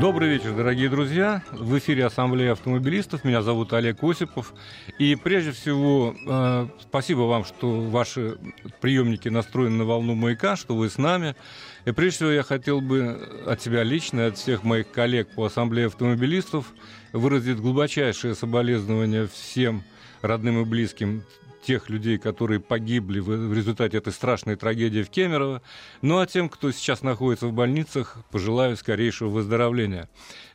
Добрый 0.00 0.28
вечер, 0.28 0.52
дорогие 0.54 0.88
друзья. 0.88 1.42
В 1.52 1.78
эфире 1.78 2.06
Ассамблея 2.06 2.52
автомобилистов. 2.52 3.22
Меня 3.22 3.42
зовут 3.42 3.72
Олег 3.72 4.02
Осипов. 4.02 4.52
И 4.98 5.14
прежде 5.14 5.52
всего, 5.52 6.14
э, 6.26 6.66
спасибо 6.80 7.20
вам, 7.20 7.44
что 7.44 7.80
ваши 7.80 8.36
приемники 8.80 9.28
настроены 9.28 9.76
на 9.76 9.84
волну 9.84 10.14
маяка, 10.14 10.56
что 10.56 10.74
вы 10.74 10.90
с 10.90 10.98
нами. 10.98 11.36
И 11.84 11.92
прежде 11.92 12.16
всего, 12.16 12.30
я 12.30 12.42
хотел 12.42 12.80
бы 12.80 13.44
от 13.46 13.62
себя 13.62 13.84
лично, 13.84 14.26
от 14.26 14.36
всех 14.36 14.64
моих 14.64 14.90
коллег 14.90 15.28
по 15.34 15.46
Ассамблее 15.46 15.86
автомобилистов 15.86 16.72
выразить 17.12 17.58
глубочайшее 17.58 18.34
соболезнование 18.34 19.28
всем 19.28 19.84
родным 20.22 20.60
и 20.60 20.64
близким 20.64 21.22
тех 21.64 21.88
людей, 21.88 22.18
которые 22.18 22.60
погибли 22.60 23.20
в 23.20 23.52
результате 23.54 23.98
этой 23.98 24.12
страшной 24.12 24.56
трагедии 24.56 25.02
в 25.02 25.10
Кемерово. 25.10 25.62
Ну 26.02 26.18
а 26.18 26.26
тем, 26.26 26.48
кто 26.48 26.70
сейчас 26.70 27.02
находится 27.02 27.46
в 27.46 27.52
больницах, 27.52 28.18
пожелаю 28.30 28.76
скорейшего 28.76 29.28
выздоровления. 29.28 30.08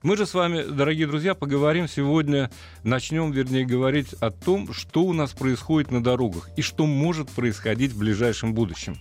Мы 0.04 0.16
же 0.16 0.26
с 0.26 0.34
вами, 0.34 0.64
дорогие 0.64 1.08
друзья, 1.08 1.34
поговорим 1.36 1.88
сегодня, 1.88 2.52
начнем, 2.84 3.32
вернее, 3.32 3.66
говорить 3.66 4.14
о 4.22 4.32
том, 4.32 4.74
что 4.74 5.04
у 5.04 5.14
нас 5.14 5.32
происходит 5.32 5.92
на 5.92 6.04
дорогах 6.04 6.50
и 6.56 6.62
что 6.62 6.86
может 6.86 7.30
происходить 7.30 7.92
в 7.92 8.00
ближайшем 8.00 8.54
будущем. 8.54 8.98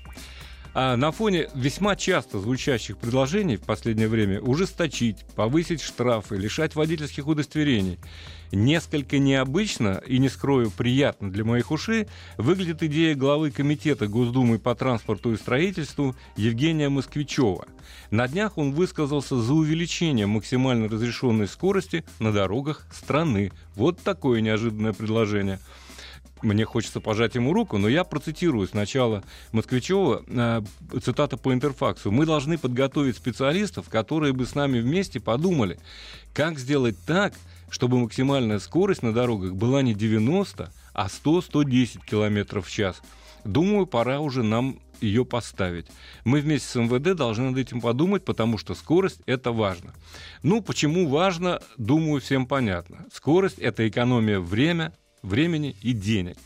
А 0.74 0.96
на 0.96 1.10
фоне 1.10 1.48
весьма 1.54 1.96
часто 1.96 2.38
звучащих 2.38 2.98
предложений 2.98 3.56
в 3.56 3.62
последнее 3.62 4.08
время 4.08 4.40
ужесточить, 4.40 5.24
повысить 5.34 5.80
штрафы, 5.80 6.36
лишать 6.36 6.74
водительских 6.74 7.26
удостоверений, 7.26 7.98
несколько 8.52 9.18
необычно 9.18 10.02
и, 10.06 10.18
не 10.18 10.28
скрою, 10.28 10.70
приятно 10.70 11.30
для 11.30 11.44
моих 11.44 11.70
ушей, 11.70 12.06
выглядит 12.36 12.82
идея 12.82 13.14
главы 13.14 13.50
Комитета 13.50 14.06
Госдумы 14.06 14.58
по 14.58 14.74
транспорту 14.74 15.32
и 15.32 15.36
строительству 15.36 16.14
Евгения 16.36 16.88
Москвичева. 16.88 17.66
На 18.10 18.28
днях 18.28 18.58
он 18.58 18.72
высказался 18.72 19.40
за 19.40 19.54
увеличение 19.54 20.26
максимально 20.26 20.88
разрешенной 20.88 21.48
скорости 21.48 22.04
на 22.18 22.32
дорогах 22.32 22.86
страны. 22.92 23.52
Вот 23.74 24.00
такое 24.00 24.40
неожиданное 24.40 24.92
предложение– 24.92 25.58
мне 26.42 26.64
хочется 26.64 27.00
пожать 27.00 27.34
ему 27.34 27.52
руку, 27.52 27.78
но 27.78 27.88
я 27.88 28.04
процитирую 28.04 28.66
сначала 28.68 29.22
Москвичева, 29.52 30.22
э, 30.26 30.62
цитата 31.02 31.36
по 31.36 31.52
интерфаксу. 31.52 32.10
«Мы 32.10 32.26
должны 32.26 32.58
подготовить 32.58 33.16
специалистов, 33.16 33.88
которые 33.88 34.32
бы 34.32 34.46
с 34.46 34.54
нами 34.54 34.80
вместе 34.80 35.20
подумали, 35.20 35.78
как 36.32 36.58
сделать 36.58 36.96
так, 37.06 37.34
чтобы 37.70 37.98
максимальная 37.98 38.58
скорость 38.58 39.02
на 39.02 39.12
дорогах 39.12 39.54
была 39.54 39.82
не 39.82 39.94
90, 39.94 40.72
а 40.94 41.06
100-110 41.06 42.00
км 42.04 42.60
в 42.60 42.70
час. 42.70 43.02
Думаю, 43.44 43.86
пора 43.86 44.20
уже 44.20 44.42
нам 44.42 44.78
ее 45.00 45.24
поставить. 45.24 45.86
Мы 46.24 46.40
вместе 46.40 46.68
с 46.68 46.74
МВД 46.74 47.16
должны 47.16 47.50
над 47.50 47.58
этим 47.58 47.80
подумать, 47.80 48.24
потому 48.24 48.58
что 48.58 48.74
скорость– 48.74 49.20
это 49.26 49.52
важно. 49.52 49.94
Ну, 50.42 50.60
почему 50.60 51.08
важно, 51.08 51.60
думаю, 51.76 52.20
всем 52.20 52.46
понятно. 52.46 53.06
Скорость– 53.12 53.58
это 53.60 53.88
экономия 53.88 54.40
время, 54.40 54.92
времени 55.22 55.76
и 55.82 55.92
денег. 55.92 56.36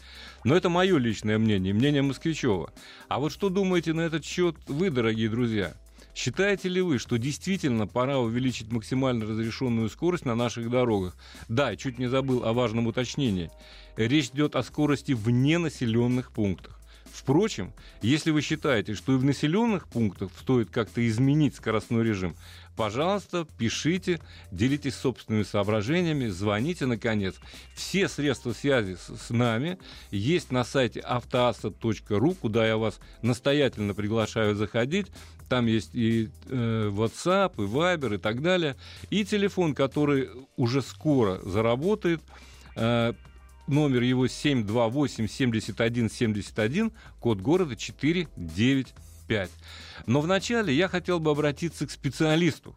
Но 0.44 0.56
это 0.56 0.68
мое 0.68 0.98
личное 0.98 1.38
мнение, 1.38 1.72
мнение 1.72 2.02
Москвичева. 2.02 2.72
А 3.08 3.20
вот 3.20 3.32
что 3.32 3.48
думаете 3.48 3.92
на 3.92 4.00
этот 4.00 4.24
счет 4.24 4.56
вы, 4.66 4.90
дорогие 4.90 5.28
друзья? 5.28 5.74
Считаете 6.14 6.68
ли 6.68 6.80
вы, 6.82 6.98
что 6.98 7.16
действительно 7.16 7.86
пора 7.86 8.18
увеличить 8.18 8.70
максимально 8.70 9.24
разрешенную 9.24 9.88
скорость 9.88 10.26
на 10.26 10.34
наших 10.34 10.68
дорогах? 10.68 11.16
Да, 11.48 11.74
чуть 11.76 11.98
не 11.98 12.06
забыл 12.06 12.44
о 12.44 12.52
важном 12.52 12.86
уточнении. 12.86 13.50
Речь 13.96 14.28
идет 14.28 14.56
о 14.56 14.62
скорости 14.62 15.12
вне 15.12 15.58
населенных 15.58 16.32
пунктах. 16.32 16.81
Впрочем, 17.12 17.72
если 18.00 18.30
вы 18.30 18.40
считаете, 18.40 18.94
что 18.94 19.12
и 19.12 19.16
в 19.16 19.24
населенных 19.24 19.86
пунктах 19.86 20.30
стоит 20.40 20.70
как-то 20.70 21.06
изменить 21.06 21.54
скоростной 21.54 22.04
режим, 22.04 22.34
пожалуйста, 22.74 23.46
пишите, 23.58 24.18
делитесь 24.50 24.94
собственными 24.94 25.42
соображениями, 25.42 26.28
звоните, 26.28 26.86
наконец. 26.86 27.36
Все 27.74 28.08
средства 28.08 28.52
связи 28.52 28.96
с, 28.96 29.28
нами 29.30 29.78
есть 30.10 30.50
на 30.50 30.64
сайте 30.64 31.00
автоаса.ру, 31.00 32.34
куда 32.34 32.66
я 32.66 32.78
вас 32.78 32.98
настоятельно 33.20 33.92
приглашаю 33.92 34.54
заходить. 34.54 35.08
Там 35.50 35.66
есть 35.66 35.94
и 35.94 36.30
э, 36.46 36.90
WhatsApp, 36.90 37.52
и 37.58 37.68
Viber, 37.68 38.14
и 38.14 38.18
так 38.18 38.40
далее. 38.40 38.76
И 39.10 39.22
телефон, 39.26 39.74
который 39.74 40.30
уже 40.56 40.80
скоро 40.80 41.40
заработает. 41.42 42.22
Э, 42.74 43.12
номер 43.66 44.02
его 44.02 44.26
728-7171, 44.26 46.92
код 47.20 47.40
города 47.40 47.74
495. 47.76 49.50
Но 50.06 50.20
вначале 50.20 50.74
я 50.74 50.88
хотел 50.88 51.20
бы 51.20 51.30
обратиться 51.30 51.86
к 51.86 51.90
специалисту, 51.90 52.76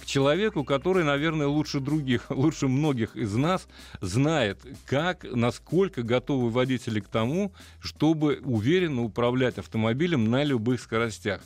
к 0.00 0.06
человеку, 0.06 0.64
который, 0.64 1.04
наверное, 1.04 1.46
лучше 1.46 1.78
других, 1.80 2.26
лучше 2.30 2.68
многих 2.68 3.16
из 3.16 3.34
нас 3.34 3.68
знает, 4.00 4.60
как, 4.86 5.24
насколько 5.24 6.02
готовы 6.02 6.48
водители 6.50 7.00
к 7.00 7.08
тому, 7.08 7.52
чтобы 7.80 8.40
уверенно 8.44 9.02
управлять 9.02 9.58
автомобилем 9.58 10.30
на 10.30 10.42
любых 10.42 10.80
скоростях. 10.80 11.42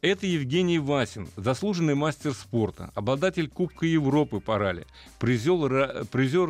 Это 0.00 0.26
Евгений 0.26 0.78
Васин, 0.78 1.28
заслуженный 1.34 1.96
мастер 1.96 2.32
спорта, 2.32 2.92
обладатель 2.94 3.48
Кубка 3.48 3.84
Европы 3.84 4.38
по 4.38 4.56
ралли, 4.56 4.86
призер, 5.18 6.04
призер 6.12 6.48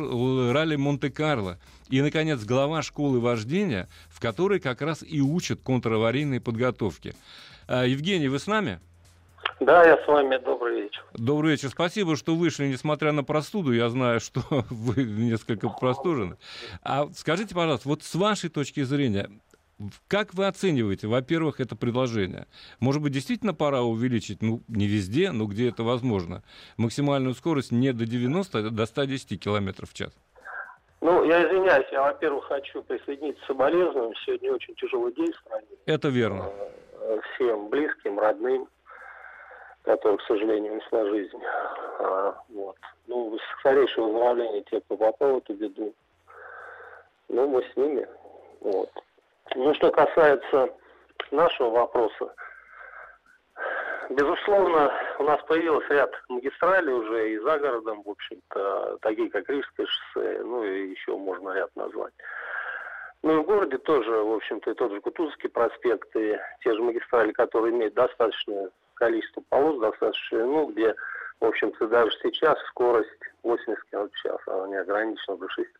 ралли 0.53 0.75
Монте-Карло 0.75 1.57
и, 1.89 1.99
наконец, 1.99 2.43
глава 2.45 2.83
школы 2.83 3.19
вождения, 3.19 3.89
в 4.09 4.19
которой 4.19 4.59
как 4.59 4.83
раз 4.83 5.01
и 5.01 5.19
учат 5.19 5.61
контраварийной 5.63 6.39
подготовке. 6.39 7.15
А, 7.67 7.85
Евгений, 7.85 8.27
вы 8.27 8.37
с 8.37 8.45
нами? 8.45 8.79
Да, 9.59 9.83
я 9.83 9.97
с 9.97 10.07
вами. 10.07 10.37
Добрый 10.45 10.83
вечер. 10.83 11.03
Добрый 11.15 11.51
вечер. 11.53 11.69
Спасибо, 11.69 12.15
что 12.15 12.35
вышли, 12.35 12.67
несмотря 12.67 13.11
на 13.13 13.23
простуду. 13.23 13.73
Я 13.73 13.89
знаю, 13.89 14.19
что 14.19 14.43
вы 14.69 15.03
несколько 15.05 15.69
простужены. 15.69 16.37
А 16.83 17.09
скажите, 17.15 17.55
пожалуйста, 17.55 17.89
вот 17.89 18.03
с 18.03 18.13
вашей 18.13 18.51
точки 18.51 18.83
зрения, 18.83 19.27
как 20.07 20.33
вы 20.33 20.47
оцениваете, 20.47 21.07
во-первых, 21.07 21.59
это 21.59 21.75
предложение? 21.75 22.47
Может 22.79 23.01
быть, 23.01 23.13
действительно 23.13 23.53
пора 23.53 23.81
увеличить, 23.81 24.41
ну, 24.41 24.61
не 24.67 24.87
везде, 24.87 25.31
но 25.31 25.45
где 25.45 25.69
это 25.69 25.83
возможно, 25.83 26.43
максимальную 26.77 27.33
скорость 27.33 27.71
не 27.71 27.93
до 27.93 28.05
90, 28.05 28.59
а 28.59 28.69
до 28.69 28.85
110 28.85 29.39
км 29.39 29.85
в 29.85 29.93
час? 29.93 30.11
Ну, 31.01 31.23
я 31.23 31.47
извиняюсь, 31.47 31.87
я, 31.91 32.01
во-первых, 32.01 32.45
хочу 32.45 32.83
присоединиться 32.83 33.41
к 33.43 33.47
соболезнованиям. 33.47 34.13
Сегодня 34.25 34.53
очень 34.53 34.75
тяжелый 34.75 35.13
день 35.13 35.31
в 35.31 35.37
стране. 35.37 35.67
Это 35.85 36.09
верно. 36.09 36.51
Э, 36.99 37.19
всем 37.35 37.69
близким, 37.69 38.19
родным, 38.19 38.67
которые, 39.83 40.17
к 40.17 40.23
сожалению, 40.23 40.73
унесла 40.73 41.05
жизнь. 41.05 41.39
А, 41.99 42.35
вот. 42.49 42.75
Ну, 43.07 43.37
скорейшее 43.59 44.05
выздоровление 44.05 44.63
тех, 44.63 44.83
кто 44.83 44.97
попал 44.97 45.35
в 45.35 45.37
эту 45.37 45.53
беду. 45.53 45.93
Ну, 47.29 47.47
мы 47.47 47.63
с 47.63 47.77
ними. 47.77 48.05
Вот. 48.59 48.91
Ну, 49.55 49.73
что 49.73 49.91
касается 49.91 50.69
нашего 51.31 51.69
вопроса, 51.71 52.33
безусловно, 54.09 54.91
у 55.17 55.23
нас 55.23 55.41
появился 55.43 55.93
ряд 55.93 56.11
магистралей 56.29 56.93
уже 56.93 57.31
и 57.31 57.39
за 57.39 57.57
городом, 57.57 58.03
в 58.03 58.09
общем-то, 58.09 58.97
такие 59.01 59.29
как 59.29 59.49
Рижское 59.49 59.87
шоссе, 59.87 60.41
ну 60.43 60.63
и 60.63 60.89
еще 60.89 61.17
можно 61.17 61.53
ряд 61.53 61.75
назвать. 61.75 62.13
Ну 63.21 63.39
и 63.39 63.43
в 63.43 63.45
городе 63.45 63.77
тоже, 63.79 64.11
в 64.11 64.33
общем-то, 64.33 64.71
и 64.71 64.75
тот 64.75 64.91
же 64.91 65.01
Кутузовский 65.01 65.49
проспект, 65.49 66.15
и 66.15 66.37
те 66.63 66.73
же 66.73 66.81
магистрали, 66.81 67.31
которые 67.31 67.73
имеют 67.73 67.93
достаточное 67.95 68.69
количество 68.93 69.41
полос, 69.49 69.79
достаточно, 69.79 70.45
ну, 70.45 70.67
где, 70.67 70.95
в 71.39 71.45
общем-то, 71.45 71.87
даже 71.87 72.11
сейчас 72.21 72.57
скорость 72.67 73.09
80 73.43 73.83
км 73.85 74.09
в 74.09 74.21
час, 74.21 74.39
она 74.45 74.67
не 74.67 74.75
ограничена 74.75 75.37
до 75.37 75.49
60. 75.49 75.79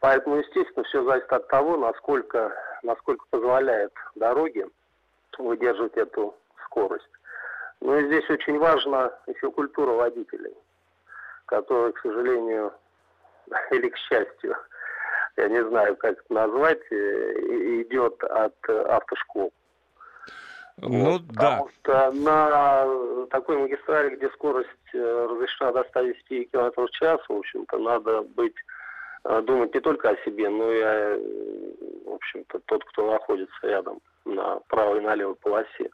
Поэтому, 0.00 0.36
естественно, 0.36 0.84
все 0.84 1.02
зависит 1.04 1.32
от 1.32 1.48
того, 1.48 1.76
насколько, 1.76 2.52
насколько 2.82 3.24
позволяет 3.30 3.92
дороги 4.14 4.66
выдерживать 5.38 5.96
эту 5.96 6.34
скорость. 6.64 7.08
Ну 7.80 7.98
и 7.98 8.06
здесь 8.06 8.28
очень 8.30 8.58
важна 8.58 9.12
еще 9.26 9.50
культура 9.50 9.92
водителей, 9.92 10.54
которая, 11.46 11.92
к 11.92 12.00
сожалению, 12.00 12.72
или 13.70 13.88
к 13.88 13.96
счастью, 13.96 14.56
я 15.36 15.48
не 15.48 15.62
знаю, 15.68 15.96
как 15.96 16.12
это 16.12 16.32
назвать, 16.32 16.80
э, 16.90 17.82
идет 17.82 18.22
от 18.24 18.54
автошкол. 18.68 19.52
Ну, 20.78 21.12
вот, 21.12 21.26
да. 21.28 21.62
Потому 21.62 21.70
что 21.70 22.12
на 22.12 23.26
такой 23.28 23.58
магистрали, 23.58 24.16
где 24.16 24.28
скорость 24.30 24.68
э, 24.94 25.26
разрешена 25.30 25.72
до 25.72 25.84
110 25.84 26.50
км 26.50 26.82
в 26.82 26.90
час, 26.90 27.20
в 27.28 27.32
общем-то, 27.32 27.78
надо 27.78 28.22
быть 28.22 28.54
э, 28.54 28.75
думать 29.42 29.74
не 29.74 29.80
только 29.80 30.10
о 30.10 30.16
себе, 30.24 30.48
но 30.48 30.72
и 30.72 30.80
о, 30.80 31.18
в 32.06 32.14
общем-то, 32.14 32.60
тот, 32.66 32.84
кто 32.84 33.10
находится 33.10 33.54
рядом 33.62 34.00
на 34.24 34.60
правой 34.68 34.98
и 34.98 35.02
на 35.02 35.14
левой 35.14 35.36
полосе. 35.36 35.90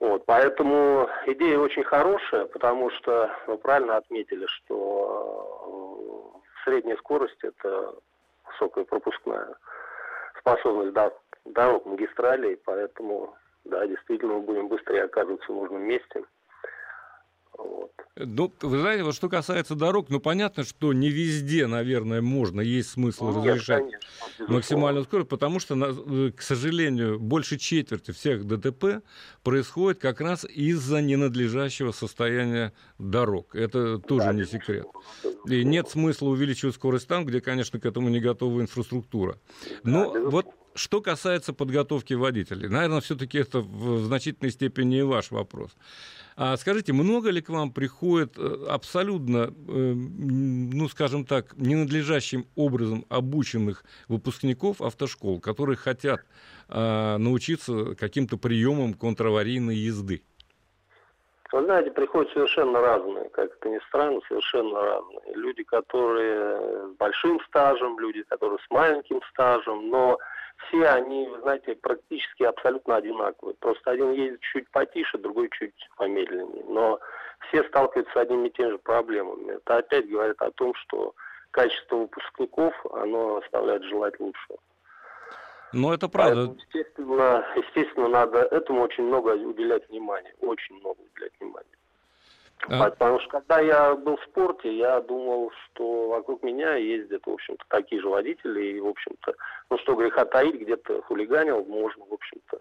Вот, 0.00 0.24
поэтому 0.24 1.08
идея 1.26 1.58
очень 1.58 1.84
хорошая, 1.84 2.46
потому 2.46 2.90
что 2.90 3.30
вы 3.46 3.58
правильно 3.58 3.96
отметили, 3.96 4.46
что 4.46 6.32
э, 6.34 6.64
средняя 6.64 6.96
скорость 6.96 7.42
это 7.42 7.94
высокая 8.46 8.84
пропускная 8.84 9.54
способность 10.38 10.96
дорог 11.44 11.84
магистралей, 11.84 12.56
поэтому 12.64 13.34
да, 13.64 13.86
действительно 13.86 14.34
мы 14.34 14.40
будем 14.40 14.68
быстрее 14.68 15.04
оказываться 15.04 15.52
в 15.52 15.54
нужном 15.56 15.82
месте. 15.82 16.24
Вот. 17.64 17.92
Ну, 18.16 18.52
вы 18.60 18.78
знаете, 18.80 19.02
вот 19.04 19.14
что 19.14 19.28
касается 19.28 19.74
дорог, 19.74 20.10
ну, 20.10 20.20
понятно, 20.20 20.64
что 20.64 20.92
не 20.92 21.08
везде, 21.10 21.66
наверное, 21.66 22.20
можно, 22.20 22.60
есть 22.60 22.90
смысл 22.90 23.28
ну, 23.28 23.38
разрешать 23.38 23.84
конечно, 23.84 24.54
максимальную 24.54 25.04
скорость, 25.04 25.28
потому 25.28 25.60
что, 25.60 25.74
э, 25.74 26.32
к 26.36 26.42
сожалению, 26.42 27.18
больше 27.18 27.56
четверти 27.56 28.10
всех 28.10 28.46
ДТП 28.46 29.02
происходит 29.42 30.00
как 30.00 30.20
раз 30.20 30.44
из-за 30.44 31.00
ненадлежащего 31.00 31.92
состояния 31.92 32.72
дорог. 32.98 33.54
Это 33.54 33.98
тоже 33.98 34.26
да, 34.26 34.32
не 34.32 34.44
секрет. 34.44 34.86
И 35.46 35.64
нет 35.64 35.88
смысла 35.88 36.28
увеличивать 36.28 36.74
скорость 36.74 37.08
там, 37.08 37.24
где, 37.24 37.40
конечно, 37.40 37.78
к 37.80 37.86
этому 37.86 38.08
не 38.10 38.20
готова 38.20 38.60
инфраструктура. 38.60 39.38
Но 39.82 40.12
да, 40.12 40.20
вот 40.20 40.46
что 40.74 41.00
касается 41.00 41.52
подготовки 41.52 42.14
водителей, 42.14 42.68
наверное, 42.68 43.00
все-таки 43.00 43.38
это 43.38 43.60
в 43.60 44.04
значительной 44.04 44.50
степени 44.50 44.98
и 44.98 45.02
ваш 45.02 45.30
вопрос. 45.30 45.70
А 46.42 46.56
скажите, 46.56 46.94
много 46.94 47.28
ли 47.28 47.42
к 47.42 47.50
вам 47.50 47.70
приходит 47.70 48.38
э, 48.38 48.64
абсолютно, 48.70 49.48
э, 49.48 49.50
ну, 49.68 50.88
скажем 50.88 51.26
так, 51.26 51.54
ненадлежащим 51.58 52.46
образом 52.56 53.04
обученных 53.10 53.84
выпускников 54.08 54.80
автошкол, 54.80 55.38
которые 55.38 55.76
хотят 55.76 56.22
а, 56.70 57.18
научиться 57.18 57.94
каким-то 57.94 58.38
приемам 58.38 58.94
контраварийной 58.94 59.76
езды? 59.76 60.22
Вы 61.52 61.64
знаете, 61.64 61.90
приходят 61.90 62.32
совершенно 62.32 62.80
разные, 62.80 63.28
как 63.28 63.50
это 63.56 63.68
ни 63.68 63.78
странно, 63.88 64.20
совершенно 64.26 64.80
разные. 64.80 65.34
Люди, 65.34 65.62
которые 65.64 66.88
с 66.94 66.96
большим 66.96 67.38
стажем, 67.48 68.00
люди, 68.00 68.22
которые 68.22 68.58
с 68.66 68.70
маленьким 68.70 69.20
стажем, 69.30 69.90
но 69.90 70.16
все 70.66 70.86
они, 70.88 71.26
вы 71.28 71.40
знаете, 71.40 71.74
практически 71.74 72.42
абсолютно 72.42 72.96
одинаковые. 72.96 73.54
Просто 73.56 73.90
один 73.90 74.12
ездит 74.12 74.40
чуть 74.40 74.70
потише, 74.70 75.18
другой 75.18 75.48
чуть 75.50 75.74
помедленнее. 75.96 76.64
Но 76.68 77.00
все 77.48 77.64
сталкиваются 77.64 78.12
с 78.12 78.16
одними 78.16 78.48
и 78.48 78.52
теми 78.52 78.70
же 78.70 78.78
проблемами. 78.78 79.52
Это 79.52 79.78
опять 79.78 80.08
говорит 80.08 80.40
о 80.42 80.50
том, 80.52 80.74
что 80.74 81.14
качество 81.50 81.96
выпускников, 81.96 82.74
оно 82.92 83.38
оставляет 83.38 83.82
желать 83.84 84.18
лучшего. 84.20 84.58
Ну, 85.72 85.92
это 85.92 86.08
правда. 86.08 86.46
Поэтому, 86.46 86.58
естественно, 86.58 87.46
естественно, 87.56 88.08
надо 88.08 88.38
этому 88.40 88.82
очень 88.82 89.04
много 89.04 89.30
уделять 89.30 89.88
внимания. 89.88 90.34
Очень 90.40 90.76
много 90.80 90.98
уделять 91.00 91.32
внимания. 91.40 91.79
А? 92.68 92.90
Потому 92.90 93.20
что 93.20 93.30
когда 93.30 93.60
я 93.60 93.94
был 93.94 94.16
в 94.16 94.24
спорте, 94.24 94.76
я 94.76 95.00
думал, 95.00 95.50
что 95.50 96.08
вокруг 96.08 96.42
меня 96.42 96.74
ездят, 96.74 97.26
в 97.26 97.30
общем-то, 97.30 97.64
такие 97.68 98.00
же 98.00 98.08
водители, 98.08 98.60
и, 98.60 98.80
в 98.80 98.88
общем-то, 98.88 99.34
ну 99.70 99.78
что 99.78 99.94
греха 99.94 100.24
таить, 100.26 100.60
где-то 100.60 101.02
хулиганил, 101.02 101.64
можно, 101.64 102.04
в 102.04 102.12
общем-то, 102.12 102.58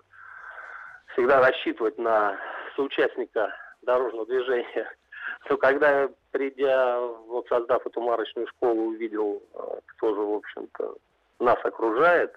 всегда 1.14 1.42
рассчитывать 1.42 1.98
на 1.98 2.38
соучастника 2.76 3.54
дорожного 3.82 4.26
движения. 4.26 4.90
Но 5.50 5.58
когда 5.58 6.02
я, 6.02 6.10
придя, 6.32 7.00
вот 7.00 7.48
создав 7.48 7.86
эту 7.86 8.02
марочную 8.02 8.48
школу, 8.48 8.90
увидел, 8.90 9.44
э, 9.54 9.80
кто 9.86 10.16
же, 10.16 10.22
в 10.22 10.34
общем-то, 10.36 10.96
нас 11.40 11.58
окружает, 11.64 12.34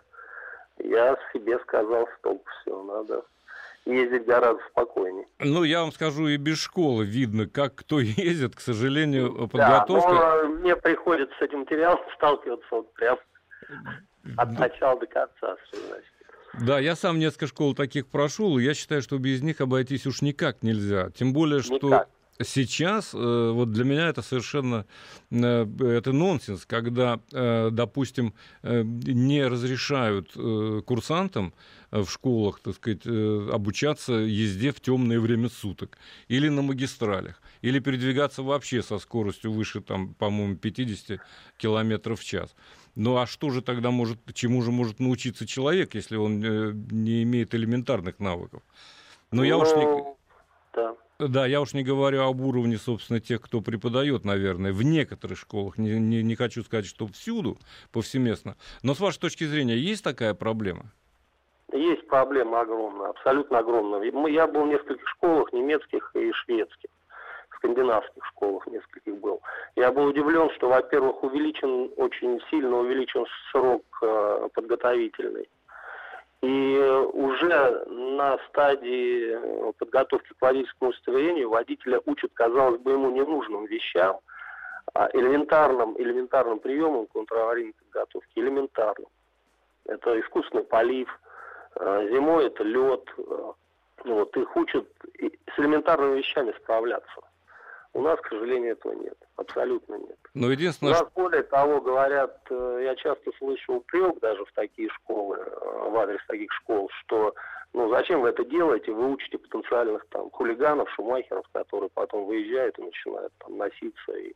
я 0.78 1.16
себе 1.32 1.58
сказал, 1.60 2.08
стоп, 2.18 2.44
все, 2.60 2.82
надо 2.82 3.24
ездить 3.86 4.24
гораздо 4.26 4.62
спокойнее. 4.70 5.26
Ну, 5.38 5.64
я 5.64 5.80
вам 5.80 5.92
скажу, 5.92 6.28
и 6.28 6.36
без 6.36 6.58
школы 6.58 7.04
видно, 7.04 7.46
как 7.46 7.74
кто 7.74 8.00
ездит, 8.00 8.56
к 8.56 8.60
сожалению, 8.60 9.48
подготовка... 9.48 10.10
Да, 10.10 10.42
но 10.42 10.48
мне 10.48 10.76
приходится 10.76 11.34
с 11.38 11.42
этим 11.42 11.60
материалом 11.60 12.00
сталкиваться 12.16 12.66
вот 12.70 12.92
прям 12.94 13.18
от 14.36 14.58
начала 14.58 14.98
до 15.00 15.06
конца, 15.06 15.56
что 15.68 15.76
значит. 15.88 16.12
Да, 16.60 16.78
я 16.78 16.96
сам 16.96 17.18
несколько 17.18 17.46
школ 17.46 17.74
таких 17.74 18.06
прошел, 18.06 18.58
и 18.58 18.62
я 18.62 18.74
считаю, 18.74 19.00
что 19.00 19.18
без 19.18 19.42
них 19.42 19.60
обойтись 19.60 20.06
уж 20.06 20.20
никак 20.20 20.62
нельзя. 20.62 21.10
Тем 21.10 21.32
более, 21.32 21.62
что 21.62 21.86
никак. 21.86 22.08
Сейчас, 22.40 23.14
э, 23.14 23.50
вот 23.52 23.72
для 23.72 23.84
меня 23.84 24.08
это 24.08 24.22
совершенно 24.22 24.86
э, 25.30 25.66
это 25.80 26.12
нонсенс, 26.12 26.64
когда, 26.66 27.20
э, 27.32 27.70
допустим, 27.70 28.34
не 28.62 29.46
разрешают 29.46 30.32
курсантам 30.84 31.52
в 31.90 32.06
школах, 32.06 32.60
так 32.60 32.74
сказать, 32.74 33.06
обучаться 33.06 34.12
езде 34.12 34.72
в 34.72 34.80
темное 34.80 35.20
время 35.20 35.48
суток 35.48 35.98
или 36.28 36.48
на 36.48 36.62
магистралях, 36.62 37.42
или 37.60 37.80
передвигаться 37.80 38.42
вообще 38.42 38.82
со 38.82 38.98
скоростью 38.98 39.52
выше, 39.52 39.80
там, 39.80 40.14
по-моему, 40.14 40.56
50 40.56 41.20
километров 41.58 42.20
в 42.20 42.24
час. 42.24 42.54
Ну 42.94 43.16
а 43.16 43.26
что 43.26 43.50
же 43.50 43.62
тогда 43.62 43.90
может, 43.90 44.18
чему 44.34 44.62
же 44.62 44.70
может 44.70 45.00
научиться 45.00 45.46
человек, 45.46 45.94
если 45.94 46.16
он 46.16 46.40
не 46.40 47.22
имеет 47.22 47.54
элементарных 47.54 48.18
навыков? 48.18 48.62
Но 49.30 49.38
ну, 49.38 49.44
я 49.44 49.56
уж 49.56 49.68
не... 49.68 49.84
Ну, 49.84 50.18
да. 50.74 50.94
Да, 51.28 51.46
я 51.46 51.60
уж 51.60 51.72
не 51.72 51.84
говорю 51.84 52.22
об 52.22 52.40
уровне, 52.40 52.76
собственно, 52.76 53.20
тех, 53.20 53.40
кто 53.40 53.60
преподает, 53.60 54.24
наверное, 54.24 54.72
в 54.72 54.82
некоторых 54.82 55.38
школах. 55.38 55.78
Не, 55.78 55.98
не, 56.00 56.22
не 56.22 56.34
хочу 56.34 56.62
сказать, 56.62 56.86
что 56.86 57.06
всюду, 57.06 57.58
повсеместно. 57.92 58.56
Но 58.82 58.94
с 58.94 59.00
вашей 59.00 59.20
точки 59.20 59.44
зрения, 59.44 59.76
есть 59.76 60.02
такая 60.02 60.34
проблема? 60.34 60.84
Есть 61.72 62.06
проблема 62.08 62.60
огромная, 62.60 63.10
абсолютно 63.10 63.58
огромная. 63.58 64.02
Я 64.30 64.46
был 64.46 64.64
в 64.64 64.68
нескольких 64.68 65.08
школах, 65.08 65.52
немецких 65.52 66.10
и 66.14 66.32
шведских, 66.32 66.90
скандинавских 67.56 68.24
школах 68.26 68.66
нескольких 68.66 69.16
был. 69.18 69.40
Я 69.76 69.92
был 69.92 70.06
удивлен, 70.06 70.50
что, 70.56 70.68
во-первых, 70.68 71.22
увеличен, 71.22 71.90
очень 71.96 72.40
сильно 72.50 72.78
увеличен 72.78 73.24
срок 73.52 73.84
э, 74.02 74.48
подготовительный. 74.54 75.48
И 76.42 76.78
уже 77.12 77.84
на 77.86 78.38
стадии 78.48 79.30
э, 79.30 79.72
подготовки 79.78 80.32
к 80.32 80.42
водительскому 80.42 80.90
удостоверению 80.90 81.50
водителя 81.50 82.00
учат, 82.04 82.32
казалось 82.34 82.80
бы, 82.80 82.92
ему 82.92 83.10
ненужным 83.10 83.66
вещам, 83.66 84.18
а 84.94 85.08
элементарным, 85.12 85.94
элементарным 85.98 86.58
приемам 86.58 87.06
контраварийной 87.06 87.74
подготовки, 87.74 88.38
элементарным. 88.38 89.08
Это 89.86 90.18
искусственный 90.20 90.64
полив, 90.64 91.08
Э, 91.76 92.08
зимой 92.10 92.46
это 92.46 92.64
лед. 92.64 93.08
Э, 93.18 93.52
вот, 94.04 94.36
их 94.36 94.56
учат 94.56 94.86
с 95.18 95.58
элементарными 95.58 96.18
вещами 96.18 96.52
справляться. 96.62 97.20
У 97.94 98.00
нас, 98.00 98.18
к 98.20 98.28
сожалению, 98.28 98.72
этого 98.72 98.94
нет. 98.94 99.16
Абсолютно 99.36 99.96
нет. 99.96 100.18
Но 100.34 100.50
единственное, 100.50 100.92
У 100.92 100.96
нас, 100.96 101.12
более 101.14 101.42
того, 101.42 101.80
говорят, 101.80 102.38
э, 102.48 102.80
я 102.84 102.96
часто 102.96 103.30
слышу 103.38 103.74
упрек 103.74 104.18
даже 104.20 104.44
в 104.44 104.52
такие 104.52 104.88
школы, 104.90 105.36
в 105.36 105.96
адрес 105.98 106.20
таких 106.26 106.50
школ, 106.52 106.88
что 107.00 107.34
ну 107.74 107.90
зачем 107.90 108.20
вы 108.20 108.28
это 108.28 108.44
делаете, 108.44 108.92
вы 108.92 109.12
учите 109.12 109.38
потенциальных 109.38 110.06
там 110.10 110.30
хулиганов, 110.30 110.90
шумахеров, 110.90 111.46
которые 111.52 111.90
потом 111.90 112.26
выезжают 112.26 112.78
и 112.78 112.82
начинают 112.82 113.32
там 113.38 113.56
носиться 113.56 114.12
и 114.12 114.32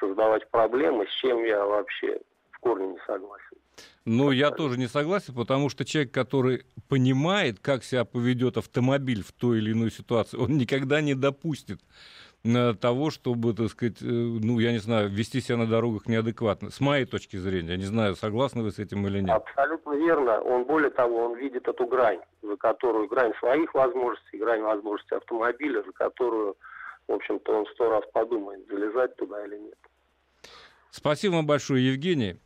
создавать 0.00 0.48
проблемы, 0.50 1.06
с 1.06 1.20
чем 1.20 1.44
я 1.44 1.64
вообще 1.64 2.20
в 2.50 2.58
корне 2.58 2.88
не 2.88 2.98
согласен. 3.06 3.58
Ну, 4.04 4.30
я 4.30 4.50
тоже 4.50 4.78
не 4.78 4.86
согласен, 4.86 5.34
потому 5.34 5.68
что 5.68 5.84
человек, 5.84 6.12
который 6.12 6.64
понимает, 6.88 7.58
как 7.58 7.82
себя 7.82 8.04
поведет 8.04 8.56
автомобиль 8.56 9.22
в 9.24 9.32
той 9.32 9.58
или 9.58 9.72
иной 9.72 9.90
ситуации, 9.90 10.36
он 10.36 10.58
никогда 10.58 11.00
не 11.00 11.14
допустит 11.14 11.80
э, 11.80 11.84
того, 12.80 13.10
чтобы, 13.10 13.54
так 13.54 13.68
сказать, 13.68 14.02
э, 14.02 14.04
ну, 14.04 14.58
я 14.58 14.72
не 14.72 14.78
знаю, 14.78 15.08
вести 15.08 15.40
себя 15.40 15.56
на 15.56 15.66
дорогах 15.66 16.06
неадекватно. 16.06 16.70
С 16.70 16.78
моей 16.80 17.06
точки 17.06 17.36
зрения, 17.36 17.70
я 17.70 17.76
не 17.78 17.84
знаю, 17.84 18.16
согласны 18.16 18.62
вы 18.62 18.70
с 18.70 18.78
этим 18.78 19.06
или 19.06 19.20
нет. 19.20 19.30
Абсолютно 19.30 19.92
верно. 19.94 20.40
Он, 20.40 20.64
более 20.64 20.90
того, 20.90 21.24
он 21.24 21.38
видит 21.38 21.66
эту 21.66 21.86
грань, 21.86 22.20
за 22.42 22.56
которую, 22.56 23.08
грань 23.08 23.32
своих 23.38 23.72
возможностей, 23.72 24.36
грань 24.36 24.60
возможностей 24.60 25.14
автомобиля, 25.14 25.82
за 25.82 25.92
которую, 25.92 26.56
в 27.08 27.12
общем-то, 27.12 27.60
он 27.60 27.66
сто 27.72 27.88
раз 27.88 28.04
подумает, 28.12 28.66
залезать 28.68 29.16
туда 29.16 29.44
или 29.46 29.58
нет. 29.58 29.78
Спасибо 30.90 31.36
вам 31.36 31.46
большое, 31.46 31.86
Евгений. 31.86 32.36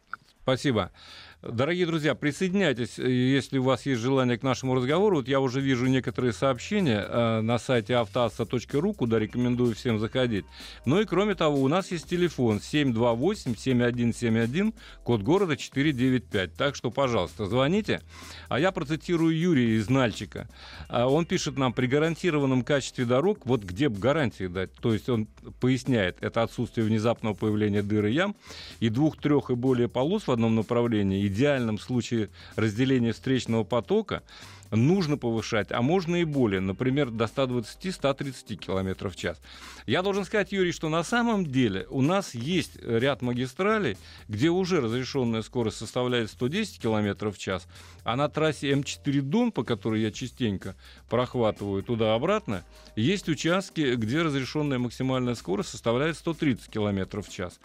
Спасибо. 0.42 0.92
Дорогие 1.40 1.87
друзья, 1.87 2.16
присоединяйтесь, 2.16 2.99
э, 2.99 3.09
если 3.09 3.59
у 3.59 3.62
вас 3.62 3.87
есть 3.87 4.00
желание 4.00 4.37
к 4.37 4.42
нашему 4.42 4.75
разговору. 4.75 5.18
Вот 5.18 5.28
я 5.28 5.38
уже 5.38 5.61
вижу 5.61 5.87
некоторые 5.87 6.33
сообщения 6.33 7.07
э, 7.09 7.42
на 7.42 7.61
сайте 7.61 7.95
автоасса.ру, 7.95 8.92
куда 8.92 9.21
рекомендую 9.21 9.76
всем 9.76 10.00
заходить. 10.00 10.45
Ну 10.85 11.00
и 11.00 11.04
кроме 11.04 11.37
того, 11.37 11.62
у 11.62 11.68
нас 11.68 11.92
есть 11.92 12.11
телефон 12.11 12.57
728-7171, 12.57 14.75
код 15.04 15.23
города 15.23 15.57
495. 15.57 16.54
Так 16.54 16.75
что, 16.75 16.90
пожалуйста, 16.90 17.47
звоните. 17.47 18.00
А 18.49 18.59
я 18.59 18.73
процитирую 18.73 19.38
Юрия 19.38 19.76
из 19.76 19.88
Нальчика. 19.88 20.49
А 20.88 21.07
он 21.07 21.25
пишет 21.25 21.57
нам, 21.57 21.73
при 21.73 21.87
гарантированном 21.87 22.64
качестве 22.64 23.04
дорог, 23.04 23.47
вот 23.47 23.62
где 23.62 23.88
бы 23.88 24.00
гарантии 24.00 24.49
дать, 24.49 24.73
то 24.73 24.92
есть 24.92 25.09
он 25.09 25.28
поясняет, 25.61 26.16
это 26.21 26.42
отсутствие 26.42 26.85
внезапного 26.85 27.35
появления 27.35 27.83
дыр 27.83 28.07
и 28.07 28.12
ям, 28.12 28.35
и 28.80 28.88
двух, 28.88 29.18
трех 29.18 29.50
и 29.50 29.54
более 29.54 29.87
полос 29.87 30.26
в 30.26 30.33
одном 30.33 30.57
направлении, 30.57 31.27
идеальном 31.28 31.78
случае 31.78 32.30
разделения 32.56 33.12
встречного 33.12 33.64
потока 33.64 34.23
нужно 34.70 35.16
повышать, 35.16 35.72
а 35.72 35.82
можно 35.82 36.16
и 36.16 36.25
более, 36.25 36.60
например, 36.60 37.10
до 37.10 37.25
120-130 37.25 38.56
км 38.56 39.08
в 39.08 39.16
час. 39.16 39.40
Я 39.87 40.02
должен 40.02 40.25
сказать, 40.25 40.52
Юрий, 40.52 40.72
что 40.72 40.88
на 40.88 41.02
самом 41.02 41.46
деле 41.46 41.87
у 41.90 42.02
нас 42.02 42.34
есть 42.34 42.78
ряд 42.82 43.22
магистралей, 43.22 43.96
где 44.28 44.50
уже 44.50 44.80
разрешенная 44.80 45.42
скорость 45.42 45.78
составляет 45.78 46.30
110 46.30 46.80
км 46.80 47.30
в 47.30 47.38
час, 47.38 47.66
а 48.04 48.16
на 48.16 48.28
трассе 48.28 48.72
М4 48.72 49.20
Дон, 49.22 49.52
по 49.52 49.64
которой 49.64 50.02
я 50.02 50.10
частенько 50.10 50.76
прохватываю 51.08 51.82
туда-обратно, 51.82 52.64
есть 52.96 53.28
участки, 53.28 53.94
где 53.94 54.22
разрешенная 54.22 54.78
максимальная 54.78 55.34
скорость 55.34 55.70
составляет 55.70 56.16
130 56.16 56.70
км 56.70 57.22
в 57.22 57.28
час. 57.28 57.58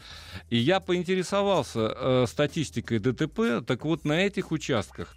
И 0.50 0.57
я 0.57 0.79
поинтересовался 0.79 1.93
э, 1.95 2.25
статистикой 2.27 3.00
ДТП, 3.00 3.65
так 3.65 3.86
вот 3.86 4.05
на 4.05 4.22
этих 4.22 4.51
участках 4.51 5.15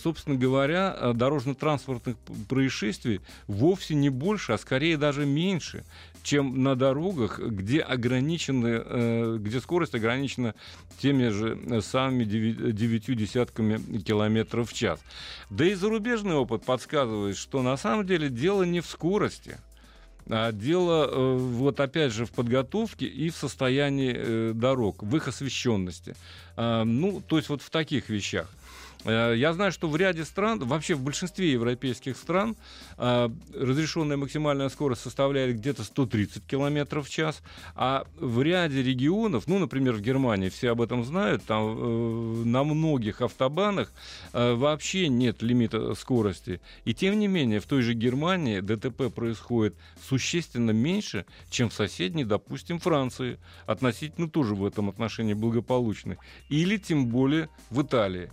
собственно 0.00 0.36
говоря, 0.36 0.96
э, 0.98 1.12
дорожно-транспортных 1.14 2.16
происшествий 2.48 3.20
вовсе 3.46 3.94
не 3.94 4.08
больше, 4.08 4.52
а 4.52 4.58
скорее 4.58 4.96
даже 4.96 5.26
меньше, 5.26 5.84
чем 6.22 6.62
на 6.62 6.74
дорогах, 6.76 7.38
где, 7.38 7.80
ограничены, 7.80 8.82
э, 8.84 9.36
где 9.38 9.60
скорость 9.60 9.94
ограничена 9.94 10.54
теми 10.98 11.28
же 11.28 11.82
самыми 11.82 12.24
9 12.24 13.14
десятками 13.14 13.78
километров 13.98 14.70
в 14.70 14.72
час. 14.72 14.98
Да 15.50 15.66
и 15.66 15.74
зарубежный 15.74 16.34
опыт 16.34 16.64
подсказывает, 16.64 17.36
что 17.36 17.62
на 17.62 17.76
самом 17.76 18.06
деле 18.06 18.30
дело 18.30 18.62
не 18.62 18.80
в 18.80 18.86
скорости, 18.86 19.58
а 20.28 20.50
дело, 20.52 21.36
вот 21.36 21.78
опять 21.78 22.12
же, 22.12 22.24
в 22.24 22.32
подготовке 22.32 23.06
и 23.06 23.30
в 23.30 23.36
состоянии 23.36 24.52
дорог, 24.52 25.02
в 25.02 25.16
их 25.16 25.28
освещенности. 25.28 26.16
Ну, 26.56 27.22
то 27.24 27.36
есть 27.36 27.48
вот 27.48 27.62
в 27.62 27.70
таких 27.70 28.08
вещах. 28.08 28.50
Э, 29.06 29.34
я 29.36 29.52
знаю, 29.52 29.72
что 29.72 29.88
в 29.88 29.96
ряде 29.96 30.24
стран, 30.24 30.58
вообще 30.58 30.94
в 30.94 31.02
большинстве 31.02 31.52
европейских 31.52 32.16
стран, 32.16 32.56
э, 32.98 33.28
разрешенная 33.54 34.16
максимальная 34.16 34.68
скорость 34.68 35.02
составляет 35.02 35.56
где-то 35.56 35.84
130 35.84 36.44
км 36.46 37.00
в 37.00 37.08
час, 37.08 37.42
а 37.74 38.04
в 38.18 38.42
ряде 38.42 38.82
регионов, 38.82 39.44
ну, 39.46 39.58
например, 39.58 39.94
в 39.94 40.00
Германии, 40.00 40.48
все 40.48 40.70
об 40.70 40.82
этом 40.82 41.04
знают, 41.04 41.44
там 41.44 41.76
э, 41.78 42.44
на 42.44 42.64
многих 42.64 43.20
автобанах 43.20 43.92
вообще 44.32 45.08
нет 45.08 45.42
лимита 45.42 45.94
скорости. 45.94 46.60
И 46.84 46.94
тем 46.94 47.18
не 47.18 47.28
менее, 47.28 47.60
в 47.60 47.66
той 47.66 47.82
же 47.82 47.94
Германии 47.94 48.60
ДТП 48.60 49.12
происходит 49.14 49.74
существенно 50.02 50.72
меньше, 50.72 51.26
чем 51.50 51.68
в 51.68 51.74
соседней, 51.74 52.24
допустим, 52.24 52.78
Франции, 52.78 53.38
относительно 53.66 54.28
тоже 54.28 54.54
в 54.54 54.64
этом 54.64 54.88
отношении 54.88 55.34
благополучной, 55.34 56.18
или 56.48 56.76
тем 56.76 57.06
более 57.06 57.48
в 57.70 57.82
Италии. 57.82 58.30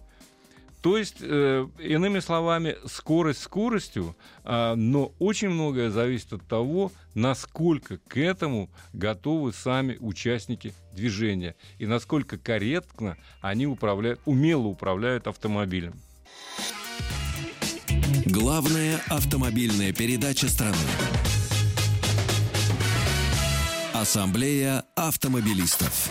То 0.83 0.97
есть, 0.97 1.15
э, 1.21 1.65
иными 1.79 2.19
словами, 2.19 2.75
скорость 2.85 3.41
скоростью, 3.41 4.17
э, 4.43 4.75
но 4.75 5.13
очень 5.17 5.47
многое 5.47 5.89
зависит 5.89 6.33
от 6.33 6.45
того, 6.45 6.91
насколько 7.15 7.99
к 7.99 8.17
этому 8.17 8.69
готовы 8.91 9.53
сами 9.53 9.95
участники 10.01 10.73
движения 10.91 11.55
и 11.79 11.85
насколько 11.85 12.37
корректно 12.37 13.15
они 13.39 13.65
управляют, 13.65 14.19
умело 14.25 14.67
управляют 14.67 15.27
автомобилем. 15.27 15.93
Главная 18.25 18.99
автомобильная 19.07 19.93
передача 19.93 20.49
страны. 20.49 20.75
Ассамблея 23.93 24.83
автомобилистов. 24.95 26.09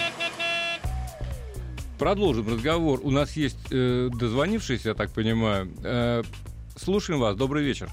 Продолжим 2.02 2.48
разговор. 2.48 2.98
У 3.04 3.12
нас 3.12 3.36
есть 3.36 3.72
э, 3.72 4.08
дозвонившийся, 4.12 4.88
я 4.88 4.94
так 4.96 5.12
понимаю. 5.12 5.68
Э, 5.84 6.22
слушаем 6.74 7.20
вас. 7.20 7.36
Добрый 7.36 7.62
вечер. 7.62 7.90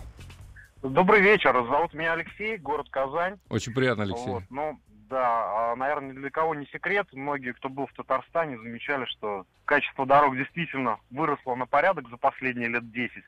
Добрый 0.82 1.22
вечер. 1.22 1.54
Зовут 1.54 1.94
меня 1.94 2.14
Алексей, 2.14 2.58
город 2.58 2.88
Казань. 2.90 3.38
Очень 3.50 3.72
приятно, 3.72 4.06
Алексей. 4.06 4.26
Вот, 4.26 4.42
ну, 4.50 4.80
да, 5.12 5.74
а, 5.74 5.76
наверное, 5.76 6.16
для 6.16 6.32
кого 6.32 6.56
не 6.56 6.66
секрет. 6.74 7.06
Многие, 7.14 7.54
кто 7.54 7.70
был 7.70 7.86
в 7.86 7.94
Татарстане, 7.94 8.58
замечали, 8.58 9.06
что 9.06 9.46
качество 9.66 10.08
дорог 10.08 10.36
действительно 10.36 10.98
выросло 11.12 11.54
на 11.54 11.68
порядок 11.68 12.10
за 12.10 12.18
последние 12.18 12.70
лет 12.70 12.92
10. 12.92 13.24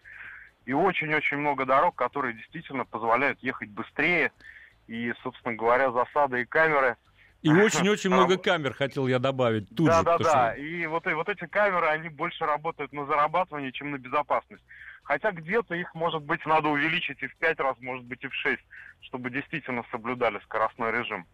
И 0.65 0.73
очень-очень 0.73 1.37
много 1.37 1.67
дорог, 1.67 1.93
которые 1.93 2.33
действительно 2.33 2.85
позволяют 2.85 3.37
ехать 3.43 3.69
быстрее. 3.69 4.31
И, 4.87 5.13
собственно 5.21 5.53
говоря, 5.53 5.91
засады 5.91 6.41
и 6.41 6.45
камеры– 6.45 6.97
и 7.41 7.49
очень-очень 7.51 8.09
много 8.09 8.37
камер 8.37 8.73
хотел 8.73 9.07
я 9.07 9.19
добавить 9.19 9.67
тут 9.75 9.87
да, 9.87 9.99
же. 9.99 10.03
Да, 10.03 10.17
да, 10.17 10.23
да. 10.23 10.55
И 10.55 10.85
вот, 10.85 11.07
и 11.07 11.13
вот 11.13 11.29
эти 11.29 11.45
камеры, 11.47 11.87
они 11.87 12.09
больше 12.09 12.45
работают 12.45 12.93
на 12.93 13.05
зарабатывание, 13.05 13.71
чем 13.71 13.91
на 13.91 13.97
безопасность. 13.97 14.63
Хотя 15.03 15.31
где-то 15.31 15.75
их, 15.75 15.93
может 15.95 16.21
быть, 16.23 16.45
надо 16.45 16.69
увеличить 16.69 17.21
и 17.23 17.27
в 17.27 17.35
пять 17.37 17.59
раз, 17.59 17.75
может 17.79 18.05
быть, 18.05 18.23
и 18.23 18.27
в 18.27 18.33
шесть, 18.33 18.63
чтобы 19.01 19.29
действительно 19.29 19.83
соблюдали 19.91 20.39
скоростной 20.43 20.91
режим. 20.91 21.25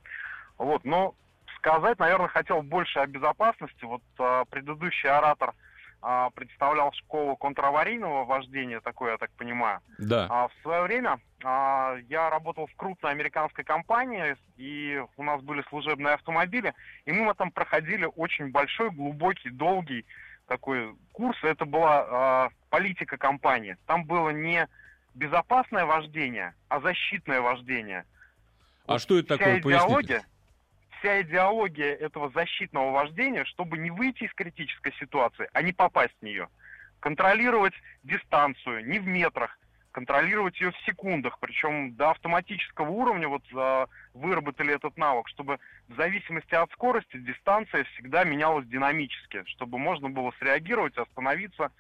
Вот, 0.58 0.84
но 0.86 1.14
сказать, 1.58 2.00
наверное, 2.00 2.30
хотел 2.30 2.62
больше 2.62 3.00
о 3.00 3.08
безопасности. 3.08 3.84
Вот 3.84 4.02
а, 4.18 4.46
предыдущий 4.46 5.10
оратор– 5.10 5.54
а, 6.02 6.30
представлял 6.32 6.92
школу 6.94 7.36
контраварийного 7.36 8.26
вождения, 8.26 8.80
такое, 8.80 9.12
я 9.12 9.18
так 9.18 9.32
понимаю. 9.32 9.80
Да. 9.98 10.28
А, 10.30 10.48
в 10.48 10.54
свое 10.62 10.84
время 10.84 11.20
а, 11.44 11.96
я 12.10 12.30
работал 12.30 12.68
в 12.68 12.76
крупной 12.76 13.12
американской 13.12 13.64
компании, 13.64 14.36
и 14.58 15.04
у 15.18 15.24
нас 15.24 15.42
были 15.42 15.64
служебные 15.70 16.14
автомобили, 16.14 16.74
и 17.06 17.12
мы 17.12 17.34
там 17.34 17.52
проходили 17.52 18.08
очень 18.16 18.52
большой, 18.52 18.92
глубокий, 18.92 19.50
долгий 19.50 20.06
такой 20.48 20.96
курс. 21.12 21.38
Это 21.44 21.66
была 21.66 22.06
а, 22.08 22.50
политика 22.70 23.18
компании. 23.18 23.78
Там 23.86 24.06
было 24.06 24.30
не 24.30 24.68
безопасное 25.16 25.86
вождение, 25.86 26.54
а 26.70 26.80
защитное 26.80 27.42
вождение. 27.42 28.06
А 28.86 28.94
вот 28.94 29.02
что 29.02 29.18
это 29.18 29.38
такое? 29.38 29.60
Идеология, 29.60 30.20
Поясните 30.20 30.37
вся 31.00 31.22
идеология 31.22 31.94
этого 31.96 32.30
защитного 32.30 32.92
вождения, 32.92 33.46
чтобы 33.46 33.78
не 33.78 33.92
выйти 33.92 34.24
из 34.24 34.34
критической 34.34 34.94
ситуации, 35.00 35.50
а 35.54 35.62
не 35.62 35.74
попасть 35.74 36.16
в 36.20 36.26
нее. 36.26 36.48
Контролировать 37.00 37.74
дистанцию 38.04 38.88
не 38.88 39.00
в 39.00 39.08
метрах, 39.08 39.58
контролировать 39.92 40.60
ее 40.62 40.72
в 40.72 40.78
секундах, 40.86 41.40
причем 41.40 41.96
до 41.96 42.12
автоматического 42.12 42.90
уровня 42.90 43.28
вот 43.28 43.44
э, 43.52 43.86
выработали 44.14 44.74
этот 44.74 44.98
навык, 44.98 45.28
чтобы 45.28 45.60
в 45.88 45.96
зависимости 45.96 46.54
от 46.54 46.72
скорости 46.72 47.18
дистанция 47.18 47.84
всегда 47.86 48.24
менялась 48.24 48.68
динамически, 48.68 49.44
чтобы 49.46 49.78
можно 49.78 50.10
было 50.10 50.32
среагировать, 50.40 50.98
остановиться, 50.98 51.72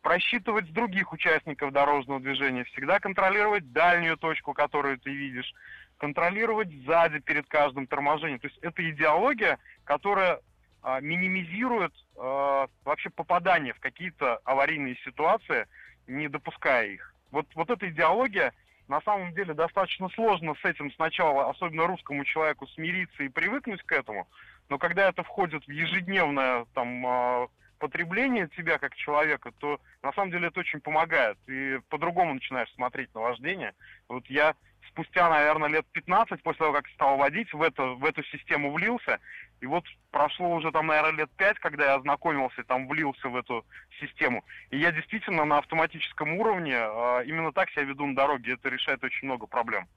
просчитывать 0.00 0.66
с 0.66 0.72
других 0.72 1.12
участников 1.12 1.72
дорожного 1.72 2.20
движения, 2.20 2.64
всегда 2.64 2.98
контролировать 2.98 3.72
дальнюю 3.72 4.16
точку, 4.16 4.52
которую 4.52 4.98
ты 4.98 5.10
видишь, 5.10 5.54
контролировать 6.02 6.68
сзади 6.84 7.20
перед 7.20 7.46
каждым 7.46 7.86
торможением. 7.86 8.40
То 8.40 8.48
есть 8.48 8.58
это 8.58 8.90
идеология, 8.90 9.60
которая 9.84 10.40
а, 10.82 11.00
минимизирует 11.00 11.92
а, 12.16 12.66
вообще 12.84 13.08
попадание 13.08 13.72
в 13.72 13.78
какие-то 13.78 14.38
аварийные 14.42 14.96
ситуации, 15.04 15.68
не 16.08 16.26
допуская 16.26 16.88
их. 16.88 17.14
Вот, 17.30 17.46
вот 17.54 17.70
эта 17.70 17.88
идеология, 17.88 18.52
на 18.88 19.00
самом 19.02 19.32
деле, 19.32 19.54
достаточно 19.54 20.08
сложно 20.08 20.56
с 20.60 20.64
этим 20.64 20.90
сначала, 20.90 21.48
особенно 21.48 21.86
русскому 21.86 22.24
человеку, 22.24 22.66
смириться 22.66 23.22
и 23.22 23.28
привыкнуть 23.28 23.84
к 23.84 23.92
этому, 23.92 24.26
но 24.68 24.78
когда 24.78 25.08
это 25.08 25.22
входит 25.22 25.64
в 25.68 25.70
ежедневное 25.70 26.66
там, 26.74 27.06
а, 27.06 27.46
потребление 27.78 28.48
тебя 28.56 28.78
как 28.78 28.96
человека, 28.96 29.52
то 29.58 29.80
на 30.02 30.12
самом 30.14 30.32
деле 30.32 30.48
это 30.48 30.58
очень 30.58 30.80
помогает. 30.80 31.38
И 31.46 31.78
по-другому 31.90 32.34
начинаешь 32.34 32.72
смотреть 32.74 33.14
на 33.14 33.20
вождение. 33.20 33.72
Вот 34.08 34.26
я 34.26 34.56
спустя, 34.92 35.28
наверное, 35.28 35.68
лет 35.68 35.86
15 35.92 36.42
после 36.42 36.58
того, 36.58 36.72
как 36.74 36.88
стал 36.88 37.16
водить, 37.16 37.52
в, 37.52 37.62
это, 37.62 37.82
в 37.82 38.04
эту 38.04 38.22
систему 38.24 38.72
влился. 38.72 39.18
И 39.60 39.66
вот 39.66 39.84
прошло 40.10 40.54
уже 40.54 40.70
там, 40.70 40.86
наверное, 40.86 41.12
лет 41.12 41.30
5, 41.36 41.58
когда 41.58 41.84
я 41.84 41.94
ознакомился, 41.94 42.62
там 42.64 42.88
влился 42.88 43.28
в 43.28 43.36
эту 43.36 43.64
систему. 44.00 44.44
И 44.70 44.78
я 44.78 44.92
действительно 44.92 45.44
на 45.44 45.58
автоматическом 45.58 46.34
уровне 46.34 46.74
э, 46.74 47.24
именно 47.26 47.52
так 47.52 47.70
себя 47.70 47.84
веду 47.84 48.06
на 48.06 48.14
дороге. 48.14 48.54
Это 48.54 48.68
решает 48.68 49.02
очень 49.02 49.26
много 49.26 49.46
проблем. 49.46 49.88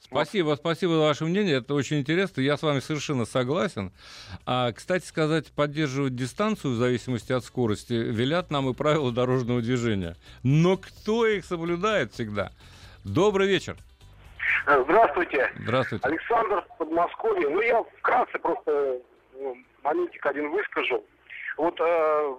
Спасибо, 0.00 0.56
спасибо 0.56 0.94
за 0.94 1.00
ваше 1.00 1.24
мнение. 1.24 1.58
Это 1.58 1.74
очень 1.74 2.00
интересно. 2.00 2.40
Я 2.40 2.56
с 2.56 2.62
вами 2.62 2.80
совершенно 2.80 3.24
согласен. 3.24 3.92
А, 4.44 4.72
кстати 4.72 5.06
сказать, 5.06 5.52
поддерживать 5.52 6.16
дистанцию 6.16 6.74
в 6.74 6.76
зависимости 6.76 7.32
от 7.32 7.44
скорости 7.44 7.92
велят 7.92 8.50
нам 8.50 8.68
и 8.68 8.74
правила 8.74 9.12
дорожного 9.12 9.62
движения. 9.62 10.16
Но 10.42 10.76
кто 10.76 11.26
их 11.26 11.44
соблюдает 11.44 12.12
всегда? 12.12 12.52
Добрый 13.04 13.46
вечер. 13.46 13.76
Здравствуйте. 14.66 15.50
Здравствуйте. 15.56 16.06
Александр, 16.06 16.64
Подмосковье. 16.78 17.48
Ну, 17.48 17.60
я 17.60 17.82
вкратце 17.98 18.38
просто 18.38 18.98
ну, 19.34 19.56
моментик 19.82 20.24
один 20.26 20.50
выскажу. 20.50 21.04
Вот 21.56 21.78
э, 21.80 22.34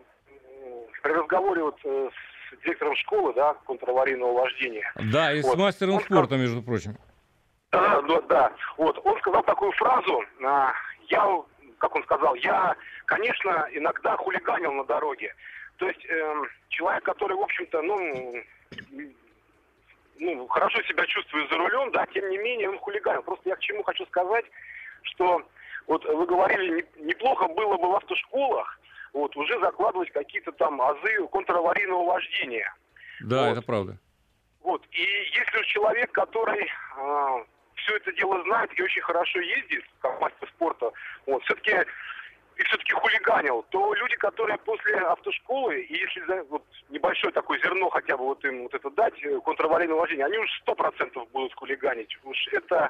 при 1.01 1.11
разговоре 1.11 1.63
вот 1.63 1.79
э, 1.83 2.09
с 2.51 2.63
директором 2.63 2.95
школы, 2.95 3.33
да, 3.33 3.55
контраварийного 3.65 4.33
вождения. 4.33 4.91
Да, 5.11 5.33
и 5.33 5.41
вот, 5.41 5.53
с 5.53 5.57
мастером 5.57 5.99
спорта, 5.99 6.37
между 6.37 6.61
прочим. 6.61 6.97
Да, 7.71 8.01
да, 8.03 8.21
да. 8.21 8.51
Вот, 8.77 8.99
он 9.03 9.17
сказал 9.19 9.43
такую 9.43 9.71
фразу, 9.73 10.23
а, 10.45 10.73
я, 11.09 11.41
как 11.79 11.95
он 11.95 12.03
сказал, 12.03 12.35
я, 12.35 12.75
конечно, 13.05 13.67
иногда 13.71 14.15
хулиганил 14.17 14.73
на 14.73 14.85
дороге. 14.85 15.33
То 15.77 15.87
есть 15.87 16.05
эм, 16.05 16.47
человек, 16.69 17.03
который, 17.03 17.35
в 17.35 17.41
общем-то, 17.41 17.81
ну, 17.81 18.35
ну, 20.23 20.47
хорошо 20.47 20.81
себя 20.83 21.05
чувствует 21.05 21.49
за 21.49 21.57
рулем, 21.57 21.91
да, 21.91 22.05
тем 22.07 22.29
не 22.29 22.37
менее 22.37 22.69
он 22.69 22.79
хулиганил. 22.79 23.23
Просто 23.23 23.49
я 23.49 23.55
к 23.55 23.59
чему 23.59 23.83
хочу 23.83 24.05
сказать, 24.05 24.45
что 25.03 25.41
вот 25.87 26.05
вы 26.05 26.25
говорили, 26.25 26.81
не- 26.97 27.05
неплохо 27.05 27.47
было 27.47 27.77
бы 27.77 27.89
в 27.91 27.95
автошколах 27.95 28.79
вот, 29.11 29.35
уже 29.35 29.59
закладывать 29.59 30.11
какие-то 30.11 30.51
там 30.53 30.81
азы 30.81 31.27
контраварийного 31.31 32.05
вождения. 32.05 32.73
Да, 33.21 33.47
Вот. 33.49 33.51
это 33.57 33.61
правда. 33.61 33.97
Вот. 34.61 34.81
И 34.91 35.01
если 35.01 35.59
уж 35.59 35.65
человек, 35.67 36.11
который 36.13 36.71
все 37.75 37.95
это 37.97 38.13
дело 38.13 38.41
знает 38.43 38.71
и 38.79 38.81
очень 38.81 39.01
хорошо 39.01 39.39
ездит, 39.39 39.83
как 39.99 40.21
мастер 40.21 40.47
спорта, 40.55 40.91
вот, 41.25 41.43
все-таки 41.43 41.75
и 42.57 42.63
все-таки 42.63 42.93
хулиганил, 42.93 43.65
то 43.69 43.93
люди, 43.93 44.15
которые 44.15 44.57
после 44.59 44.95
автошколы, 44.97 45.81
и 45.81 45.93
если 45.97 46.21
за- 46.25 46.43
вот, 46.49 46.63
небольшое 46.89 47.33
такое 47.33 47.59
зерно 47.59 47.89
хотя 47.89 48.17
бы 48.17 48.25
вот 48.25 48.43
им 48.45 48.63
вот 48.63 48.73
это 48.73 48.89
дать, 48.91 49.13
э, 49.23 49.39
контраварийное 49.43 49.95
вождение, 49.95 50.25
они 50.25 50.37
уж 50.37 50.49
сто 50.61 50.75
процентов 50.75 51.29
будут 51.31 51.53
хулиганить. 51.55 52.17
Уж 52.23 52.37
это 52.51 52.89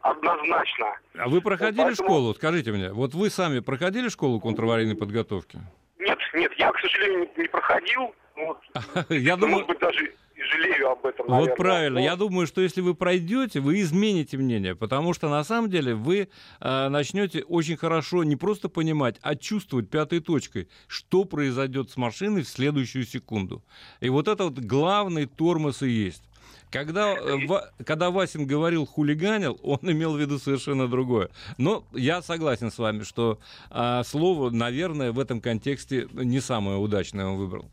однозначно. 0.00 0.96
А 1.18 1.28
вы 1.28 1.40
проходили 1.40 1.82
поэтому- 1.84 2.08
школу? 2.08 2.34
Скажите 2.34 2.72
мне, 2.72 2.92
вот 2.92 3.14
вы 3.14 3.30
сами 3.30 3.60
проходили 3.60 4.08
школу 4.08 4.40
контраварийной 4.40 4.96
подготовки? 4.96 5.58
Нет, 5.98 6.18
нет, 6.34 6.52
я, 6.56 6.72
к 6.72 6.78
сожалению, 6.80 7.28
не 7.36 7.48
проходил. 7.48 8.14
Вот, 8.36 8.58
Я 9.10 9.36
ну, 9.36 9.42
думаю, 9.42 9.66
может 9.66 9.68
быть, 9.68 9.78
даже 9.80 10.14
и 10.36 10.42
жалею 10.42 10.90
об 10.90 11.04
этом, 11.04 11.26
Вот 11.26 11.32
наверное. 11.32 11.56
правильно. 11.56 12.00
Но- 12.00 12.04
Я 12.04 12.16
думаю, 12.16 12.46
что 12.46 12.60
если 12.62 12.80
вы 12.80 12.94
пройдете, 12.94 13.60
вы 13.60 13.80
измените 13.82 14.36
мнение, 14.38 14.74
потому 14.74 15.12
что 15.12 15.28
на 15.28 15.44
самом 15.44 15.70
деле 15.70 15.94
вы 15.94 16.28
э, 16.60 16.88
начнете 16.88 17.42
очень 17.42 17.76
хорошо 17.76 18.24
не 18.24 18.36
просто 18.36 18.68
понимать, 18.68 19.16
а 19.22 19.36
чувствовать 19.36 19.90
пятой 19.90 20.20
точкой, 20.20 20.68
что 20.86 21.24
произойдет 21.24 21.90
с 21.90 21.96
машиной 21.96 22.42
в 22.42 22.48
следующую 22.48 23.04
секунду. 23.04 23.62
И 24.00 24.08
вот 24.08 24.28
это 24.28 24.44
вот 24.44 24.58
главный 24.58 25.26
тормоз 25.26 25.82
и 25.82 25.90
есть. 25.90 26.22
Когда, 26.70 27.14
э, 27.14 27.38
когда 27.84 28.10
Васин 28.10 28.46
говорил 28.46 28.86
хулиганил, 28.86 29.58
он 29.62 29.80
имел 29.82 30.14
в 30.14 30.20
виду 30.20 30.38
совершенно 30.38 30.86
другое. 30.88 31.28
Но 31.58 31.84
я 31.92 32.22
согласен 32.22 32.70
с 32.70 32.78
вами, 32.78 33.02
что 33.02 33.40
а, 33.70 34.04
слово, 34.04 34.50
наверное, 34.50 35.10
в 35.12 35.18
этом 35.18 35.40
контексте 35.40 36.06
не 36.12 36.40
самое 36.40 36.78
удачное 36.78 37.26
он 37.26 37.36
выбрал. 37.38 37.68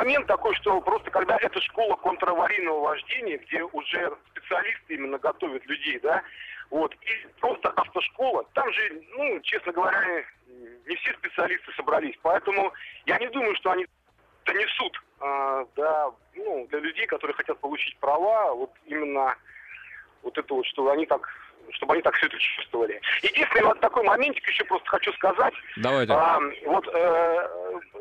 Момент 0.00 0.26
такой, 0.26 0.54
что 0.56 0.80
просто 0.80 1.10
когда 1.10 1.36
это 1.36 1.60
школа 1.60 1.96
контраварийного 1.96 2.80
вождения, 2.80 3.38
где 3.38 3.62
уже 3.62 4.12
специалисты 4.30 4.94
именно 4.94 5.18
готовят 5.18 5.64
людей, 5.66 5.98
да, 6.00 6.22
вот, 6.70 6.94
и 7.02 7.26
просто 7.40 7.68
автошкола, 7.70 8.44
там 8.54 8.72
же, 8.72 9.02
ну, 9.16 9.40
честно 9.40 9.72
говоря, 9.72 10.24
не 10.86 10.96
все 10.96 11.12
специалисты 11.14 11.72
собрались, 11.76 12.16
поэтому 12.22 12.72
я 13.06 13.18
не 13.18 13.28
думаю, 13.28 13.54
что 13.56 13.72
они 13.72 13.86
донесут, 14.46 15.02
а, 15.20 15.66
да, 15.76 16.10
ну, 16.34 16.66
для 16.70 16.78
людей, 16.80 17.06
которые 17.06 17.34
хотят 17.36 17.58
получить 17.58 17.96
права, 17.98 18.54
вот 18.54 18.72
именно 18.86 19.36
вот 20.22 20.36
это 20.38 20.54
вот, 20.54 20.66
что 20.66 20.90
они 20.90 21.06
так, 21.06 21.28
чтобы 21.72 21.94
они 21.94 22.02
так 22.02 22.14
все 22.16 22.26
это 22.26 22.38
чувствовали. 22.38 23.00
Единственный 23.22 23.64
вот 23.64 23.80
такой 23.80 24.02
моментик 24.04 24.46
еще 24.46 24.64
просто 24.64 24.88
хочу 24.88 25.12
сказать, 25.14 25.54
Давайте. 25.76 26.12
а, 26.12 26.38
вот 26.66 26.86
э, 26.88 27.48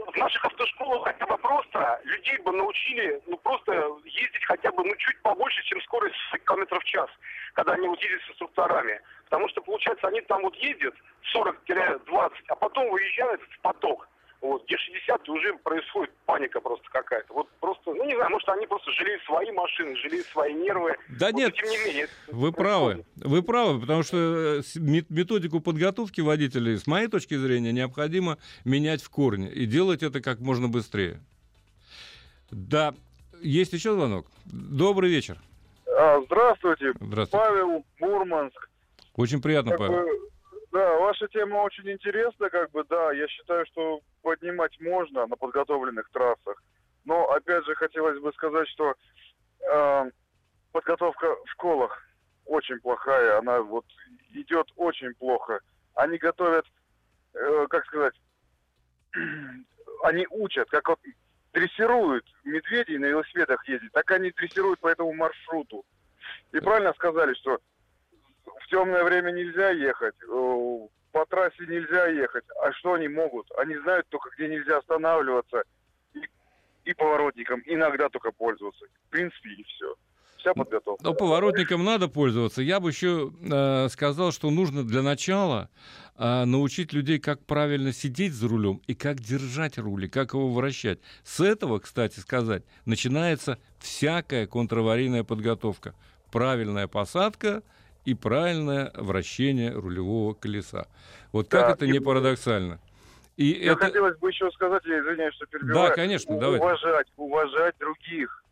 в 0.07 0.17
наших 0.17 0.45
автошколах 0.45 1.05
хотя 1.05 1.25
бы 1.25 1.37
просто 1.37 2.01
людей 2.03 2.37
бы 2.39 2.51
научили, 2.51 3.21
ну 3.27 3.37
просто 3.37 3.73
ездить 4.05 4.45
хотя 4.45 4.71
бы 4.71 4.83
ну 4.83 4.95
чуть 4.97 5.21
побольше, 5.21 5.63
чем 5.63 5.81
скорость 5.81 6.15
40 6.31 6.43
км 6.43 6.79
в 6.79 6.83
час, 6.83 7.09
когда 7.53 7.73
они 7.73 7.87
вот 7.87 8.01
ездят 8.01 8.21
с 8.23 8.29
инструкторами. 8.31 9.01
Потому 9.25 9.47
что, 9.49 9.61
получается, 9.61 10.07
они 10.07 10.21
там 10.21 10.41
вот 10.41 10.55
ездят 10.55 10.95
40-20, 11.35 12.31
а 12.47 12.55
потом 12.55 12.89
выезжают 12.89 13.41
в 13.41 13.59
поток. 13.61 14.07
Вот, 14.41 14.65
где 14.65 14.77
60 14.77 15.27
и 15.27 15.31
уже 15.31 15.53
происходит 15.57 16.13
паника 16.25 16.61
просто 16.61 16.85
какая-то. 16.91 17.33
Вот 17.33 17.49
просто, 17.59 17.91
ну 17.93 18.05
не 18.05 18.15
знаю, 18.15 18.29
может 18.31 18.47
они 18.49 18.65
просто 18.67 18.89
жалеют 18.93 19.21
свои 19.23 19.51
машины, 19.51 19.95
жалеют 19.97 20.25
свои 20.27 20.53
нервы. 20.53 20.95
Да 21.09 21.27
Вот, 21.27 21.35
нет, 21.35 21.53
тем 21.55 21.69
не 21.69 21.77
менее. 21.85 22.07
Вы 22.31 22.53
происходит. 22.53 22.55
правы, 22.55 23.05
вы 23.35 23.43
правы, 23.43 23.81
потому 23.81 24.03
что 24.03 24.17
э, 24.17 24.61
методику 25.09 25.59
подготовки 25.59 26.21
водителей, 26.21 26.77
с 26.77 26.87
моей 26.87 27.07
точки 27.07 27.35
зрения, 27.35 27.73
необходимо 27.73 28.37
менять 28.63 29.01
в 29.01 29.09
корне 29.09 29.49
и 29.51 29.65
делать 29.65 30.03
это 30.03 30.21
как 30.21 30.39
можно 30.39 30.69
быстрее. 30.69 31.19
Да, 32.49 32.93
есть 33.41 33.73
еще 33.73 33.91
звонок. 33.93 34.27
Добрый 34.45 35.09
вечер. 35.09 35.37
А, 35.85 36.21
Здравствуйте, 36.25 36.93
Здравствуйте. 36.99 37.45
Павел 37.45 37.85
Мурманск. 37.99 38.69
Очень 39.15 39.41
приятно, 39.41 39.71
Как 39.71 39.79
Павел. 39.79 39.93
бы, 40.03 40.09
да, 40.71 40.97
ваша 40.97 41.27
тема 41.27 41.57
очень 41.57 41.89
интересна, 41.89 42.49
как 42.49 42.71
бы, 42.71 42.83
да, 42.83 43.11
я 43.11 43.27
считаю, 43.27 43.65
что 43.67 44.01
поднимать 44.21 44.79
можно 44.79 45.25
на 45.25 45.35
подготовленных 45.35 46.09
трассах. 46.11 46.61
Но, 47.05 47.31
опять 47.31 47.65
же, 47.65 47.73
хотелось 47.75 48.19
бы 48.19 48.31
сказать, 48.33 48.67
что 48.69 48.93
э, 49.71 50.11
подготовка 50.71 51.35
в 51.35 51.49
школах 51.51 52.03
очень 52.45 52.79
плохая, 52.79 53.39
она 53.39 53.61
вот 53.61 53.85
идет 54.33 54.67
очень 54.75 55.13
плохо. 55.15 55.59
Они 55.95 56.17
готовят, 56.17 56.65
э, 57.33 57.67
как 57.69 57.85
сказать, 57.85 58.13
они 60.03 60.27
учат, 60.29 60.69
как 60.69 60.89
вот 60.89 60.99
дрессируют 61.53 62.25
медведей 62.43 62.97
на 62.97 63.05
велосипедах 63.05 63.67
ездить, 63.67 63.91
так 63.91 64.09
они 64.11 64.31
дрессируют 64.31 64.79
по 64.79 64.87
этому 64.87 65.13
маршруту. 65.13 65.83
И 66.51 66.59
правильно 66.59 66.93
сказали, 66.93 67.33
что 67.33 67.59
в 68.69 68.71
темное 68.71 69.03
время 69.03 69.31
нельзя 69.31 69.71
ехать, 69.71 70.15
э, 70.21 70.87
по 71.11 71.25
трассе 71.25 71.65
нельзя 71.67 72.07
ехать. 72.07 72.43
А 72.61 72.71
что 72.73 72.93
они 72.93 73.07
могут? 73.07 73.49
Они 73.57 73.75
знают 73.77 74.07
только, 74.09 74.29
где 74.37 74.47
нельзя 74.47 74.77
останавливаться 74.77 75.63
и, 76.13 76.19
и 76.85 76.93
поворотником 76.93 77.63
иногда 77.65 78.09
только 78.09 78.31
пользоваться. 78.31 78.85
В 79.07 79.09
принципе, 79.09 79.49
и 79.49 79.63
все. 79.63 79.95
Вся 80.37 80.53
подготовка. 80.53 81.03
Но 81.03 81.13
поворотником 81.13 81.83
надо 81.83 82.07
пользоваться. 82.07 82.61
Я 82.61 82.79
бы 82.79 82.91
еще 82.91 83.33
э, 83.41 83.89
сказал, 83.89 84.31
что 84.31 84.51
нужно 84.51 84.83
для 84.83 85.01
начала 85.01 85.69
э, 86.15 86.45
научить 86.45 86.93
людей, 86.93 87.19
как 87.19 87.43
правильно 87.45 87.91
сидеть 87.91 88.33
за 88.33 88.47
рулем 88.47 88.81
и 88.85 88.93
как 88.93 89.19
держать 89.19 89.79
руль, 89.79 90.05
и 90.05 90.09
как 90.09 90.33
его 90.33 90.53
вращать. 90.53 90.99
С 91.23 91.41
этого, 91.41 91.79
кстати 91.79 92.19
сказать, 92.19 92.63
начинается 92.85 93.59
всякая 93.79 94.45
контраварийная 94.45 95.23
подготовка. 95.23 95.95
Правильная 96.31 96.87
посадка 96.87 97.63
и 98.05 98.13
правильное 98.13 98.91
вращение 98.95 99.71
рулевого 99.71 100.33
колеса. 100.33 100.87
Вот 101.31 101.47
как 101.49 101.67
Да, 101.67 101.73
это 101.73 101.85
и- 101.85 101.91
не 101.91 101.99
парадоксально. 101.99 102.79
И 103.37 103.45
Я 103.63 103.71
это... 103.73 103.85
хотелось 103.85 104.17
бы 104.17 104.29
еще 104.29 104.51
сказать, 104.51 104.83
я 104.85 104.99
извиняюсь, 104.99 105.33
что 105.35 105.45
перебиваю. 105.45 105.89
Да, 105.89 105.95
конечно, 105.95 106.35
У- 106.35 106.39
давайте. 106.39 106.65
Уважать, 106.65 107.07
уважать 107.15 107.75
других. 107.79 108.43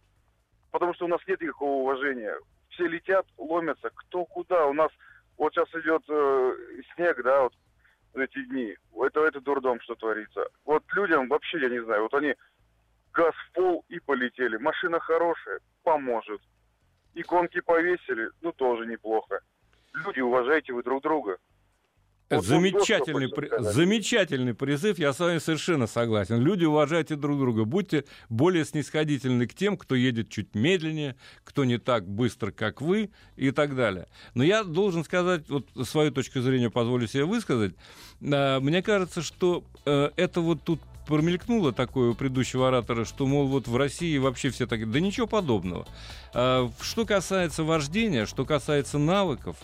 Потому 0.72 0.94
что 0.94 1.06
у 1.06 1.08
нас 1.10 1.20
нет 1.28 1.42
никакого 1.42 1.82
уважения. 1.82 2.36
Все 2.70 2.88
летят, 2.88 3.26
ломятся, 3.38 3.90
кто 3.94 4.24
куда. 4.26 4.66
У 4.68 4.74
нас 4.74 4.90
вот 5.38 5.54
сейчас 5.54 5.68
идет 5.76 6.04
э, 6.08 6.54
снег, 6.96 7.22
да, 7.24 7.44
вот 7.44 7.54
эти 8.16 8.44
дни. 8.46 8.76
Это, 8.96 9.26
это 9.26 9.42
дурдом, 9.42 9.82
что 9.82 9.96
творится. 9.96 10.48
Вот 10.66 10.84
людям 10.94 11.28
вообще, 11.28 11.60
я 11.60 11.70
не 11.70 11.84
знаю, 11.84 12.04
вот 12.04 12.14
они 12.14 12.36
газ 13.14 13.34
в 13.36 13.52
пол 13.54 13.84
и 13.90 14.00
полетели. 14.00 14.58
Машина 14.58 15.00
хорошая, 15.00 15.60
поможет. 15.84 16.42
Иконки 17.22 17.62
повесили, 17.62 18.30
ну 18.42 18.52
тоже 18.52 18.86
неплохо. 18.86 19.40
Люди, 20.06 20.20
уважайте 20.20 20.74
вы 20.74 20.84
друг 20.84 21.02
друга. 21.02 21.38
Вот- 22.30 22.44
Замечательный, 22.46 23.30
при- 23.30 23.50
замечательный 23.72 24.54
призыв, 24.54 25.00
я 25.00 25.14
с 25.14 25.20
вами 25.20 25.38
совершенно 25.38 25.88
согласен. 25.88 26.42
Люди, 26.42 26.66
уважайте 26.66 27.16
друг 27.16 27.40
друга, 27.40 27.64
будьте 27.64 28.04
более 28.30 28.66
снисходительны 28.66 29.48
к 29.48 29.54
тем, 29.54 29.78
кто 29.78 29.96
едет 29.96 30.30
чуть 30.30 30.54
медленнее, 30.54 31.16
кто 31.46 31.64
не 31.64 31.78
так 31.80 32.06
быстро, 32.06 32.52
как 32.52 32.82
вы 32.82 33.12
и 33.38 33.52
так 33.52 33.76
далее. 33.78 34.08
Но 34.36 34.44
я 34.44 34.66
должен 34.66 35.06
сказать, 35.06 35.48
вот 35.50 35.68
свою 35.88 36.12
точку 36.12 36.42
зрения 36.42 36.70
позволю 36.70 37.08
себе 37.08 37.24
высказать. 37.24 37.76
А, 38.22 38.60
Мне 38.60 38.84
кажется, 38.84 39.22
что 39.22 39.64
э, 39.86 40.10
это 40.18 40.42
вот 40.42 40.62
тут 40.64 40.82
промелькнуло 41.08 41.72
такое 41.72 42.12
у 42.12 42.14
предыдущего 42.14 42.68
оратора, 42.68 43.06
что, 43.06 43.26
мол, 43.26 43.48
вот 43.48 43.68
в 43.68 43.76
России 43.76 44.18
вообще 44.18 44.50
все 44.50 44.68
так... 44.68 44.90
Да 44.92 45.00
ничего 45.00 45.26
подобного. 45.26 45.88
А, 46.34 46.70
что 46.82 47.06
касается 47.06 47.64
вождения, 47.64 48.26
что 48.26 48.46
касается 48.46 48.98
навыков, 48.98 49.56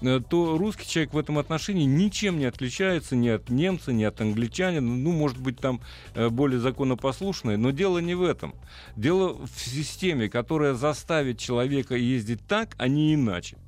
э, 0.00 0.20
то 0.28 0.56
русский 0.56 0.88
человек 0.88 1.12
в 1.12 1.18
этом 1.18 1.38
отношении 1.38 1.84
ничем 1.84 2.38
не 2.38 2.46
отличается 2.46 3.16
ни 3.16 3.28
от 3.28 3.50
немца, 3.50 3.92
ни 3.92 4.04
от 4.04 4.20
англичанина. 4.20 4.96
Ну, 4.96 5.12
может 5.12 5.38
быть, 5.38 5.58
там 5.58 5.80
э, 6.14 6.28
более 6.28 6.60
законопослушный, 6.60 7.56
но 7.56 7.70
дело 7.70 7.98
не 7.98 8.14
в 8.14 8.22
этом. 8.22 8.54
Дело 8.96 9.34
в 9.34 9.60
системе, 9.60 10.28
которая 10.28 10.74
заставит 10.74 11.38
человека 11.38 11.96
ездить 11.96 12.46
так, 12.46 12.74
а 12.78 12.88
не 12.88 13.14
иначе. 13.14 13.58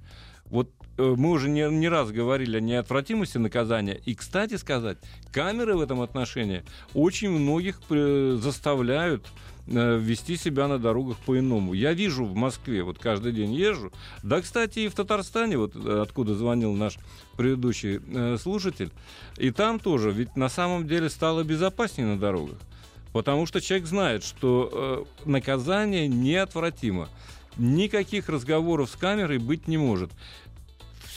Вот 0.47 0.71
мы 0.99 1.31
уже 1.31 1.49
не, 1.49 1.69
не 1.71 1.89
раз 1.89 2.11
говорили 2.11 2.57
о 2.57 2.61
неотвратимости 2.61 3.39
наказания. 3.39 4.01
И, 4.05 4.15
кстати 4.15 4.57
сказать, 4.57 4.99
камеры 5.33 5.77
в 5.77 5.81
этом 5.81 6.01
отношении 6.01 6.63
очень 6.95 7.31
многих 7.31 7.81
э, 7.91 8.39
заставляют 8.41 9.27
э, 9.67 9.99
вести 9.99 10.37
себя 10.37 10.69
на 10.69 10.79
дорогах 10.79 11.19
по-иному. 11.19 11.75
Я 11.75 11.93
вижу 11.93 12.25
в 12.25 12.35
Москве, 12.35 12.83
вот 12.83 12.99
каждый 12.99 13.33
день 13.33 13.53
езжу. 13.53 13.93
Да, 14.23 14.41
кстати, 14.41 14.81
и 14.81 14.89
в 14.89 14.95
Татарстане, 14.95 15.59
вот 15.59 15.77
откуда 15.77 16.35
звонил 16.35 16.73
наш 16.73 16.99
предыдущий 17.37 18.01
э, 18.07 18.37
слушатель, 18.39 18.91
и 19.37 19.51
там 19.51 19.79
тоже, 19.79 20.11
ведь 20.11 20.37
на 20.37 20.49
самом 20.49 20.87
деле 20.87 21.11
стало 21.11 21.43
безопаснее 21.43 22.09
на 22.09 22.19
дорогах. 22.19 22.59
Потому 23.13 23.47
что 23.47 23.61
человек 23.61 23.87
знает, 23.87 24.25
что 24.25 25.07
э, 25.25 25.29
наказание 25.29 26.09
неотвратимо. 26.09 27.09
Никаких 27.57 28.29
разговоров 28.29 28.91
с 28.91 28.97
камерой 28.97 29.39
быть 29.39 29.67
не 29.67 29.79
может 29.79 30.11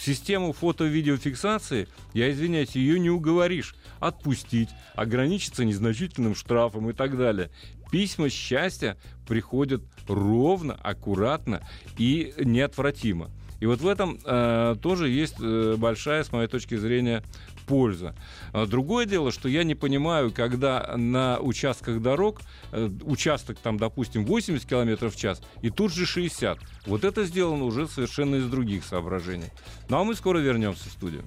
систему 0.10 0.54
фото-видеофиксации, 0.54 1.88
я 2.14 2.32
извиняюсь, 2.32 2.76
ее 2.76 3.00
не 3.00 3.12
уговоришь 3.12 3.76
отпустить, 4.00 4.70
ограничиться 4.96 5.64
незначительным 5.64 6.34
штрафом 6.34 6.90
и 6.90 6.94
так 6.94 7.16
далее. 7.16 7.52
Письма 7.92 8.30
счастья 8.30 8.98
приходят 9.28 9.84
ровно, 10.08 10.74
аккуратно 10.74 11.62
и 11.98 12.34
неотвратимо. 12.38 13.30
И 13.60 13.66
вот 13.66 13.82
в 13.82 13.88
этом 13.88 14.20
э, 14.24 14.76
тоже 14.82 15.10
есть 15.10 15.36
э, 15.42 15.76
большая, 15.78 16.24
с 16.24 16.32
моей 16.32 16.48
точки 16.48 16.76
зрения, 16.76 17.24
польза. 17.68 18.16
А 18.54 18.66
другое 18.66 19.06
дело, 19.06 19.32
что 19.32 19.48
я 19.50 19.64
не 19.64 19.76
понимаю, 19.76 20.32
когда 20.32 20.96
на 20.98 21.40
участках 21.40 22.02
дорог, 22.02 22.42
э, 22.72 22.90
участок 23.04 23.60
там, 23.60 23.78
допустим, 23.78 24.26
80 24.26 24.66
км 24.66 25.10
в 25.10 25.16
час, 25.16 25.42
и 25.62 25.70
тут 25.70 25.94
же 25.94 26.06
60. 26.06 26.58
Вот 26.86 27.04
это 27.04 27.26
сделано 27.26 27.66
уже 27.66 27.88
совершенно 27.88 28.36
из 28.36 28.46
других 28.46 28.84
соображений. 28.86 29.50
Ну 29.90 30.00
а 30.00 30.04
мы 30.04 30.16
скоро 30.16 30.40
вернемся 30.40 30.90
в 30.90 30.92
студию. 30.92 31.24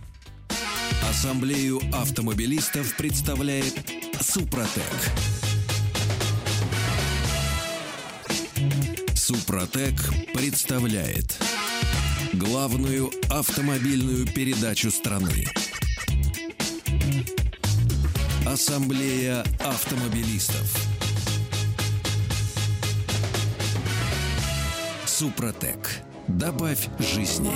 Ассамблею 1.08 1.80
автомобилистов 1.92 2.96
представляет 2.96 3.74
Супротек. 4.20 4.82
Супротек 9.14 9.94
представляет 10.34 11.38
главную 12.32 13.10
автомобильную 13.28 14.26
передачу 14.26 14.90
страны. 14.90 15.44
Ассамблея 18.46 19.44
автомобилистов. 19.60 20.76
Супротек. 25.04 25.90
Добавь 26.26 26.88
жизни. 26.98 27.52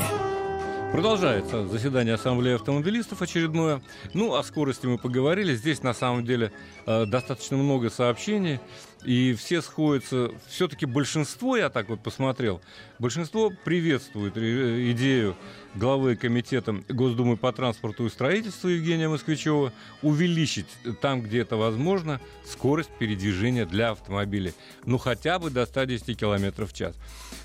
Продолжается 0.93 1.67
заседание 1.67 2.15
Ассамблеи 2.15 2.55
автомобилистов 2.55 3.21
очередное. 3.21 3.83
Ну, 4.15 4.35
о 4.35 4.43
скорости 4.43 4.87
мы 4.87 4.99
поговорили. 4.99 5.55
Здесь, 5.55 5.83
на 5.83 5.95
самом 5.95 6.25
деле, 6.25 6.53
э, 6.87 7.07
достаточно 7.07 7.57
много 7.57 7.91
сообщений. 7.91 8.61
И 9.07 9.35
все 9.35 9.63
сходятся... 9.63 10.33
Все-таки 10.49 10.85
большинство, 10.85 11.57
я 11.57 11.71
так 11.71 11.89
вот 11.89 12.03
посмотрел, 12.03 12.61
большинство 12.99 13.53
приветствует 13.65 14.37
идею 14.37 15.37
главы 15.77 16.17
комитета 16.17 16.73
Госдумы 16.89 17.37
по 17.37 17.53
транспорту 17.53 18.07
и 18.07 18.11
строительству 18.11 18.69
Евгения 18.69 19.09
Москвичева 19.09 19.73
увеличить 20.03 20.67
там, 21.01 21.23
где 21.23 21.41
это 21.41 21.57
возможно, 21.57 22.21
скорость 22.45 22.91
передвижения 22.99 23.65
для 23.65 23.91
автомобилей. 23.91 24.55
Ну, 24.85 24.99
хотя 24.99 25.39
бы 25.39 25.51
до 25.51 25.67
110 25.67 26.19
км 26.19 26.67
в 26.67 26.73
час. 26.73 26.97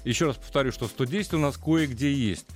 Еще 0.03 0.25
раз 0.25 0.37
повторю, 0.37 0.71
что 0.71 0.87
110 0.87 1.35
у 1.35 1.37
нас 1.37 1.57
кое-где 1.57 2.11
есть. 2.11 2.47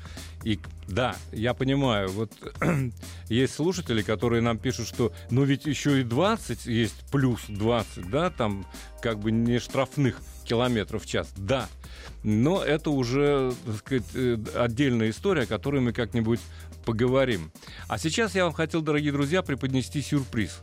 И 0.43 0.59
да, 0.87 1.15
я 1.31 1.55
понимаю, 1.55 2.09
вот 2.09 2.31
есть 3.29 3.55
слушатели, 3.55 4.03
которые 4.03 4.41
нам 4.43 4.59
пишут, 4.59 4.87
что 4.87 5.11
ну 5.31 5.43
ведь 5.43 5.65
еще 5.65 6.01
и 6.01 6.03
20 6.03 6.67
есть, 6.67 6.95
плюс 7.11 7.41
20, 7.47 8.09
да, 8.09 8.29
там 8.29 8.65
как 9.05 9.19
бы 9.19 9.31
не 9.31 9.59
штрафных 9.59 10.19
километров 10.45 11.03
в 11.03 11.05
час. 11.05 11.31
Да, 11.37 11.69
но 12.23 12.63
это 12.63 12.89
уже, 12.89 13.53
так 13.63 13.75
сказать, 13.75 14.05
э, 14.15 14.35
отдельная 14.55 15.11
история, 15.11 15.43
о 15.43 15.45
которой 15.45 15.79
мы 15.79 15.93
как-нибудь 15.93 16.39
поговорим. 16.85 17.51
А 17.87 17.99
сейчас 17.99 18.33
я 18.33 18.45
вам 18.45 18.53
хотел, 18.53 18.81
дорогие 18.81 19.11
друзья, 19.11 19.43
преподнести 19.43 20.01
сюрприз. 20.01 20.59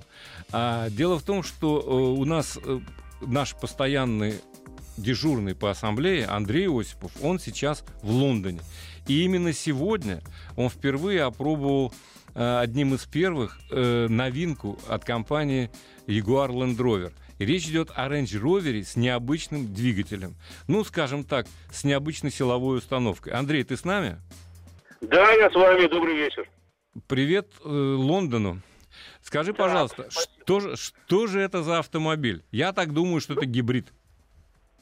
А, 0.50 0.90
дело 0.90 1.20
в 1.20 1.22
том, 1.22 1.44
что 1.44 1.78
э, 1.78 2.20
у 2.20 2.24
нас 2.24 2.58
э, 2.60 2.80
наш 3.20 3.54
постоянный 3.54 4.34
дежурный 4.96 5.54
по 5.54 5.70
ассамблее 5.70 6.26
Андрей 6.26 6.66
Осипов, 6.68 7.12
он 7.22 7.38
сейчас 7.38 7.84
в 8.02 8.10
Лондоне. 8.10 8.58
И 9.06 9.22
именно 9.22 9.52
сегодня 9.52 10.20
он 10.56 10.68
впервые 10.68 11.22
опробовал 11.22 11.94
одним 12.34 12.94
из 12.94 13.04
первых 13.04 13.60
новинку 13.70 14.78
от 14.88 15.04
компании 15.04 15.70
Jaguar 16.06 16.50
Land 16.50 16.78
Rover. 16.78 17.12
Речь 17.44 17.66
идет 17.66 17.90
о 17.94 18.08
Range 18.08 18.24
Rover 18.24 18.82
с 18.82 18.96
необычным 18.96 19.72
двигателем. 19.72 20.34
Ну, 20.68 20.84
скажем 20.84 21.24
так, 21.24 21.46
с 21.70 21.84
необычной 21.84 22.30
силовой 22.30 22.78
установкой. 22.78 23.32
Андрей, 23.32 23.64
ты 23.64 23.76
с 23.76 23.84
нами? 23.84 24.18
Да, 25.00 25.32
я 25.32 25.50
с 25.50 25.54
вами. 25.54 25.86
Добрый 25.88 26.16
вечер. 26.16 26.48
Привет 27.08 27.48
э, 27.64 27.68
Лондону. 27.68 28.60
Скажи, 29.22 29.52
да, 29.52 29.58
пожалуйста, 29.58 30.08
что 30.10 30.76
что 30.76 31.26
же 31.26 31.40
это 31.40 31.62
за 31.62 31.78
автомобиль? 31.78 32.44
Я 32.50 32.72
так 32.72 32.92
думаю, 32.92 33.20
что 33.20 33.34
это 33.34 33.46
гибрид. 33.46 33.92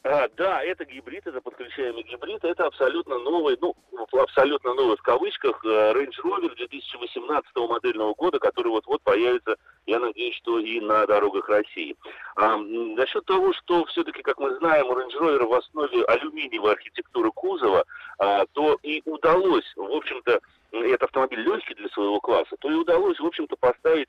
А, 0.03 0.29
да, 0.37 0.63
это 0.63 0.87
гибрид, 0.87 1.27
это 1.27 1.43
подключаемый 1.43 2.03
гибрид, 2.05 2.43
это 2.43 2.67
абсолютно 2.67 3.19
новый, 3.19 3.59
ну, 3.61 3.75
абсолютно 4.13 4.73
новый 4.73 4.97
в 4.97 5.03
кавычках, 5.03 5.63
э, 5.63 5.93
Range 5.93 6.15
Rover 6.25 6.55
2018 6.57 7.69
модельного 7.69 8.15
года, 8.15 8.39
который 8.39 8.69
вот-вот 8.69 9.03
появится, 9.03 9.57
я 9.87 9.99
надеюсь, 9.99 10.37
что 10.37 10.59
и 10.59 10.81
на 10.81 11.07
дорогах 11.07 11.49
России. 11.51 11.97
А, 12.37 12.57
насчет 12.57 13.27
того, 13.27 13.53
что 13.53 13.85
все-таки, 13.87 14.23
как 14.23 14.39
мы 14.39 14.57
знаем, 14.57 14.87
у 14.87 14.95
Range 14.95 15.19
Rover 15.21 15.47
в 15.47 15.55
основе 15.55 16.03
алюминиевая 16.05 16.73
архитектура 16.73 17.31
кузова, 17.31 17.85
а, 18.19 18.47
то 18.53 18.79
и 18.83 19.03
удалось, 19.05 19.71
в 19.77 19.93
общем-то, 19.93 20.41
это 20.73 21.05
автомобиль 21.05 21.41
легкий 21.41 21.75
для 21.75 21.89
своего 21.91 22.21
класса, 22.21 22.57
то 22.59 22.71
и 22.71 22.75
удалось, 22.75 23.21
в 23.21 23.27
общем-то, 23.27 23.57
поставить 23.57 24.09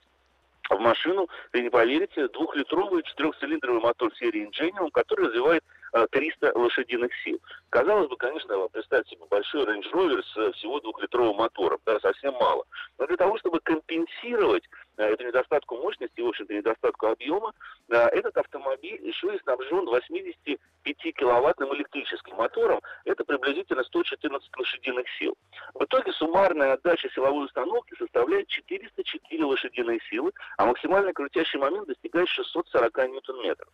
в 0.70 0.78
машину, 0.78 1.28
вы 1.52 1.60
не 1.60 1.70
поверите, 1.70 2.28
двухлитровый 2.28 3.02
четырехцилиндровый 3.02 3.82
мотор 3.82 4.14
серии 4.16 4.48
Ingenium, 4.48 4.90
который 4.90 5.26
развивает 5.26 5.62
300 5.92 6.48
э, 6.48 6.52
лошадиных 6.54 7.10
сил. 7.24 7.40
Казалось 7.72 8.06
бы, 8.06 8.16
конечно, 8.18 8.68
представьте 8.68 9.16
себе 9.16 9.24
большой 9.30 9.64
Range 9.64 9.92
Rover 9.92 10.22
с 10.22 10.36
э, 10.36 10.52
всего 10.52 10.78
двухлитровым 10.80 11.36
мотором, 11.36 11.80
да, 11.86 11.98
совсем 12.00 12.34
мало. 12.34 12.66
Но 12.98 13.06
для 13.06 13.16
того, 13.16 13.38
чтобы 13.38 13.60
компенсировать 13.60 14.64
э, 14.98 15.04
эту 15.04 15.24
недостатку 15.26 15.76
мощности 15.76 16.20
и, 16.20 16.22
в 16.22 16.28
общем-то, 16.28 16.52
недостатку 16.52 17.06
объема, 17.06 17.54
этот 17.88 18.36
автомобиль 18.36 19.06
еще 19.06 19.34
и 19.34 19.38
снабжен 19.40 19.88
85-киловаттным 19.88 21.74
электрическим 21.74 22.36
мотором. 22.36 22.80
Это 23.04 23.24
приблизительно 23.24 23.82
114 23.84 24.50
лошадиных 24.56 25.06
сил. 25.18 25.34
В 25.74 25.84
итоге 25.84 26.12
суммарная 26.12 26.74
отдача 26.74 27.08
силовой 27.10 27.46
установки 27.46 27.94
составляет 27.98 28.48
404 28.48 29.44
лошадиные 29.44 29.98
силы, 30.10 30.32
а 30.58 30.66
максимальный 30.66 31.12
крутящий 31.12 31.58
момент 31.58 31.88
достигает 31.88 32.28
640 32.28 33.08
ньютон-метров. 33.08 33.68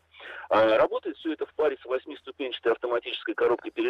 Работает 0.51 1.17
все 1.19 1.33
это 1.33 1.47
в 1.47 1.55
паре 1.55 1.77
с 1.81 1.85
8 1.85 1.99
восьмиступенчатой 1.99 2.73
автоматической 2.73 3.35
коробкой 3.35 3.71
передач, 3.71 3.88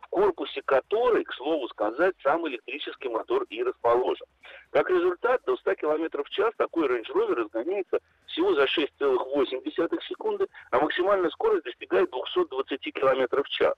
в 0.00 0.08
корпусе 0.08 0.62
которой, 0.62 1.24
к 1.24 1.32
слову 1.34 1.68
сказать, 1.68 2.14
сам 2.22 2.46
электрический 2.48 3.08
мотор 3.08 3.44
и 3.50 3.62
расположен. 3.62 4.26
Как 4.70 4.88
результат, 4.90 5.42
до 5.46 5.56
100 5.56 5.74
км 5.74 6.22
в 6.22 6.30
час 6.30 6.52
такой 6.56 6.86
Range 6.86 7.08
Rover 7.12 7.34
разгоняется 7.34 7.98
всего 8.26 8.54
за 8.54 8.64
6,8 8.64 10.02
секунды, 10.08 10.46
а 10.70 10.80
максимальная 10.80 11.30
скорость 11.30 11.64
достигает 11.64 12.10
220 12.10 12.80
км 12.92 13.42
в 13.42 13.48
час. 13.48 13.74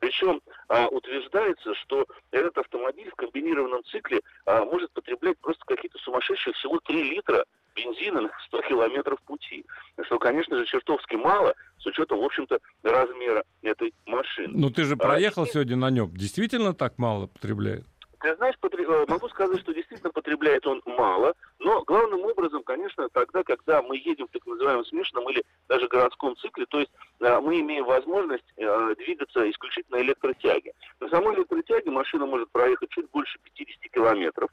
Причем 0.00 0.42
а, 0.68 0.88
утверждается, 0.88 1.74
что 1.74 2.04
этот 2.32 2.58
автомобиль 2.58 3.08
в 3.10 3.14
комбинированном 3.14 3.84
цикле 3.84 4.20
а, 4.46 4.64
может 4.64 4.90
потреблять 4.92 5.38
просто 5.38 5.64
какие-то 5.64 5.98
сумасшедшие 5.98 6.54
всего 6.54 6.80
3 6.80 7.02
литра 7.04 7.44
бензина 7.74 8.22
на 8.22 8.30
100 8.46 8.62
километров 8.62 9.20
пути. 9.22 9.64
Что, 10.04 10.18
конечно 10.18 10.58
же, 10.58 10.66
чертовски 10.66 11.16
мало, 11.16 11.54
с 11.78 11.86
учетом, 11.86 12.20
в 12.20 12.24
общем-то, 12.24 12.58
размера 12.82 13.44
этой 13.62 13.92
машины. 14.06 14.52
Ну, 14.54 14.70
ты 14.70 14.84
же 14.84 14.96
проехал 14.96 15.44
а, 15.44 15.46
сегодня 15.46 15.76
на 15.76 15.90
нем. 15.90 16.10
Действительно 16.14 16.74
так 16.74 16.98
мало 16.98 17.26
потребляет? 17.26 17.86
Ты 18.22 18.36
знаешь, 18.36 18.54
потр- 18.60 18.80
э, 18.80 19.04
могу 19.08 19.28
сказать, 19.30 19.60
что 19.60 19.74
действительно 19.74 20.12
потребляет 20.12 20.64
он 20.64 20.80
мало, 20.86 21.34
но 21.58 21.82
главным 21.82 22.24
образом, 22.24 22.62
конечно, 22.62 23.08
тогда, 23.08 23.42
когда 23.42 23.82
мы 23.82 23.96
едем 23.96 24.28
в 24.28 24.30
так 24.30 24.46
называемом 24.46 24.84
смешанном 24.84 25.28
или 25.28 25.42
даже 25.68 25.88
городском 25.88 26.36
цикле, 26.36 26.66
то 26.66 26.78
есть 26.78 26.92
э, 27.18 27.40
мы 27.40 27.58
имеем 27.58 27.84
возможность 27.84 28.44
э, 28.56 28.94
двигаться 28.96 29.50
исключительно 29.50 30.00
электротяге. 30.00 30.72
На 31.00 31.08
самой 31.08 31.34
электротяге 31.34 31.90
машина 31.90 32.24
может 32.26 32.48
проехать 32.52 32.90
чуть 32.90 33.10
больше 33.10 33.40
50 33.42 33.90
километров, 33.90 34.50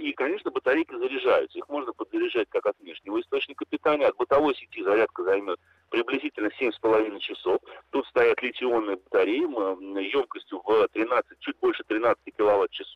и, 0.00 0.12
конечно, 0.12 0.50
батарейки 0.50 0.94
заряжаются. 0.96 1.58
Их 1.58 1.68
можно 1.68 1.92
подзаряжать 1.92 2.48
как 2.48 2.66
от 2.66 2.78
внешнего 2.80 3.20
источника 3.20 3.64
питания, 3.68 4.06
от 4.06 4.16
бытовой 4.16 4.54
сети 4.56 4.82
зарядка 4.82 5.22
займет 5.22 5.60
приблизительно 5.90 6.48
7,5 6.60 7.18
часов. 7.20 7.58
Тут 7.90 8.06
стоят 8.08 8.42
литионные 8.42 8.96
батареи 8.96 9.38
емкостью 10.08 10.62
в 10.64 10.88
13, 10.88 11.38
чуть 11.40 11.58
больше 11.58 11.84
13 11.84 12.18
киловатт-часов. 12.36 12.87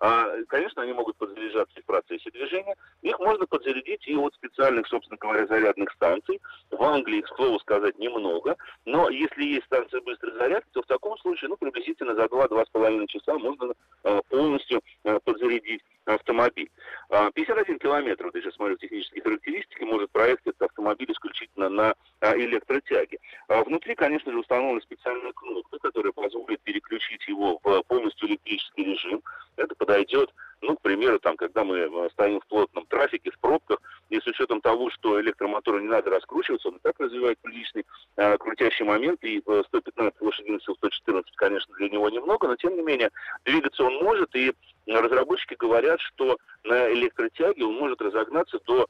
А, 0.00 0.26
конечно, 0.48 0.82
они 0.82 0.92
могут 0.92 1.16
подзаряжаться 1.16 1.80
в 1.80 1.84
процессе 1.84 2.30
движения. 2.30 2.76
Их 3.02 3.18
можно 3.18 3.46
подзарядить 3.46 4.06
и 4.06 4.14
от 4.14 4.34
специальных, 4.34 4.86
собственно 4.88 5.16
говоря, 5.18 5.46
зарядных 5.46 5.90
станций. 5.92 6.40
В 6.70 6.82
Англии, 6.82 7.22
к 7.22 7.28
слову 7.28 7.58
сказать, 7.60 7.98
немного. 7.98 8.56
Но 8.84 9.08
если 9.08 9.44
есть 9.44 9.66
станция 9.66 10.00
быстрой 10.02 10.34
зарядки, 10.34 10.68
то 10.72 10.82
в 10.82 10.86
таком 10.86 11.16
случае, 11.18 11.48
ну, 11.48 11.56
приблизительно 11.56 12.14
за 12.14 12.24
2-2,5 12.24 13.06
часа 13.06 13.38
можно 13.38 13.72
а, 14.04 14.20
полностью 14.28 14.80
а, 15.04 15.18
подзарядить 15.20 15.82
автомобиль. 16.04 16.70
51 17.08 17.78
километр, 17.78 18.24
вот 18.24 18.34
я 18.34 18.42
сейчас 18.42 18.54
смотрю 18.54 18.76
технические 18.76 19.22
характеристики, 19.22 19.82
может 19.82 20.10
проехать 20.10 20.46
этот 20.46 20.62
автомобиль 20.62 21.10
исключительно 21.10 21.68
на 21.68 21.94
электротяге. 22.20 23.18
Внутри, 23.48 23.94
конечно 23.94 24.32
же, 24.32 24.38
установлена 24.38 24.80
специальная 24.80 25.32
кнопка, 25.32 25.78
которая 25.78 26.12
позволит 26.12 26.60
переключить 26.62 27.26
его 27.28 27.60
в 27.62 27.82
полностью 27.84 28.28
электрический 28.28 28.84
режим. 28.84 29.22
Это 29.56 29.74
подойдет, 29.74 30.32
ну, 30.60 30.76
к 30.76 30.82
примеру, 30.82 31.18
там, 31.18 31.36
когда 31.36 31.64
мы 31.64 32.08
стоим 32.12 32.40
в 32.40 32.46
плотном 32.46 32.86
трафике, 32.86 33.30
в 33.30 33.38
пробках, 33.38 33.78
и 34.16 34.20
с 34.20 34.26
учетом 34.26 34.60
того, 34.60 34.90
что 34.90 35.20
электромотору 35.20 35.80
не 35.80 35.88
надо 35.88 36.10
раскручиваться, 36.10 36.68
он 36.68 36.76
и 36.76 36.80
так 36.80 36.98
развивает 36.98 37.38
приличный 37.40 37.84
э, 38.16 38.36
крутящий 38.38 38.84
момент, 38.84 39.22
и 39.22 39.40
115 39.40 40.20
лошадиных 40.20 40.62
сил, 40.62 40.74
114, 40.76 41.36
конечно, 41.36 41.74
для 41.76 41.88
него 41.88 42.08
немного, 42.08 42.48
но 42.48 42.56
тем 42.56 42.76
не 42.76 42.82
менее 42.82 43.10
двигаться 43.44 43.84
он 43.84 43.94
может, 44.02 44.34
и 44.34 44.52
разработчики 44.86 45.54
говорят, 45.54 46.00
что 46.00 46.38
на 46.64 46.92
электротяге 46.92 47.64
он 47.64 47.74
может 47.74 48.00
разогнаться 48.00 48.58
до 48.66 48.86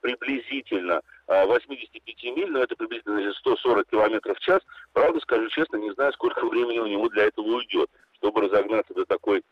приблизительно 0.00 1.00
85 1.28 2.24
миль, 2.36 2.50
но 2.50 2.60
это 2.60 2.74
приблизительно 2.74 3.32
140 3.32 3.88
километров 3.88 4.36
в 4.36 4.40
час. 4.40 4.60
Правда, 4.92 5.20
скажу 5.20 5.48
честно, 5.50 5.76
не 5.76 5.92
знаю, 5.92 6.12
сколько 6.12 6.44
времени 6.46 6.78
у 6.78 6.86
него 6.86 7.08
для 7.08 7.24
этого 7.24 7.46
уйдет, 7.46 7.88
чтобы 8.16 8.42
разогнаться 8.42 8.92
до 8.94 9.04
такой 9.04 9.42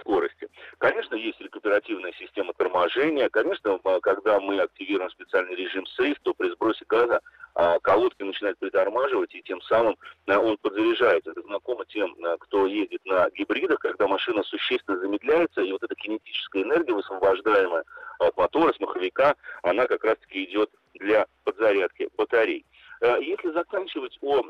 скорости. 0.00 0.48
Конечно, 0.78 1.14
есть 1.14 1.40
рекуперативная 1.40 2.12
система 2.18 2.52
торможения. 2.54 3.28
Конечно, 3.28 3.78
когда 4.02 4.40
мы 4.40 4.60
активируем 4.60 5.10
специальный 5.10 5.54
режим 5.54 5.86
сейф, 5.86 6.16
то 6.22 6.32
при 6.34 6.50
сбросе 6.50 6.84
газа 6.88 7.20
а, 7.54 7.78
колодки 7.80 8.22
начинают 8.22 8.58
притормаживать, 8.58 9.34
и 9.34 9.42
тем 9.42 9.60
самым 9.62 9.96
а, 10.26 10.38
он 10.38 10.56
подзаряжается. 10.58 11.32
Это 11.32 11.42
знакомо 11.42 11.84
тем, 11.86 12.16
кто 12.40 12.66
едет 12.66 13.04
на 13.04 13.28
гибридах, 13.30 13.80
когда 13.80 14.08
машина 14.08 14.42
существенно 14.42 14.98
замедляется, 14.98 15.60
и 15.60 15.72
вот 15.72 15.82
эта 15.82 15.94
кинетическая 15.94 16.62
энергия, 16.62 16.94
высвобождаемая 16.94 17.84
от 18.20 18.36
мотора, 18.36 18.72
с 18.72 18.80
маховика, 18.80 19.34
она 19.62 19.86
как 19.86 20.04
раз-таки 20.04 20.44
идет 20.44 20.70
для 20.94 21.26
подзарядки 21.44 22.08
батарей. 22.16 22.64
Э, 23.00 23.18
если 23.20 23.52
заканчивать 23.52 24.18
о, 24.20 24.42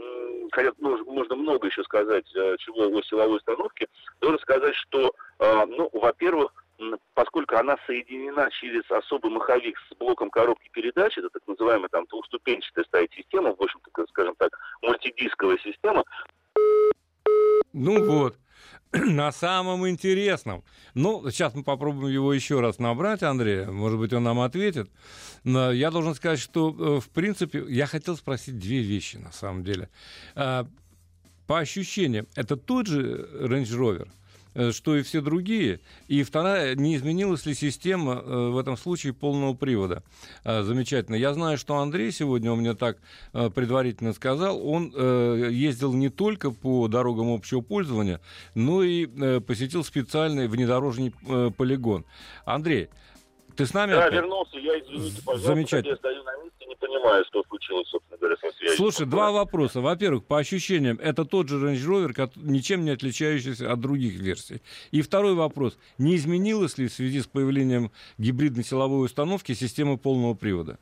хотя 0.52 0.72
можно 0.78 1.37
много 1.37 1.68
еще 1.68 1.82
сказать, 1.84 2.24
э, 2.34 2.56
чего 2.58 2.87
о 2.87 3.02
силовой 3.02 3.37
установке, 3.37 3.88
должен 4.20 4.38
сказать, 4.40 4.74
что, 4.74 5.12
э, 5.38 5.64
ну, 5.66 5.90
во-первых, 5.92 6.52
поскольку 7.14 7.56
она 7.56 7.76
соединена 7.87 8.48
через 8.52 8.88
особый 8.90 9.30
маховик 9.30 9.76
с 9.90 9.96
блоком 9.96 10.30
коробки 10.30 10.68
передач, 10.72 11.18
это 11.18 11.28
так 11.30 11.42
называемая 11.46 11.88
там 11.88 12.06
двухступенчатая 12.06 12.84
стоит 12.84 13.12
система, 13.12 13.54
в 13.54 13.61
общем-то, 13.61 14.06
скажем 14.08 14.34
так, 14.38 14.56
мультидисковая 14.82 15.58
система. 15.58 16.04
Ну 17.72 18.04
вот, 18.04 18.37
на 18.92 19.33
самом 19.33 19.88
интересном. 19.88 20.64
Ну, 20.94 21.31
сейчас 21.31 21.55
мы 21.55 21.62
попробуем 21.62 22.12
его 22.12 22.33
еще 22.33 22.61
раз 22.61 22.79
набрать, 22.79 23.22
Андрей. 23.22 23.66
Может 23.66 23.98
быть, 23.98 24.12
он 24.12 24.24
нам 24.24 24.40
ответит. 24.40 24.90
Но 25.44 25.72
я 25.72 25.90
должен 25.90 26.14
сказать, 26.14 26.38
что, 26.38 26.70
э, 26.70 27.01
в 27.01 27.09
принципе, 27.11 27.64
я 27.68 27.87
хотел 27.87 28.16
спросить 28.16 28.59
две 28.59 28.81
вещи, 28.81 29.16
на 29.16 29.33
самом 29.33 29.62
деле. 29.62 29.90
А, 30.35 30.66
по 31.46 31.59
ощущениям, 31.59 32.27
это 32.35 32.57
тот 32.57 32.87
же 32.87 33.29
Range 33.40 33.64
Rover, 33.64 34.09
что 34.73 34.97
и 34.97 35.03
все 35.03 35.21
другие. 35.21 35.81
И 36.09 36.23
вторая, 36.23 36.75
не 36.75 36.97
изменилась 36.97 37.47
ли 37.47 37.55
система 37.55 38.14
э, 38.14 38.49
в 38.51 38.59
этом 38.59 38.77
случае 38.77 39.12
полного 39.12 39.55
привода. 39.55 40.03
Э, 40.44 40.62
замечательно. 40.62 41.14
Я 41.16 41.35
знаю, 41.35 41.59
что 41.59 41.77
Андрей 41.77 42.11
сегодня, 42.12 42.53
он 42.53 42.59
мне 42.59 42.75
так 42.75 42.99
предварительно 43.33 44.12
сказал, 44.12 44.66
он 44.66 44.92
ездил 45.51 45.92
не 45.92 46.09
только 46.09 46.51
по 46.51 46.88
дорогам 46.88 47.33
общего 47.33 47.61
пользования, 47.61 48.21
но 48.55 48.83
и 48.83 49.07
посетил 49.40 49.85
специальный 49.85 50.49
внедорожный 50.49 51.12
полигон. 51.57 52.05
Андрей, 52.44 52.88
ты 53.59 53.66
с 53.66 53.75
нами? 53.75 53.90
Да, 53.92 54.05
опять? 54.05 54.14
вернулся. 54.14 54.57
Я, 54.59 54.79
извините, 54.79 55.21
пожалуйста, 55.25 55.49
Замечательно. 55.49 55.90
я 55.90 55.97
стою 55.97 56.23
на 56.23 56.38
понимаю, 56.98 57.24
что 57.26 57.42
случилось, 57.44 57.88
собственно 57.88 58.18
говоря, 58.18 58.37
со 58.37 58.50
связью. 58.56 58.76
Слушай, 58.76 59.06
два 59.06 59.30
вопроса. 59.30 59.80
Во-первых, 59.80 60.24
по 60.24 60.38
ощущениям, 60.38 60.98
это 61.00 61.24
тот 61.24 61.48
же 61.48 61.56
Range 61.56 61.76
Rover, 61.76 62.30
ничем 62.37 62.84
не 62.84 62.90
отличающийся 62.90 63.72
от 63.72 63.80
других 63.80 64.18
версий. 64.18 64.62
И 64.90 65.02
второй 65.02 65.34
вопрос. 65.34 65.78
Не 65.98 66.16
изменилась 66.16 66.78
ли 66.78 66.88
в 66.88 66.92
связи 66.92 67.20
с 67.20 67.26
появлением 67.26 67.90
гибридной 68.18 68.64
силовой 68.64 69.06
установки 69.06 69.52
система 69.52 69.96
полного 69.96 70.34
привода? 70.34 70.78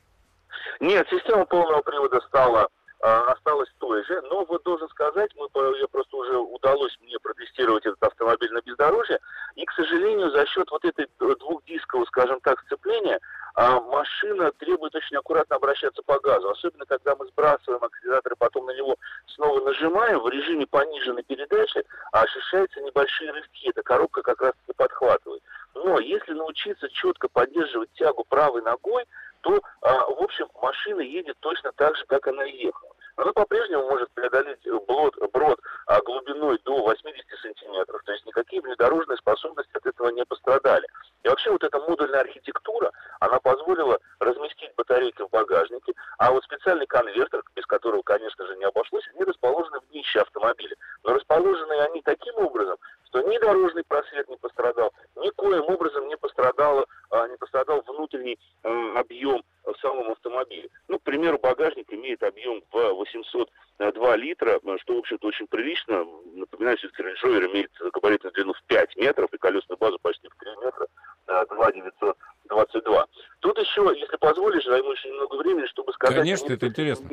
Нет, 0.79 1.07
система 1.09 1.45
полного 1.45 1.81
привода 1.81 2.19
стала 2.27 2.69
а, 2.99 3.31
осталась 3.31 3.69
той 3.77 4.03
же, 4.05 4.21
но 4.23 4.43
вот 4.45 4.63
должен 4.63 4.89
сказать, 4.89 5.29
мы, 5.35 5.47
я 5.79 5.87
просто 5.87 6.17
уже 6.17 6.37
удалось 6.37 6.97
мне 7.01 7.17
протестировать 7.19 7.85
этот 7.85 8.01
автомобиль 8.03 8.51
на 8.51 8.61
бездорожье, 8.61 9.19
и, 9.55 9.65
к 9.65 9.71
сожалению, 9.73 10.31
за 10.31 10.45
счет 10.47 10.67
вот 10.71 10.83
этой 10.83 11.07
двухдискового, 11.19 12.05
скажем 12.07 12.39
так, 12.41 12.59
сцепления, 12.65 13.19
а 13.57 13.81
машина 13.81 14.51
требует 14.51 14.93
очень 14.93 15.17
аккуратно 15.17 15.55
обращаться 15.55 16.03
по 16.03 16.19
газу, 16.19 16.47
особенно 16.47 16.85
когда 16.85 17.15
мы 17.15 17.25
сбрасываем 17.25 17.83
акселератор 17.83 18.33
и 18.33 18.37
потом 18.37 18.67
на 18.67 18.75
него 18.77 18.95
снова 19.25 19.59
нажимаем 19.61 20.19
в 20.19 20.29
режиме 20.29 20.67
пониженной 20.67 21.23
передачи, 21.23 21.83
а 22.11 22.21
ощущаются 22.21 22.79
небольшие 22.81 23.31
рывки, 23.31 23.67
эта 23.67 23.81
коробка 23.81 24.21
как 24.21 24.39
раз 24.41 24.53
таки 24.61 24.77
подхватывает. 24.77 25.41
Но 25.73 25.99
если 25.99 26.33
научиться 26.33 26.87
четко 26.89 27.29
поддерживать 27.29 27.91
тягу 27.93 28.23
правой 28.29 28.61
ногой, 28.61 29.05
то, 29.41 29.59
а, 29.81 30.05
в 30.05 30.21
общем, 30.21 30.47
машина 30.61 31.01
едет 31.01 31.37
точно 31.39 31.71
так 31.71 31.97
же, 31.97 32.05
как 32.05 32.27
она 32.27 32.43
ехала. 32.43 32.91
Она 33.15 33.33
по-прежнему 33.33 33.87
может 33.89 34.11
преодолеть 34.11 34.59
брод, 34.87 35.15
брод 35.33 35.59
а, 35.87 35.99
глубиной 36.01 36.59
до 36.63 36.77
80 36.77 37.25
сантиметров, 37.41 38.01
то 38.05 38.11
есть 38.11 38.23
никакие 38.27 38.61
внедорожные 38.61 39.17
способности 39.17 39.75
от 39.75 39.85
этого 39.87 40.09
не 40.09 40.23
пострадали. 40.25 40.87
И 41.27 41.29
вообще 41.29 41.51
вот 41.51 41.61
эта 41.61 41.77
модульная 41.81 42.21
архитектура, 42.21 42.89
она 43.19 43.37
позволила 43.41 43.99
разместить 44.19 44.71
батарейки 44.77 45.23
в 45.23 45.29
багажнике, 45.29 45.91
а 46.17 46.31
вот 46.31 46.41
специальный 46.45 46.87
конвертер, 46.87 47.43
без 47.53 47.65
которого, 47.65 48.01
конечно 48.01 48.47
же, 48.47 48.55
не 48.55 48.63
обошлось, 48.63 49.03
они 49.13 49.25
расположены 49.25 49.81
в 49.81 49.89
днище 49.89 50.21
автомобиля. 50.21 50.77
Но 51.03 51.13
расположены 51.15 51.73
они 51.81 52.01
таким 52.01 52.33
образом, 52.37 52.77
что 53.07 53.21
ни 53.23 53.37
дорожный 53.39 53.83
просвет 53.83 54.29
не 54.29 54.37
пострадал, 54.37 54.93
никоим 55.17 55.65
образом 55.65 56.07
не, 56.07 56.15
пострадало, 56.15 56.85
а, 57.09 57.27
не 57.27 57.35
пострадал 57.35 57.83
внутренний 57.85 58.39
объем 58.63 59.43
в 59.65 59.75
самом 59.81 60.11
автомобиле. 60.11 60.69
Ну, 60.87 60.99
к 60.99 61.03
примеру, 61.03 61.39
багажник 61.39 61.91
имеет 61.91 62.23
объем 62.23 62.63
в 62.71 62.93
802 62.93 64.15
литра, 64.15 64.59
что, 64.77 64.95
в 64.95 64.99
общем-то, 64.99 65.27
очень 65.27 65.47
прилично. 65.47 66.05
Напоминаю, 66.33 66.77
все-таки 66.77 67.03
Range 67.03 67.23
Rover 67.23 67.51
имеет 67.51 67.71
габаритную 67.93 68.33
длину 68.33 68.53
в 68.53 68.63
5 68.63 68.95
метров 68.95 69.33
и 69.33 69.37
колесную 69.37 69.77
базу 69.77 69.99
почти 70.01 70.27
в 70.27 70.35
3 70.35 70.51
метра, 70.63 70.87
2,922. 71.27 73.05
Тут 73.39 73.59
еще, 73.59 73.93
если 73.95 74.15
позволишь, 74.17 74.65
займу 74.65 74.91
еще 74.91 75.09
немного 75.09 75.35
времени, 75.35 75.65
чтобы 75.67 75.93
сказать... 75.93 76.17
Конечно, 76.17 76.53
это 76.53 76.67
интересно. 76.67 77.09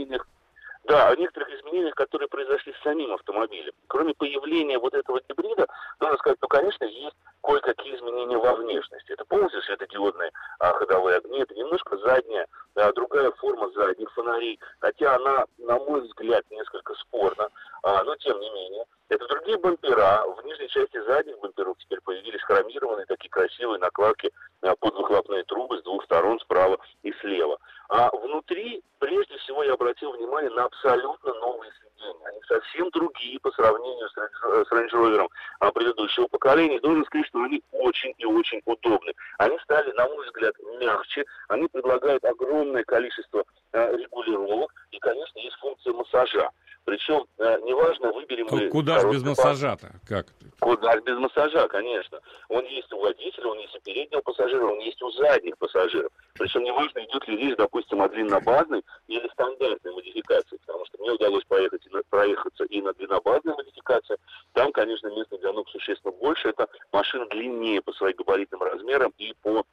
Да, 0.84 1.08
о 1.08 1.16
некоторых 1.16 1.48
изменениях, 1.48 1.94
которые 1.94 2.28
произошли 2.28 2.74
с 2.74 2.82
самим 2.82 3.12
автомобилем. 3.14 3.72
Кроме 3.86 4.12
появления 4.14 4.78
вот 4.78 4.92
этого 4.92 5.18
гибрида, 5.26 5.66
нужно 5.98 6.18
сказать, 6.18 6.38
ну, 6.42 6.48
конечно, 6.48 6.84
есть 6.84 7.16
кое-какие 7.42 7.96
изменения 7.96 8.36
во 8.36 8.54
внешности. 8.54 9.12
Это 9.12 9.24
полностью 9.24 9.62
светодиодные 9.62 10.30
а, 10.58 10.74
ходовые 10.74 11.18
огни, 11.18 11.40
это 11.40 11.54
немножко 11.54 11.96
задняя, 11.96 12.46
а, 12.74 12.92
другая 12.92 13.30
форма 13.32 13.70
задних 13.70 14.12
фонарей, 14.12 14.60
хотя 14.80 15.16
она, 15.16 15.46
на 15.56 15.78
мой 15.78 16.02
взгляд, 16.02 16.44
несколько 16.50 16.94
спорна, 16.96 17.48
а, 17.82 18.04
но 18.04 18.14
тем 18.16 18.38
не 18.38 18.50
менее. 18.50 18.84
Это 19.08 19.26
другие 19.28 19.58
бампера. 19.58 20.24
В 20.26 20.44
нижней 20.44 20.68
части 20.68 20.98
задних 21.06 21.38
бамперов 21.38 21.76
теперь 21.78 22.00
появились 22.00 22.42
хромированные 22.42 23.06
такие 23.06 23.28
красивые 23.28 23.78
накладки 23.78 24.30
под 24.60 24.94
выхлопные 24.94 25.44
трубы 25.44 25.78
с 25.78 25.82
двух 25.82 26.04
сторон, 26.04 26.40
справа 26.40 26.78
и 27.02 27.12
слева. 27.20 27.58
А 27.88 28.10
внутри, 28.16 28.82
прежде 28.98 29.36
всего, 29.38 29.62
я 29.62 29.74
обратил 29.74 30.12
внимание 30.12 30.50
на 30.50 30.64
абсолютно 30.64 31.34
новые 31.34 31.70
сиденья. 31.72 32.28
они 32.28 32.40
совсем 32.48 32.90
другие 32.90 33.38
по 33.40 33.50
сравнению 33.52 34.08
с, 34.08 34.14
с 34.14 34.72
Range 34.72 34.90
Rover 34.90 35.28
а, 35.60 35.70
предыдущего 35.70 36.26
поколения. 36.28 36.80
Должен 36.80 37.04
сказать, 37.04 37.26
что 37.26 37.42
они 37.42 37.62
очень 37.72 38.14
и 38.16 38.24
очень 38.24 38.62
удобны. 38.64 39.12
Они 39.38 39.58
стали, 39.60 39.92
на 39.92 40.08
мой 40.08 40.24
взгляд, 40.26 40.54
мягче, 40.80 41.24
они 41.48 41.68
предлагают 41.68 42.24
огромное 42.24 42.84
количество 42.84 43.44
а, 43.72 43.92
регулировок, 43.92 44.72
и, 44.90 44.98
конечно, 44.98 45.38
есть 45.38 45.56
функция 45.56 45.92
массажа. 45.92 46.50
Причем, 46.84 47.24
э, 47.38 47.58
неважно, 47.62 48.12
выберем 48.12 48.46
мы... 48.50 48.68
Куда 48.68 49.00
же 49.00 49.10
без 49.10 49.22
массажа-то? 49.22 49.92
Как? 50.06 50.26
Куда 50.60 50.92
же 50.92 51.00
без 51.00 51.16
массажа, 51.16 51.66
конечно. 51.68 52.20
Он 52.48 52.64
есть 52.66 52.92
у 52.92 53.00
водителя, 53.00 53.46
он 53.46 53.58
есть 53.58 53.74
у 53.74 53.80
переднего 53.80 54.20
пассажира, 54.20 54.64
он 54.66 54.78
есть 54.80 55.00
у 55.02 55.10
задних 55.12 55.56
пассажиров. 55.56 56.12
Причем 56.34 56.62
неважно, 56.62 56.98
идет 57.04 57.26
ли 57.26 57.36
речь, 57.38 57.56
допустим, 57.56 58.02
о 58.02 58.08
длиннобазной 58.08 58.82
или 59.08 59.26
стандартной 59.28 59.92
модификации, 59.92 60.58
потому 60.66 60.84
что 60.84 60.98
мне 61.00 61.12
удалось 61.12 61.44
поехать 61.44 61.86
и 61.86 61.90
на, 61.90 62.02
проехаться 62.10 62.64
и 62.64 62.82
на 62.82 62.92
длиннобазной 62.92 63.54
модификации. 63.54 64.16
Там, 64.52 64.70
конечно, 64.72 65.08
места 65.08 65.38
для 65.38 65.52
ног 65.52 65.68
существенно 65.70 66.12
больше. 66.12 66.48
Это 66.48 66.68
машина 66.92 67.26
длиннее 67.26 67.80
по 67.80 67.92
своим 67.94 68.16
габаритным 68.16 68.62
размерам 68.62 69.12
и 69.16 69.34
по 69.42 69.64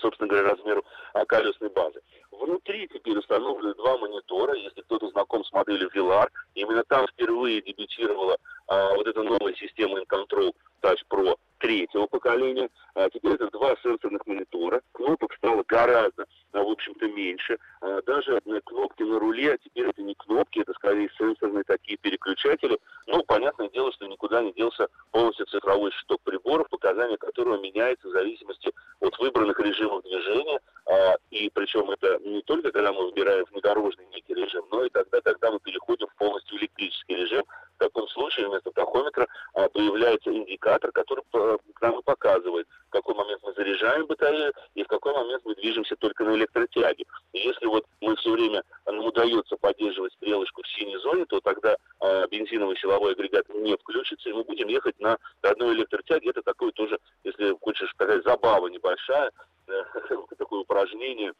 собственно 0.00 0.28
говоря, 0.28 0.50
размеру 0.50 0.84
а, 1.14 1.24
колесной 1.24 1.70
базы. 1.70 2.00
Внутри 2.30 2.88
теперь 2.88 3.18
установлены 3.18 3.74
два 3.74 3.96
монитора. 3.98 4.54
Если 4.54 4.80
кто-то 4.82 5.08
знаком 5.08 5.44
с 5.44 5.52
моделью 5.52 5.90
Velar, 5.94 6.28
именно 6.54 6.84
там 6.84 7.06
впервые 7.08 7.62
дебютировала 7.62 8.36
а, 8.68 8.94
вот 8.94 9.06
эта 9.06 9.22
новая 9.22 9.54
система 9.54 10.00
InControl 10.00 10.54
Touch 10.82 11.00
Pro 11.10 11.36
третьего 11.58 12.06
поколения. 12.06 12.70
А 12.94 13.08
теперь 13.10 13.32
это 13.32 13.50
два 13.50 13.76
сенсорных 13.82 14.26
монитора. 14.26 14.80
Кнопок 14.92 15.34
стало 15.34 15.62
гораздо, 15.66 16.26
а, 16.52 16.62
в 16.62 16.68
общем-то, 16.68 17.06
меньше. 17.08 17.58
А, 17.80 18.00
даже 18.02 18.40
кнопки 18.64 19.02
на 19.02 19.18
руле, 19.18 19.54
а 19.54 19.58
теперь 19.58 19.88
это 19.88 20.02
не 20.02 20.14
кнопки, 20.14 20.60
это 20.60 20.72
скорее 20.74 21.10
сенсорные 21.18 21.64
такие 21.64 21.98
переключатели. 21.98 22.78
Ну, 23.06 23.22
понятное 23.24 23.68
дело, 23.70 23.92
что 23.92 24.06
никуда 24.06 24.42
не 24.42 24.52
делся 24.52 24.88
полностью 25.10 25.46
цифровой 25.46 25.90
щиток 25.92 26.20
приборов, 26.22 26.68
показания 26.68 27.16
которого 27.16 27.60
меняется 27.60 28.08
в 28.08 28.12
зависимости 28.12 28.72
от 29.00 29.18
выбранных 29.18 29.58
режимов 29.60 30.02
движения. 30.02 30.60
А, 30.86 31.16
и 31.30 31.50
причем 31.50 31.90
это 31.90 32.18
не 32.24 32.42
только 32.42 32.72
когда 32.72 32.92
мы 32.92 33.06
выбираем 33.06 33.44
внедорожный 33.50 34.06
некий 34.06 34.34
режим, 34.34 34.64
но 34.70 34.84
и 34.84 34.90
тогда, 34.90 35.20
когда 35.20 35.50
мы 35.50 35.60
переходим 35.60 36.06
в 36.06 36.16
полностью 36.16 36.58
электрический 36.58 37.16
режим. 37.16 37.44
В 37.76 37.78
таком 37.78 38.08
случае 38.08 38.48
вместо 38.48 38.70
тахометра 38.72 39.28
а, 39.54 39.68
появляется 39.68 40.32
индикатор, 40.32 40.67
который 40.92 41.24
э, 41.32 41.56
нам 41.80 42.02
показывает, 42.02 42.66
в 42.88 42.90
какой 42.90 43.14
момент 43.14 43.40
мы 43.42 43.52
заряжаем 43.54 44.06
батарею 44.06 44.52
и 44.74 44.82
в 44.82 44.86
какой 44.86 45.12
момент 45.14 45.42
мы 45.44 45.54
движемся 45.54 45.96
только 45.96 46.24
на 46.24 46.34
электротяге. 46.34 47.04
И 47.32 47.38
если 47.38 47.66
вот 47.66 47.84
мы 48.00 48.16
все 48.16 48.32
время, 48.32 48.62
нам 48.86 49.04
удается 49.06 49.56
поддерживать 49.56 50.12
стрелочку 50.14 50.62
в 50.62 50.68
синей 50.68 50.98
зоне, 50.98 51.24
то 51.26 51.40
тогда 51.40 51.76
э, 52.00 52.26
бензиновый 52.30 52.76
силовой 52.76 53.12
агрегат 53.12 53.48
не 53.48 53.76
включится, 53.76 54.28
и 54.28 54.32
мы 54.32 54.44
будем 54.44 54.68
ехать 54.68 54.98
на 55.00 55.16
одной 55.42 55.74
электротяге. 55.74 56.30
Это 56.30 56.42
такое 56.42 56.72
тоже, 56.72 56.98
если 57.24 57.56
хочешь 57.60 57.90
сказать, 57.90 58.22
забава 58.24 58.66
небольшая, 58.68 59.30
э, 59.68 59.84
такое 60.38 60.60
упражнение, 60.60 61.32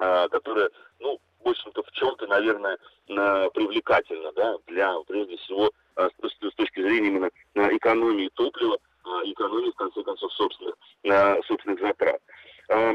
э, 0.00 0.28
которое, 0.28 0.70
ну, 0.98 1.18
в 1.44 1.48
общем-то, 1.48 1.82
в 1.82 1.90
чем-то, 1.92 2.26
наверное, 2.26 2.78
э, 3.08 3.50
привлекательно, 3.54 4.32
да, 4.32 4.56
для, 4.66 4.98
прежде 5.06 5.36
всего, 5.36 5.66
э, 5.66 5.70
с, 5.96 6.50
с 6.50 6.54
точки 6.54 6.80
зрения 6.80 7.08
именно 7.08 7.30
э, 7.54 7.76
экономии 7.76 8.30
топлива, 8.34 8.78
экономии, 9.24 9.70
в 9.70 9.76
конце 9.76 10.02
концов, 10.02 10.32
собственных, 10.32 10.74
собственных 11.46 11.80
затрат. 11.80 12.20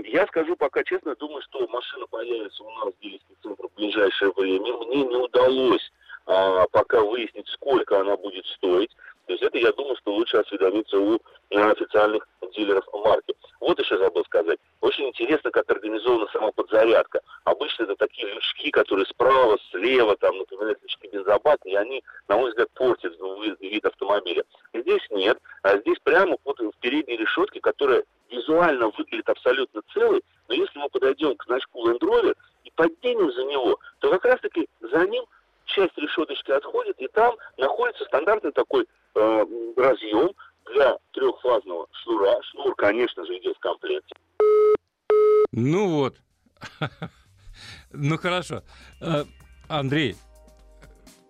Я 0.04 0.28
скажу 0.28 0.58
пока 0.58 0.84
честно, 0.84 1.16
думаю, 1.16 1.42
что 1.44 1.66
машина 1.70 2.06
появится 2.08 2.64
у 2.64 2.70
нас 2.72 2.94
в 2.94 3.00
дилерских 3.02 3.36
центрах 3.42 3.72
в 3.72 3.76
ближайшее 3.76 4.34
время. 4.36 4.74
Мне 4.74 5.06
не 5.06 5.16
удалось 5.16 5.92
пока 6.26 7.02
выяснить, 7.02 7.48
сколько 7.48 8.02
она 8.02 8.18
будет 8.18 8.46
стоить. 8.48 8.92
То 9.32 9.36
есть 9.36 9.44
это, 9.44 9.58
я 9.60 9.72
думаю, 9.72 9.96
что 9.96 10.12
лучше 10.12 10.36
осведомиться 10.36 11.00
у 11.00 11.17
официальных 11.52 12.28
дилеров 12.54 12.86
марки. 12.91 13.34
Вот 13.62 13.80
еще 13.80 13.98
забыл 13.98 14.26
сказать. 14.26 14.60
Очень 14.82 15.08
интересно, 15.08 15.52
как 15.52 15.72
организована 15.72 16.28
сама 16.34 16.52
подзарядка. 16.52 17.22
Обычно 17.46 17.84
это 17.84 17.96
такие 17.96 18.28
лючки, 18.28 18.72
которые 18.72 19.06
справа, 19.06 19.58
слева, 19.72 20.17
там, 20.17 20.38
например, 20.38 20.78
лючки 20.84 21.08
бензобака, 21.08 21.70
и 21.70 21.76
они, 21.76 22.04
на 22.28 22.36
мой 22.36 22.50
взгляд, 22.50 22.67
портят 22.72 23.13
вид 23.62 23.86
автомобиля. 23.86 24.44
Здесь 24.74 25.08
нет, 25.12 25.38
а 25.63 25.78
здесь 25.78 26.00
прямо 26.04 26.36
вот 26.44 26.60
в 26.60 26.74
передней 26.82 27.15
решетке, 27.15 27.62
которая 27.62 28.04
визуально 28.30 28.89
выглядит 28.89 29.30
абсолютно 29.30 29.82
целой, 29.94 30.22
но 30.50 30.56
если 30.56 30.78
мы 30.78 30.89
подойдем 30.89 31.38
к 31.38 31.46
значку 31.46 31.88
Land 31.88 32.00
Rover 32.00 32.36
и 32.65 32.72
поднимем 32.72 33.32
за 33.32 33.46
него, 33.46 33.80
то 34.00 34.10
как 34.10 34.26
раз-таки 34.26 34.67
за 34.82 35.08
ним 35.08 35.24
часть 35.72 35.98
решеточки 35.98 36.52
отходит, 36.52 37.00
и 37.00 37.08
там 37.08 37.36
находится 37.58 38.04
стандартный 38.06 38.52
такой 38.52 38.86
э, 39.15 39.45
разъем 39.78 40.32
для 40.74 40.97
трехфазного 41.13 41.88
шнура. 42.04 42.41
Шнур, 42.52 42.76
конечно 42.76 43.26
же, 43.26 43.38
идет 43.38 43.56
в 43.58 43.60
комплекте. 43.60 44.15
Ну 45.52 45.89
вот. 45.89 46.17
Ну 47.93 48.17
хорошо. 48.17 48.63
Э, 49.02 49.26
Андрей, 49.67 50.15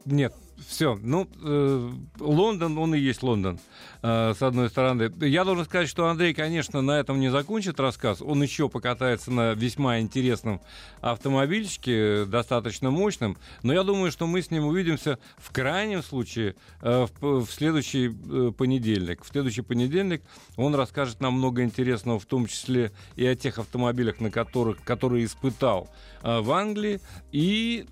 нет, 0.06 0.34
все. 0.68 1.00
Ну, 1.02 1.28
э, 1.44 1.92
Лондон, 2.20 2.78
он 2.78 2.96
и 2.96 3.00
есть 3.00 3.24
Лондон, 3.24 3.60
э, 4.02 4.34
с 4.38 4.42
одной 4.42 4.70
стороны. 4.70 5.12
Я 5.20 5.44
должен 5.44 5.66
сказать, 5.66 5.90
что 5.90 6.08
Андрей, 6.08 6.34
конечно, 6.34 6.82
на 6.82 7.00
этом 7.00 7.20
не 7.20 7.30
закончит 7.30 7.80
рассказ. 7.80 8.22
Он 8.22 8.42
еще 8.42 8.70
покатается 8.70 9.32
на 9.32 9.54
весьма 9.54 10.00
интересном 10.00 10.62
автомобильчике, 11.02 12.26
достаточно 12.26 12.92
мощном. 12.92 13.38
Но 13.64 13.74
я 13.74 13.84
думаю, 13.84 14.12
что 14.12 14.28
мы 14.28 14.42
с 14.42 14.52
ним 14.52 14.66
увидимся 14.66 15.20
в 15.38 15.52
крайнем 15.52 16.04
случае 16.04 16.56
э, 16.82 17.08
в, 17.20 17.46
в 17.46 17.52
следующий 17.52 18.10
э, 18.10 18.52
понедельник. 18.52 19.24
В 19.24 19.28
следующий 19.28 19.62
понедельник 19.62 20.24
он 20.56 20.76
расскажет 20.76 21.20
нам 21.22 21.34
много 21.34 21.64
интересного, 21.64 22.20
в 22.20 22.26
том 22.26 22.46
числе 22.46 22.92
и 23.16 23.26
о 23.26 23.36
тех 23.36 23.58
автомобилях, 23.58 24.20
на 24.20 24.32
которых, 24.32 24.84
которые 24.84 25.26
испытал 25.26 25.90
э, 26.24 26.40
в 26.40 26.52
Англии, 26.52 27.00
и 27.32 27.86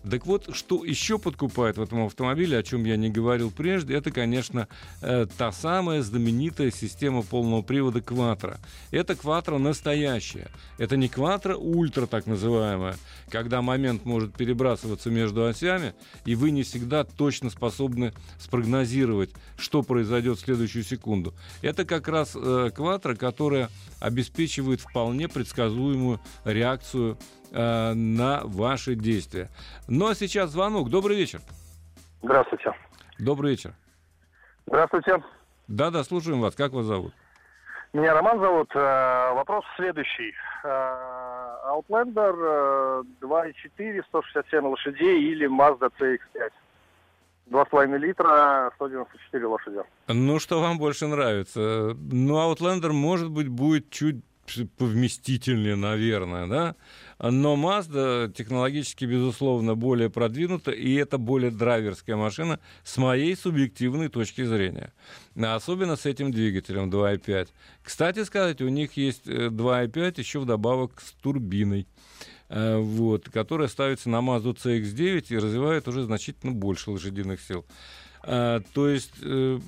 Так 0.09 0.27
вот, 0.27 0.55
что 0.55 0.85
еще 0.85 1.19
подкупает 1.19 1.77
в 1.77 1.83
этом 1.83 2.07
автомобиле, 2.07 2.57
о 2.57 2.63
чем 2.63 2.85
я 2.85 2.97
не 2.97 3.11
говорил 3.11 3.51
прежде, 3.51 3.95
это, 3.95 4.11
конечно, 4.11 4.67
э, 5.03 5.27
та 5.37 5.53
самая 5.53 6.03
знаменитая 6.03 6.71
система 6.71 7.23
полного 7.23 7.63
привода 7.63 7.99
Quattro. 7.99 8.57
Это 8.91 9.13
Quattro 9.13 9.59
настоящая. 9.59 10.49
Это 10.79 10.97
не 10.97 11.09
Quattro 11.09 11.55
ультра, 11.55 12.07
так 12.07 12.27
называемая, 12.27 12.97
когда 13.29 13.61
момент 13.61 14.07
может 14.07 14.35
перебрасываться 14.35 15.11
между 15.11 15.47
осями, 15.47 15.95
и 16.25 16.35
вы 16.35 16.51
не 16.51 16.63
всегда 16.63 17.05
точно 17.05 17.51
способны 17.51 18.15
спрогнозировать, 18.39 19.31
что 19.59 19.83
произойдет 19.83 20.39
в 20.39 20.41
следующую 20.41 20.85
секунду. 20.85 21.35
Это 21.61 21.85
как 21.85 22.09
раз 22.09 22.33
э, 22.35 22.71
Quattro, 22.75 23.15
которая 23.17 23.69
обеспечивает 24.01 24.81
вполне 24.81 25.29
предсказуемую 25.29 26.21
реакцию 26.45 27.19
э, 27.51 27.93
на 27.95 28.41
ваши 28.45 28.95
действия. 28.95 29.49
Ну 29.89 30.09
а 30.09 30.15
сейчас 30.15 30.51
звонок. 30.51 30.91
Добрый 30.91 31.17
вечер. 31.17 31.41
Здравствуйте. 32.23 32.73
Добрый 33.19 33.53
вечер. 33.53 33.75
Здравствуйте. 34.67 35.23
Да-да, 35.69 36.05
слушаем 36.05 36.41
вас. 36.41 36.55
Как 36.55 36.73
вас 36.73 36.87
зовут? 36.87 37.13
Меня 37.93 38.15
Роман 38.15 38.39
зовут. 38.41 38.71
Э, 38.75 39.33
вопрос 39.35 39.65
следующий. 39.77 40.33
Э, 40.65 40.69
Outlander 41.71 43.05
2.4, 43.21 44.03
167 44.09 44.67
лошадей 44.67 45.23
или 45.33 45.49
Mazda 45.49 45.91
CX-5? 45.99 46.51
2,5 47.51 47.99
литра, 47.99 48.71
194 48.77 49.47
лошади. 49.47 49.79
Ну, 50.07 50.39
что 50.39 50.61
вам 50.61 50.79
больше 50.79 51.07
нравится? 51.09 51.97
Ну, 51.97 52.37
Outlander, 52.37 52.93
может 52.93 53.31
быть, 53.31 53.49
будет 53.49 53.91
чуть 53.91 54.25
повместительнее, 54.79 55.77
наверное, 55.77 56.47
да? 56.47 56.75
Но 57.23 57.55
Mazda 57.55 58.33
технологически, 58.33 59.05
безусловно, 59.05 59.75
более 59.75 60.09
продвинута, 60.09 60.71
и 60.71 60.95
это 60.95 61.19
более 61.19 61.51
драйверская 61.51 62.17
машина 62.17 62.61
с 62.83 62.97
моей 62.97 63.37
субъективной 63.37 64.09
точки 64.09 64.43
зрения. 64.43 64.93
Особенно 65.37 65.97
с 65.97 66.07
этим 66.07 66.33
двигателем 66.33 66.89
2.5. 66.89 67.49
Кстати 67.83 68.25
сказать, 68.25 68.63
у 68.63 68.69
них 68.69 68.97
есть 68.97 69.27
2.5 69.27 69.99
э, 69.99 70.13
еще 70.17 70.41
вдобавок 70.41 71.01
с 71.01 71.13
турбиной 71.13 71.87
э, 72.49 72.79
вот, 72.79 73.29
которая 73.29 73.69
ставится 73.69 74.09
на 74.09 74.21
Mazda 74.21 74.57
CX-9 74.57 75.27
и 75.29 75.39
развивает 75.39 75.89
уже 75.89 76.05
значительно 76.05 76.53
больше 76.53 76.91
лошадиных 76.91 77.43
сил. 77.43 77.67
А, 78.23 78.63
то 78.73 78.89
есть 78.89 79.13
э, 79.23 79.61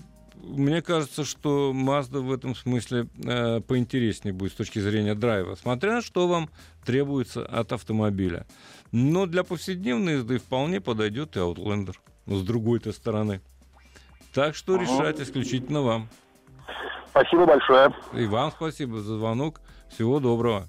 мне 0.42 0.82
кажется, 0.82 1.24
что 1.24 1.72
Mazda 1.72 2.20
в 2.20 2.32
этом 2.32 2.54
смысле 2.54 3.06
э, 3.24 3.60
поинтереснее 3.60 4.32
будет 4.32 4.52
с 4.52 4.56
точки 4.56 4.80
зрения 4.80 5.14
драйва, 5.14 5.54
смотря 5.54 5.94
на 5.94 6.02
что 6.02 6.26
вам 6.26 6.50
требуется 6.84 7.46
от 7.46 7.72
автомобиля. 7.72 8.46
Но 8.90 9.26
для 9.26 9.44
повседневной 9.44 10.14
езды 10.14 10.38
вполне 10.38 10.80
подойдет 10.80 11.36
и 11.36 11.40
Outlander 11.40 11.94
с 12.26 12.42
другой-то 12.42 12.92
стороны. 12.92 13.40
Так 14.34 14.54
что 14.54 14.76
решать 14.76 15.20
исключительно 15.20 15.82
вам. 15.82 16.08
Спасибо 17.10 17.46
большое. 17.46 17.94
И 18.14 18.26
вам 18.26 18.50
спасибо 18.50 19.00
за 19.00 19.18
звонок. 19.18 19.60
Всего 19.90 20.18
доброго. 20.20 20.66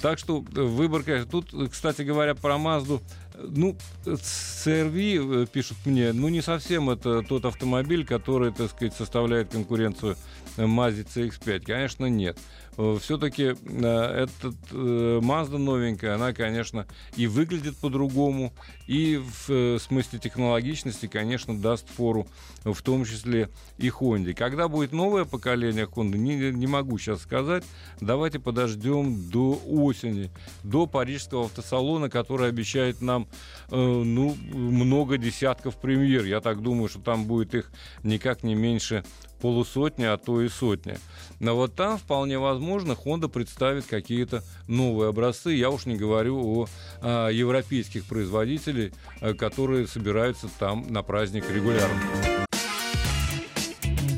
Так 0.00 0.18
что 0.18 0.40
выбор, 0.40 1.02
конечно, 1.02 1.30
тут, 1.30 1.52
кстати 1.70 2.02
говоря, 2.02 2.34
про 2.34 2.56
Мазду 2.56 3.00
ну, 3.42 3.76
CRV, 4.04 5.42
э, 5.42 5.46
пишут 5.46 5.78
мне, 5.84 6.12
ну, 6.12 6.28
не 6.28 6.40
совсем 6.40 6.90
это 6.90 7.22
тот 7.22 7.44
автомобиль, 7.44 8.04
который, 8.04 8.52
так 8.52 8.70
сказать, 8.70 8.94
составляет 8.94 9.50
конкуренцию 9.50 10.16
Mazda 10.56 11.06
CX-5. 11.06 11.60
Конечно, 11.64 12.06
нет. 12.06 12.38
Э, 12.78 12.96
все-таки 13.00 13.42
э, 13.42 14.22
этот 14.22 14.54
э, 14.70 15.20
Mazda 15.20 15.58
новенькая, 15.58 16.14
она, 16.14 16.32
конечно, 16.32 16.86
и 17.16 17.26
выглядит 17.26 17.76
по-другому, 17.76 18.52
и 18.86 19.20
в 19.46 19.78
смысле 19.80 20.18
технологичности, 20.20 21.06
конечно, 21.06 21.58
даст 21.58 21.88
фору, 21.88 22.28
в 22.64 22.80
том 22.82 23.04
числе 23.04 23.50
и 23.78 23.88
Honda. 23.88 24.32
Когда 24.32 24.68
будет 24.68 24.92
новое 24.92 25.24
поколение 25.24 25.86
Honda, 25.86 26.16
не, 26.16 26.52
не 26.52 26.66
могу 26.68 26.98
сейчас 26.98 27.22
сказать. 27.22 27.64
Давайте 28.00 28.38
подождем 28.38 29.28
до 29.28 29.60
осени, 29.66 30.30
до 30.62 30.86
парижского 30.86 31.46
автосалона, 31.46 32.08
который 32.08 32.48
обещает 32.48 33.00
нам 33.00 33.26
ну, 33.70 34.36
много 34.52 35.18
десятков 35.18 35.76
премьер. 35.76 36.24
Я 36.24 36.40
так 36.40 36.62
думаю, 36.62 36.88
что 36.88 37.00
там 37.00 37.24
будет 37.24 37.54
их 37.54 37.72
никак 38.02 38.42
не 38.42 38.54
меньше 38.54 39.04
полусотни, 39.38 40.04
а 40.04 40.16
то 40.16 40.42
и 40.42 40.48
сотни. 40.48 40.98
Но 41.40 41.56
вот 41.56 41.74
там 41.74 41.98
вполне 41.98 42.38
возможно 42.38 42.92
Honda 42.92 43.28
представит 43.28 43.86
какие-то 43.86 44.42
новые 44.66 45.10
образцы. 45.10 45.52
Я 45.52 45.70
уж 45.70 45.86
не 45.86 45.96
говорю 45.96 46.38
о, 46.38 46.66
о 47.00 47.30
европейских 47.30 48.04
производителей, 48.04 48.92
э, 49.20 49.34
которые 49.34 49.86
собираются 49.86 50.48
там 50.58 50.86
на 50.88 51.02
праздник 51.02 51.44
регулярно. 51.50 52.00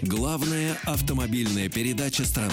Главная 0.02 0.76
автомобильная 0.84 1.68
передача 1.68 2.24
страны. 2.24 2.52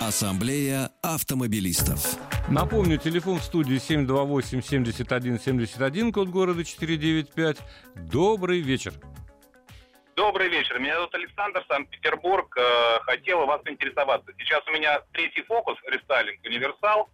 Ассамблея 0.00 0.90
автомобилистов. 1.02 2.16
Напомню, 2.48 2.96
телефон 2.98 3.38
в 3.38 3.44
студии 3.44 3.76
728-7171, 3.76 6.10
код 6.10 6.30
города 6.30 6.64
495. 6.64 7.58
Добрый 8.10 8.60
вечер. 8.60 8.94
Добрый 10.20 10.50
вечер. 10.50 10.78
Меня 10.78 10.96
зовут 10.96 11.14
Александр, 11.14 11.64
Санкт-Петербург. 11.66 12.54
Э, 12.54 13.00
хотел 13.04 13.46
вас 13.46 13.62
интересоваться. 13.64 14.30
Сейчас 14.36 14.62
у 14.68 14.72
меня 14.72 15.00
третий 15.14 15.40
фокус, 15.44 15.78
рестайлинг, 15.86 16.44
универсал. 16.44 17.08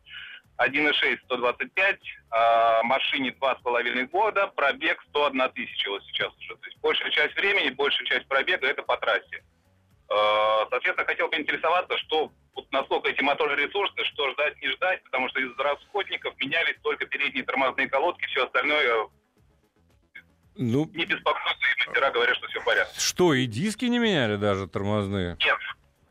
1.6, 0.59 1.19
125, 1.27 2.01
э, 2.03 2.83
машине 2.83 3.31
2,5 3.41 4.07
года, 4.09 4.49
пробег 4.49 5.01
101 5.11 5.51
тысяча 5.51 5.89
вот 5.91 6.03
сейчас 6.03 6.37
уже. 6.37 6.57
То 6.57 6.67
есть 6.67 6.81
большая 6.81 7.13
часть 7.13 7.37
времени, 7.37 7.71
большая 7.71 8.07
часть 8.09 8.27
пробега 8.27 8.67
это 8.67 8.83
по 8.83 8.97
трассе. 8.97 9.45
Э, 10.11 10.67
соответственно, 10.69 11.07
хотел 11.07 11.29
поинтересоваться, 11.29 11.97
что 11.99 12.33
вот 12.57 12.73
насколько 12.73 13.09
эти 13.09 13.23
моторы 13.23 13.55
ресурсны, 13.55 14.05
что 14.07 14.33
ждать, 14.33 14.61
не 14.61 14.73
ждать, 14.73 15.05
потому 15.05 15.29
что 15.29 15.39
из 15.39 15.57
расходников 15.57 16.35
менялись 16.41 16.81
только 16.83 17.07
передние 17.07 17.45
тормозные 17.45 17.89
колодки, 17.89 18.27
все 18.27 18.47
остальное 18.47 19.09
ну, 20.57 20.91
не 20.95 21.05
беспокойтесь, 21.05 21.87
мастера 21.87 22.11
говорят, 22.11 22.37
что 22.37 22.47
все 22.49 22.61
в 22.61 22.65
порядке. 22.65 23.01
Что, 23.01 23.35
и 23.35 23.47
диски 23.47 23.85
не 23.87 23.99
меняли 23.99 24.37
даже 24.37 24.67
тормозные? 24.67 25.37
Нет. 25.41 25.59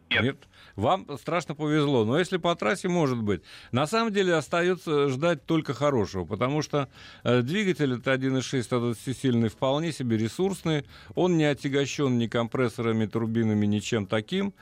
Нет. 0.10 0.24
Нет. 0.24 0.38
Вам 0.76 1.08
страшно 1.18 1.56
повезло, 1.56 2.04
но 2.04 2.20
если 2.20 2.38
по 2.38 2.54
трассе, 2.56 2.90
может 2.90 3.22
быть. 3.22 3.42
На 3.72 3.88
самом 3.88 4.12
деле 4.12 4.34
остается 4.34 5.08
ждать 5.08 5.46
только 5.46 5.74
хорошего, 5.74 6.26
потому 6.26 6.62
что 6.62 6.90
э, 7.24 7.42
двигатель 7.42 7.94
это 7.94 8.14
1.6 8.14 8.96
120-сильный, 8.96 9.50
вполне 9.50 9.94
себе 9.94 10.18
ресурсный, 10.18 10.86
он 11.16 11.38
не 11.38 11.46
отягощен 11.46 12.18
ни 12.18 12.28
компрессорами, 12.28 13.06
турбинами, 13.06 13.66
ничем 13.66 14.06
таким, 14.06 14.54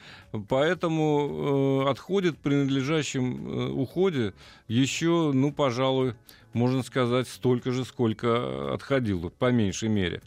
поэтому 0.49 1.85
э, 1.87 1.89
отходит 1.89 2.37
при 2.37 2.55
надлежащем 2.55 3.47
э, 3.47 3.69
уходе 3.71 4.33
еще, 4.67 5.31
ну, 5.33 5.51
пожалуй, 5.51 6.13
можно 6.53 6.83
сказать, 6.83 7.27
столько 7.27 7.71
же, 7.71 7.83
сколько 7.85 8.73
отходил, 8.73 9.31
по 9.31 9.51
меньшей 9.51 9.89
мере. 9.89 10.21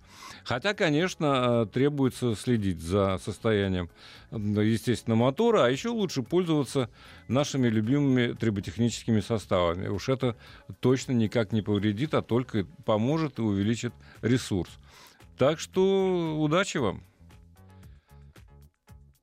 Хотя, 0.47 0.75
конечно, 0.75 1.65
э, 1.65 1.67
требуется 1.67 2.37
следить 2.37 2.79
за 2.79 3.19
состоянием, 3.19 3.91
естественно, 4.31 5.17
мотора, 5.17 5.65
а 5.65 5.71
еще 5.71 5.89
лучше 5.89 6.23
пользоваться 6.23 6.89
нашими 7.27 7.67
любимыми 7.67 8.33
триботехническими 8.33 9.19
составами. 9.19 9.89
Уж 9.89 10.09
это 10.09 10.37
точно 10.79 11.11
никак 11.13 11.51
не 11.51 11.63
повредит, 11.63 12.15
а 12.15 12.23
только 12.23 12.65
поможет 12.85 13.41
и 13.41 13.43
увеличит 13.43 13.93
ресурс. 14.23 14.71
Так 15.37 15.59
что 15.59 16.37
удачи 16.39 16.79
вам! 16.79 17.03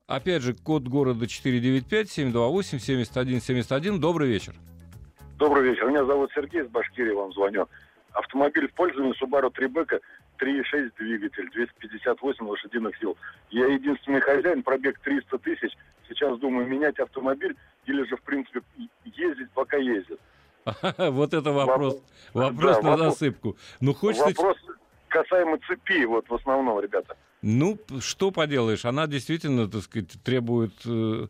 Опять 0.06 0.42
же, 0.42 0.52
код 0.52 0.82
города 0.82 1.24
495-728-7171. 1.24 3.98
Добрый 3.98 4.28
вечер. 4.28 4.54
Добрый 5.38 5.70
вечер. 5.70 5.86
Меня 5.86 6.04
зовут 6.04 6.30
Сергей 6.34 6.64
из 6.64 6.68
Башкирии, 6.68 7.14
вам 7.14 7.32
звоню. 7.32 7.66
Автомобиль 8.12 8.68
в 8.68 8.74
пользовании 8.74 9.14
Subaru 9.18 9.50
Tribeca 9.50 10.02
3.6 10.38 10.92
двигатель, 10.98 11.50
258 11.50 12.46
лошадиных 12.46 12.96
сил. 12.98 13.16
Я 13.50 13.66
единственный 13.66 14.20
хозяин, 14.20 14.62
пробег 14.62 14.98
300 15.00 15.38
тысяч. 15.38 15.72
Сейчас 16.08 16.38
думаю 16.38 16.66
менять 16.66 16.98
автомобиль 16.98 17.56
или 17.86 18.02
же, 18.04 18.16
в 18.16 18.22
принципе, 18.22 18.60
ездить, 19.04 19.50
пока 19.54 19.76
ездит. 19.76 20.20
Вот 20.98 21.34
это 21.34 21.52
вопрос. 21.52 22.02
Вопрос 22.32 22.82
на 22.82 22.96
засыпку. 22.96 23.56
Ну, 23.80 23.94
хочется... 23.94 24.26
Вопрос 24.26 24.56
касаемо 25.08 25.58
цепи, 25.68 26.04
вот 26.06 26.28
в 26.28 26.34
основном, 26.34 26.80
ребята. 26.80 27.16
Ну, 27.42 27.78
что 28.00 28.30
поделаешь, 28.30 28.84
она 28.84 29.06
действительно, 29.06 29.68
так 29.68 29.82
сказать, 29.82 30.10
требует 30.24 30.72
э, 30.86 31.26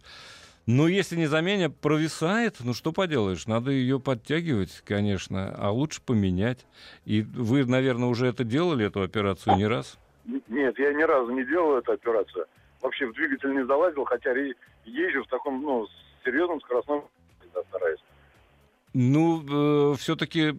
Но 0.66 0.88
если 0.88 1.16
не 1.16 1.26
заменя 1.26 1.68
провисает, 1.68 2.56
ну 2.60 2.72
что 2.72 2.92
поделаешь, 2.92 3.46
надо 3.46 3.70
ее 3.70 4.00
подтягивать, 4.00 4.82
конечно, 4.86 5.54
а 5.56 5.70
лучше 5.70 6.00
поменять. 6.00 6.66
И 7.04 7.20
вы, 7.22 7.66
наверное, 7.66 8.08
уже 8.08 8.26
это 8.26 8.44
делали, 8.44 8.86
эту 8.86 9.02
операцию, 9.02 9.56
не 9.56 9.66
раз? 9.66 9.98
Нет, 10.24 10.78
я 10.78 10.92
ни 10.94 11.02
разу 11.02 11.32
не 11.32 11.44
делал 11.44 11.76
эту 11.76 11.92
операцию. 11.92 12.46
Вообще 12.80 13.06
в 13.06 13.12
двигатель 13.12 13.52
не 13.52 13.64
залазил, 13.66 14.04
хотя 14.04 14.32
езжу 14.84 15.24
в 15.24 15.28
таком, 15.28 15.60
ну, 15.62 15.86
серьезном 16.24 16.60
скоростном 16.62 17.04
стараюсь. 17.68 18.00
Ну, 18.96 19.42
э, 19.42 19.96
все-таки 19.96 20.54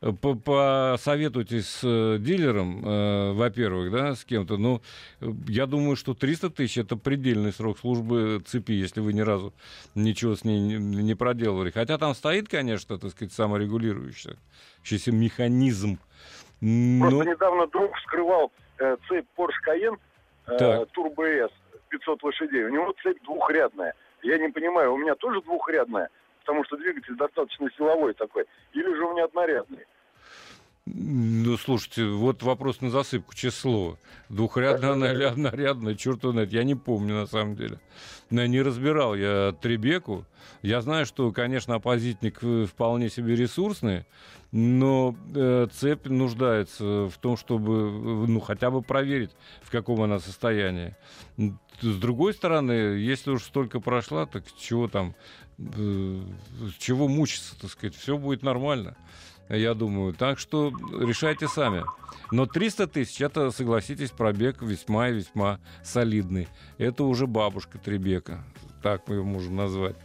э, 0.00 0.12
посоветуйтесь 0.12 1.68
с 1.68 1.80
э, 1.84 2.16
дилером, 2.18 2.82
э, 2.82 3.32
во-первых, 3.34 3.92
да, 3.92 4.14
с 4.14 4.24
кем-то. 4.24 4.56
Но 4.56 4.80
ну, 5.20 5.36
я 5.46 5.66
думаю, 5.66 5.96
что 5.96 6.14
300 6.14 6.48
тысяч 6.50 6.78
это 6.78 6.96
предельный 6.96 7.52
срок 7.52 7.78
службы 7.78 8.42
цепи, 8.46 8.72
если 8.72 9.00
вы 9.00 9.12
ни 9.12 9.20
разу 9.20 9.52
ничего 9.94 10.36
с 10.36 10.44
ней 10.44 10.58
не, 10.58 10.76
не 10.78 11.14
проделывали. 11.14 11.70
Хотя 11.70 11.98
там 11.98 12.14
стоит, 12.14 12.48
конечно, 12.48 12.98
так 12.98 13.10
сказать, 13.10 13.34
саморегулирующийся 13.34 15.12
механизм. 15.12 15.98
Но... 16.62 17.10
Просто 17.10 17.30
недавно 17.30 17.66
друг 17.66 17.94
вскрывал 17.96 18.52
э, 18.78 18.96
цепь 19.06 19.26
Porsche 19.36 19.60
Cayenne 19.68 19.98
э, 20.46 20.86
Turbo 20.96 21.26
S 21.26 21.50
500 21.90 22.22
лошадей. 22.22 22.64
У 22.64 22.70
него 22.70 22.94
цепь 23.02 23.22
двухрядная. 23.24 23.92
Я 24.22 24.38
не 24.38 24.48
понимаю, 24.48 24.94
у 24.94 24.96
меня 24.96 25.14
тоже 25.14 25.42
двухрядная 25.42 26.08
потому 26.40 26.64
что 26.64 26.76
двигатель 26.76 27.16
достаточно 27.16 27.68
силовой 27.76 28.14
такой, 28.14 28.44
или 28.72 28.94
же 28.94 29.04
у 29.04 29.12
меня 29.12 29.24
однорядный? 29.24 29.86
Ну, 30.86 31.56
слушайте, 31.56 32.04
вот 32.04 32.42
вопрос 32.42 32.80
на 32.80 32.90
засыпку, 32.90 33.34
число. 33.34 33.96
Двухрядная 34.28 34.92
она 34.92 35.12
или 35.12 35.22
однорядная, 35.22 35.94
черт 35.94 36.22
знает, 36.22 36.50
я 36.52 36.64
не 36.64 36.74
помню 36.74 37.14
на 37.14 37.26
самом 37.26 37.54
деле. 37.54 37.78
Но 38.30 38.44
не 38.46 38.60
разбирал 38.62 39.14
я 39.14 39.52
Требеку. 39.60 40.24
Я 40.62 40.80
знаю, 40.80 41.06
что, 41.06 41.30
конечно, 41.32 41.76
оппозитник 41.76 42.40
вполне 42.68 43.08
себе 43.08 43.36
ресурсный, 43.36 44.04
но 44.52 45.16
э, 45.34 45.68
цепь 45.72 46.06
нуждается 46.06 47.08
в 47.08 47.16
том, 47.18 47.36
чтобы 47.36 48.26
ну, 48.26 48.40
хотя 48.40 48.70
бы 48.70 48.82
проверить, 48.82 49.30
в 49.62 49.70
каком 49.70 50.02
она 50.02 50.18
состоянии. 50.18 50.96
С 51.80 51.96
другой 51.96 52.34
стороны, 52.34 52.72
если 52.72 53.30
уж 53.30 53.44
столько 53.44 53.80
прошла, 53.80 54.26
так 54.26 54.44
чего 54.58 54.88
там, 54.88 55.14
э, 55.58 56.22
чего 56.78 57.08
мучиться, 57.08 57.58
так 57.60 57.70
сказать, 57.70 57.94
все 57.94 58.18
будет 58.18 58.42
нормально 58.42 58.96
я 59.56 59.74
думаю. 59.74 60.12
Так 60.12 60.38
что 60.38 60.72
решайте 60.98 61.48
сами. 61.48 61.84
Но 62.30 62.46
300 62.46 62.86
тысяч, 62.86 63.20
это, 63.20 63.50
согласитесь, 63.50 64.10
пробег 64.10 64.62
весьма 64.62 65.08
и 65.08 65.14
весьма 65.14 65.58
солидный. 65.82 66.48
Это 66.78 67.04
уже 67.04 67.26
бабушка 67.26 67.78
Требека, 67.78 68.44
так 68.82 69.08
мы 69.08 69.16
ее 69.16 69.22
можем 69.24 69.56
назвать. 69.56 69.96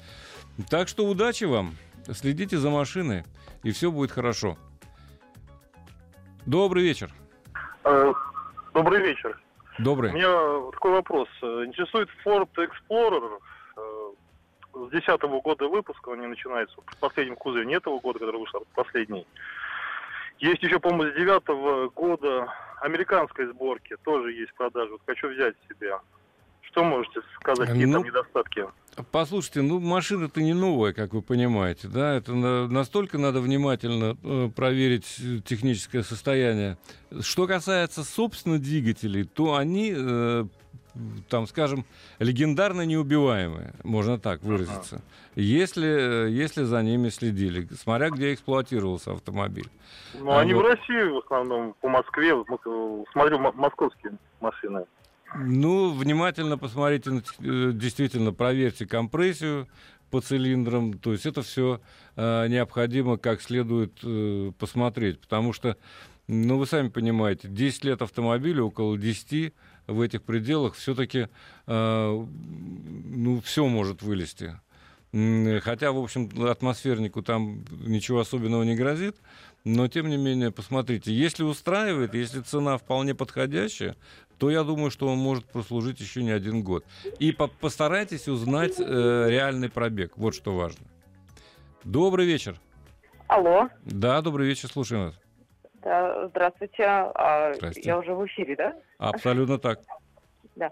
Так 0.70 0.88
что 0.88 1.08
удачи 1.08 1.43
вам, 1.43 1.76
следите 2.14 2.58
за 2.58 2.70
машиной, 2.70 3.24
и 3.66 3.72
все 3.72 3.91
будет 3.91 4.11
хорошо. 4.11 4.57
Добрый 6.45 6.84
вечер. 6.84 7.09
Э, 7.84 8.13
добрый 8.76 9.01
вечер. 9.01 9.41
Добрый. 9.80 10.11
У 10.11 10.13
меня 10.13 10.72
такой 10.72 10.91
вопрос. 10.91 11.28
Интересует 11.41 12.07
Ford 12.24 12.47
Explorer 12.57 13.39
э, 13.76 14.11
с 14.72 14.89
2010 14.91 15.22
года 15.43 15.68
выпуска, 15.68 16.09
он 16.09 16.22
не 16.22 16.28
начинается 16.28 16.76
в 16.86 16.97
последнем 16.97 17.36
кузове, 17.36 17.66
не 17.66 17.74
этого 17.74 17.99
года, 17.99 18.20
который 18.20 18.39
вышел, 18.39 18.61
а 18.61 18.76
последний. 18.76 19.26
Есть 20.38 20.61
еще, 20.61 20.80
по-моему, 20.80 21.11
с 21.11 21.16
2009 21.16 21.91
года 21.95 22.53
американской 22.82 23.47
сборки, 23.47 23.97
тоже 24.03 24.32
есть 24.34 24.53
продажа. 24.53 24.91
Вот 24.91 25.01
хочу 25.07 25.30
взять 25.30 25.55
себе. 25.68 25.95
Что 26.76 26.84
можете 26.84 27.21
сказать, 27.39 27.69
какие 27.69 27.86
ну, 27.86 27.93
там 27.93 28.03
недостатки? 28.03 28.65
Послушайте, 29.09 29.61
ну 29.61 29.80
машина-то 29.80 30.41
не 30.41 30.53
новая, 30.53 30.91
как 30.91 31.13
вы 31.13 31.21
понимаете, 31.21 31.88
да, 31.88 32.15
это 32.15 32.34
на, 32.34 32.67
настолько 32.67 33.17
надо 33.17 33.39
внимательно 33.39 34.17
э, 34.21 34.49
проверить 34.53 35.05
техническое 35.45 36.03
состояние. 36.03 36.78
Что 37.21 37.47
касается, 37.47 38.03
собственно, 38.03 38.59
двигателей, 38.59 39.23
то 39.23 39.55
они 39.55 39.93
э, 39.95 40.43
там, 41.30 41.47
скажем, 41.47 41.86
легендарно 42.19 42.82
неубиваемые, 42.82 43.73
можно 43.86 44.19
так 44.19 44.43
выразиться, 44.43 44.97
ага. 44.97 45.03
если, 45.36 46.30
если 46.30 46.63
за 46.63 46.84
ними 46.84 47.07
следили, 47.07 47.69
смотря 47.73 48.09
где 48.09 48.34
эксплуатировался 48.34 49.13
автомобиль. 49.13 49.69
Ну, 50.13 50.30
а 50.30 50.41
они 50.41 50.53
вот... 50.53 50.65
в 50.65 50.67
России 50.67 51.09
в 51.09 51.19
основном, 51.19 51.73
по 51.80 51.88
Москве, 51.88 52.34
смотрю 53.13 53.39
московские 53.53 54.17
машины. 54.41 54.86
Ну, 55.34 55.91
внимательно 55.91 56.57
посмотрите, 56.57 57.23
э, 57.39 57.71
действительно, 57.73 58.32
проверьте 58.32 58.86
компрессию 58.86 59.67
по 60.11 60.21
цилиндрам, 60.21 60.93
то 60.93 61.11
есть 61.11 61.26
это 61.26 61.41
все 61.41 61.82
э, 62.15 62.47
необходимо 62.47 63.17
как 63.17 63.41
следует 63.41 63.99
э, 64.03 64.51
посмотреть, 64.57 65.19
потому 65.19 65.51
что, 65.51 65.78
ну, 66.28 66.57
вы 66.57 66.67
сами 66.67 66.89
понимаете, 66.89 67.47
10 67.47 67.84
лет 67.86 68.01
автомобиля, 68.01 68.63
около 68.63 68.97
10 68.97 69.53
в 69.88 70.01
этих 70.01 70.23
пределах 70.23 70.76
все-таки 70.76 71.28
э, 71.67 72.26
ну, 72.26 73.41
все 73.41 73.67
может 73.67 74.01
вылезти. 74.01 74.59
Хотя, 75.61 75.93
в 75.93 75.97
общем, 75.97 76.30
атмосфернику 76.45 77.22
там 77.22 77.63
ничего 77.72 78.20
особенного 78.20 78.63
не 78.63 78.76
грозит, 78.76 79.16
но, 79.63 79.88
тем 79.88 80.09
не 80.09 80.18
менее, 80.18 80.51
посмотрите, 80.51 81.13
если 81.13 81.43
устраивает, 81.43 82.13
если 82.13 82.41
цена 82.41 82.78
вполне 82.78 83.16
подходящая, 83.16 83.95
то 84.38 84.49
я 84.49 84.63
думаю, 84.63 84.91
что 84.91 85.07
он 85.07 85.18
может 85.18 85.45
прослужить 85.45 86.01
еще 86.01 86.22
не 86.22 86.32
один 86.32 86.63
год. 86.63 86.84
И 87.20 87.32
по 87.32 87.47
постарайтесь 87.47 88.28
узнать 88.28 88.78
э, 88.78 88.84
реальный 89.30 89.70
пробег. 89.70 90.18
Вот 90.18 90.36
что 90.36 90.53
важно. 90.53 90.86
Добрый 91.86 92.26
вечер. 92.26 92.59
Алло. 93.28 93.70
Да, 93.86 94.22
добрый 94.22 94.47
вечер, 94.47 94.68
слушаем 94.68 95.05
вас. 95.05 95.20
Да, 95.82 96.28
здравствуйте. 96.28 96.84
А, 96.84 97.53
здравствуйте. 97.53 97.89
Я 97.89 97.99
уже 97.99 98.13
в 98.13 98.26
эфире, 98.26 98.57
да? 98.57 98.76
Абсолютно 98.97 99.59
так. 99.59 99.80
Да. 100.55 100.72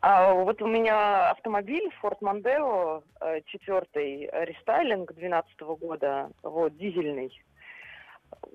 А, 0.00 0.32
вот 0.32 0.62
у 0.62 0.66
меня 0.66 1.30
автомобиль 1.30 1.90
Ford 2.02 2.18
Mondeo, 2.20 3.02
э, 3.20 3.40
четвертый 3.46 4.30
рестайлинг 4.32 5.12
2012 5.12 5.60
года, 5.76 6.30
вот, 6.42 6.76
дизельный. 6.76 7.32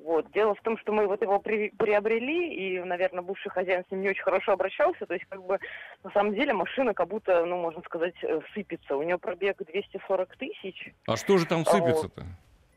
Вот. 0.04 0.32
Дело 0.32 0.56
в 0.56 0.62
том, 0.62 0.78
что 0.78 0.92
мы 0.92 1.08
вот 1.08 1.22
его 1.22 1.40
при, 1.40 1.70
приобрели, 1.70 2.54
и, 2.54 2.80
наверное, 2.84 3.22
бывший 3.22 3.50
хозяин 3.50 3.84
с 3.88 3.92
ним 3.92 4.02
не 4.02 4.10
очень 4.10 4.24
хорошо 4.24 4.54
обращался. 4.54 5.06
То 5.06 5.14
есть, 5.14 5.26
как 5.30 5.44
бы, 5.44 5.60
на 6.04 6.12
самом 6.12 6.34
деле, 6.34 6.54
машина 6.54 6.94
как 6.94 7.08
будто, 7.08 7.46
ну, 7.46 7.58
можно 7.58 7.82
сказать, 7.84 8.16
э, 8.24 8.40
сыпется. 8.54 8.96
У 8.96 9.04
нее 9.04 9.18
пробег 9.18 9.58
240 9.58 10.36
тысяч. 10.38 10.94
А 11.08 11.16
что 11.16 11.38
же 11.38 11.46
там 11.46 11.66
сыпется-то? 11.66 12.24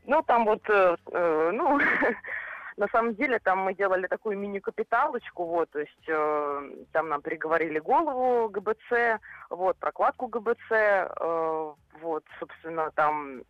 Ну, 0.05 0.23
там 0.23 0.45
вот, 0.45 0.67
э, 0.69 0.95
э, 1.11 1.51
ну, 1.53 1.79
На 2.79 2.87
самом 2.87 3.13
деле 3.15 3.39
там 3.39 3.59
мы 3.59 3.73
делали 3.73 4.07
такую 4.07 4.37
мини-капиталочку, 4.37 5.43
вот, 5.43 5.69
то 5.69 5.79
есть 5.79 6.07
э, 6.07 6.71
там 6.93 7.09
нам 7.09 7.21
переговорили 7.21 7.77
голову 7.77 8.47
ГБЦ, 8.47 9.19
вот, 9.49 9.77
прокладку 9.79 10.27
ГБЦ, 10.27 10.71
э, 10.71 11.73
вот, 12.01 12.23
собственно, 12.39 12.89
там 12.91 13.41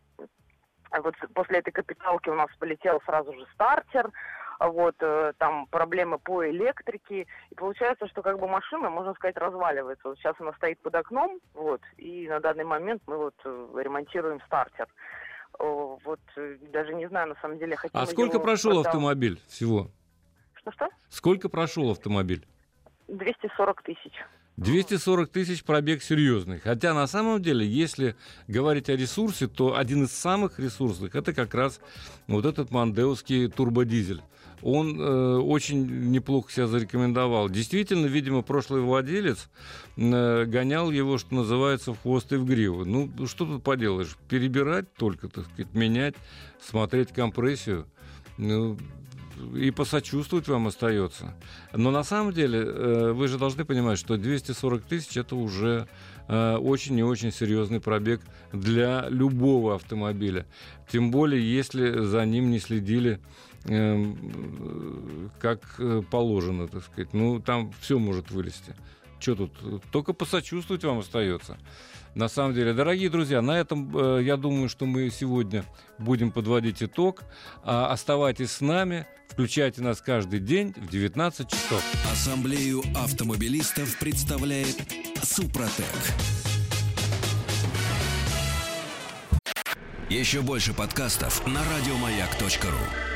вот 0.98 1.14
после 1.32 1.60
этой 1.60 1.70
капиталки 1.70 2.28
у 2.28 2.34
нас 2.34 2.48
полетел 2.58 3.00
сразу 3.06 3.32
же 3.32 3.46
стартер, 3.54 4.10
вот, 4.58 4.96
э, 4.98 5.32
там 5.38 5.68
проблемы 5.68 6.18
по 6.18 6.44
электрике, 6.50 7.28
и 7.50 7.54
получается, 7.54 8.08
что 8.08 8.22
как 8.22 8.40
бы 8.40 8.48
машина, 8.48 8.90
можно 8.90 9.14
сказать, 9.14 9.36
разваливается. 9.36 10.08
Вот 10.08 10.18
сейчас 10.18 10.34
она 10.40 10.52
стоит 10.54 10.80
под 10.80 10.96
окном, 10.96 11.38
вот, 11.54 11.82
и 11.98 12.26
на 12.28 12.40
данный 12.40 12.64
момент 12.64 13.00
мы 13.06 13.16
вот 13.16 13.36
э, 13.44 13.68
ремонтируем 13.76 14.40
стартер 14.40 14.88
вот 16.04 16.20
э, 16.36 16.56
даже 16.72 16.94
не 16.94 17.08
знаю, 17.08 17.28
на 17.28 17.34
самом 17.40 17.58
деле, 17.58 17.76
хотела 17.76 18.02
А 18.02 18.06
сколько 18.06 18.38
прошел 18.38 18.72
продал. 18.72 18.86
автомобиль 18.86 19.40
всего? 19.48 19.90
Что-что? 20.54 20.88
Сколько 21.08 21.48
прошел 21.48 21.90
автомобиль? 21.90 22.46
240 23.08 23.82
тысяч. 23.82 24.12
240 24.56 25.30
тысяч 25.30 25.64
пробег 25.64 26.02
серьезный. 26.02 26.58
Хотя 26.58 26.92
на 26.92 27.06
самом 27.06 27.40
деле, 27.40 27.66
если 27.66 28.14
говорить 28.46 28.90
о 28.90 28.96
ресурсе, 28.96 29.48
то 29.48 29.76
один 29.76 30.04
из 30.04 30.12
самых 30.12 30.58
ресурсных 30.58 31.14
это 31.14 31.32
как 31.32 31.54
раз 31.54 31.80
вот 32.26 32.44
этот 32.44 32.70
мандеовский 32.70 33.48
турбодизель 33.48 34.22
он 34.62 35.00
э, 35.00 35.36
очень 35.38 36.10
неплохо 36.10 36.52
себя 36.52 36.66
зарекомендовал. 36.66 37.48
Действительно, 37.48 38.06
видимо, 38.06 38.42
прошлый 38.42 38.82
владелец 38.82 39.48
э, 39.96 40.44
гонял 40.44 40.90
его, 40.90 41.18
что 41.18 41.34
называется, 41.34 41.92
в 41.92 42.00
хвост 42.02 42.32
и 42.32 42.36
в 42.36 42.44
гриву. 42.44 42.84
Ну, 42.84 43.10
что 43.26 43.46
тут 43.46 43.62
поделаешь? 43.62 44.16
Перебирать 44.28 44.92
только, 44.94 45.28
так 45.28 45.46
сказать, 45.46 45.72
менять, 45.74 46.14
смотреть 46.60 47.12
компрессию. 47.12 47.86
Ну, 48.36 48.76
и 49.54 49.70
посочувствовать 49.70 50.48
вам 50.48 50.66
остается. 50.66 51.34
Но 51.72 51.90
на 51.90 52.04
самом 52.04 52.32
деле 52.32 52.60
э, 52.60 53.12
вы 53.12 53.28
же 53.28 53.38
должны 53.38 53.64
понимать, 53.64 53.98
что 53.98 54.16
240 54.16 54.82
тысяч 54.82 55.16
это 55.16 55.36
уже 55.36 55.88
э, 56.28 56.56
очень 56.56 56.98
и 56.98 57.02
очень 57.02 57.32
серьезный 57.32 57.80
пробег 57.80 58.20
для 58.52 59.06
любого 59.08 59.74
автомобиля. 59.74 60.46
Тем 60.90 61.10
более, 61.10 61.40
если 61.40 62.04
за 62.04 62.24
ним 62.24 62.50
не 62.50 62.58
следили 62.58 63.20
как 63.64 65.60
э, 65.78 66.02
положено, 66.10 66.66
так 66.68 66.82
сказать. 66.84 67.12
Ну, 67.12 67.40
там 67.40 67.72
все 67.80 67.98
может 67.98 68.30
вылезти. 68.30 68.74
что 69.18 69.34
тут, 69.34 69.82
только 69.90 70.12
посочувствовать 70.12 70.84
вам 70.84 71.00
остается. 71.00 71.58
На 72.14 72.28
самом 72.28 72.54
деле, 72.54 72.72
дорогие 72.72 73.08
друзья, 73.08 73.40
на 73.40 73.58
этом 73.58 73.96
э, 73.96 74.22
я 74.24 74.36
думаю, 74.36 74.68
что 74.68 74.86
мы 74.86 75.10
сегодня 75.10 75.64
будем 75.98 76.32
подводить 76.32 76.82
итог. 76.82 77.22
А, 77.62 77.92
оставайтесь 77.92 78.50
с 78.50 78.60
нами, 78.60 79.06
включайте 79.28 79.82
нас 79.82 80.00
каждый 80.00 80.40
день 80.40 80.72
в 80.76 80.88
19 80.88 81.48
часов. 81.48 81.84
Ассамблею 82.10 82.82
автомобилистов 82.96 83.96
представляет 83.98 84.76
Супротек. 85.22 85.84
Еще 90.08 90.40
больше 90.40 90.74
подкастов 90.74 91.46
на 91.46 91.60
радиомаяк.ру. 91.62 93.09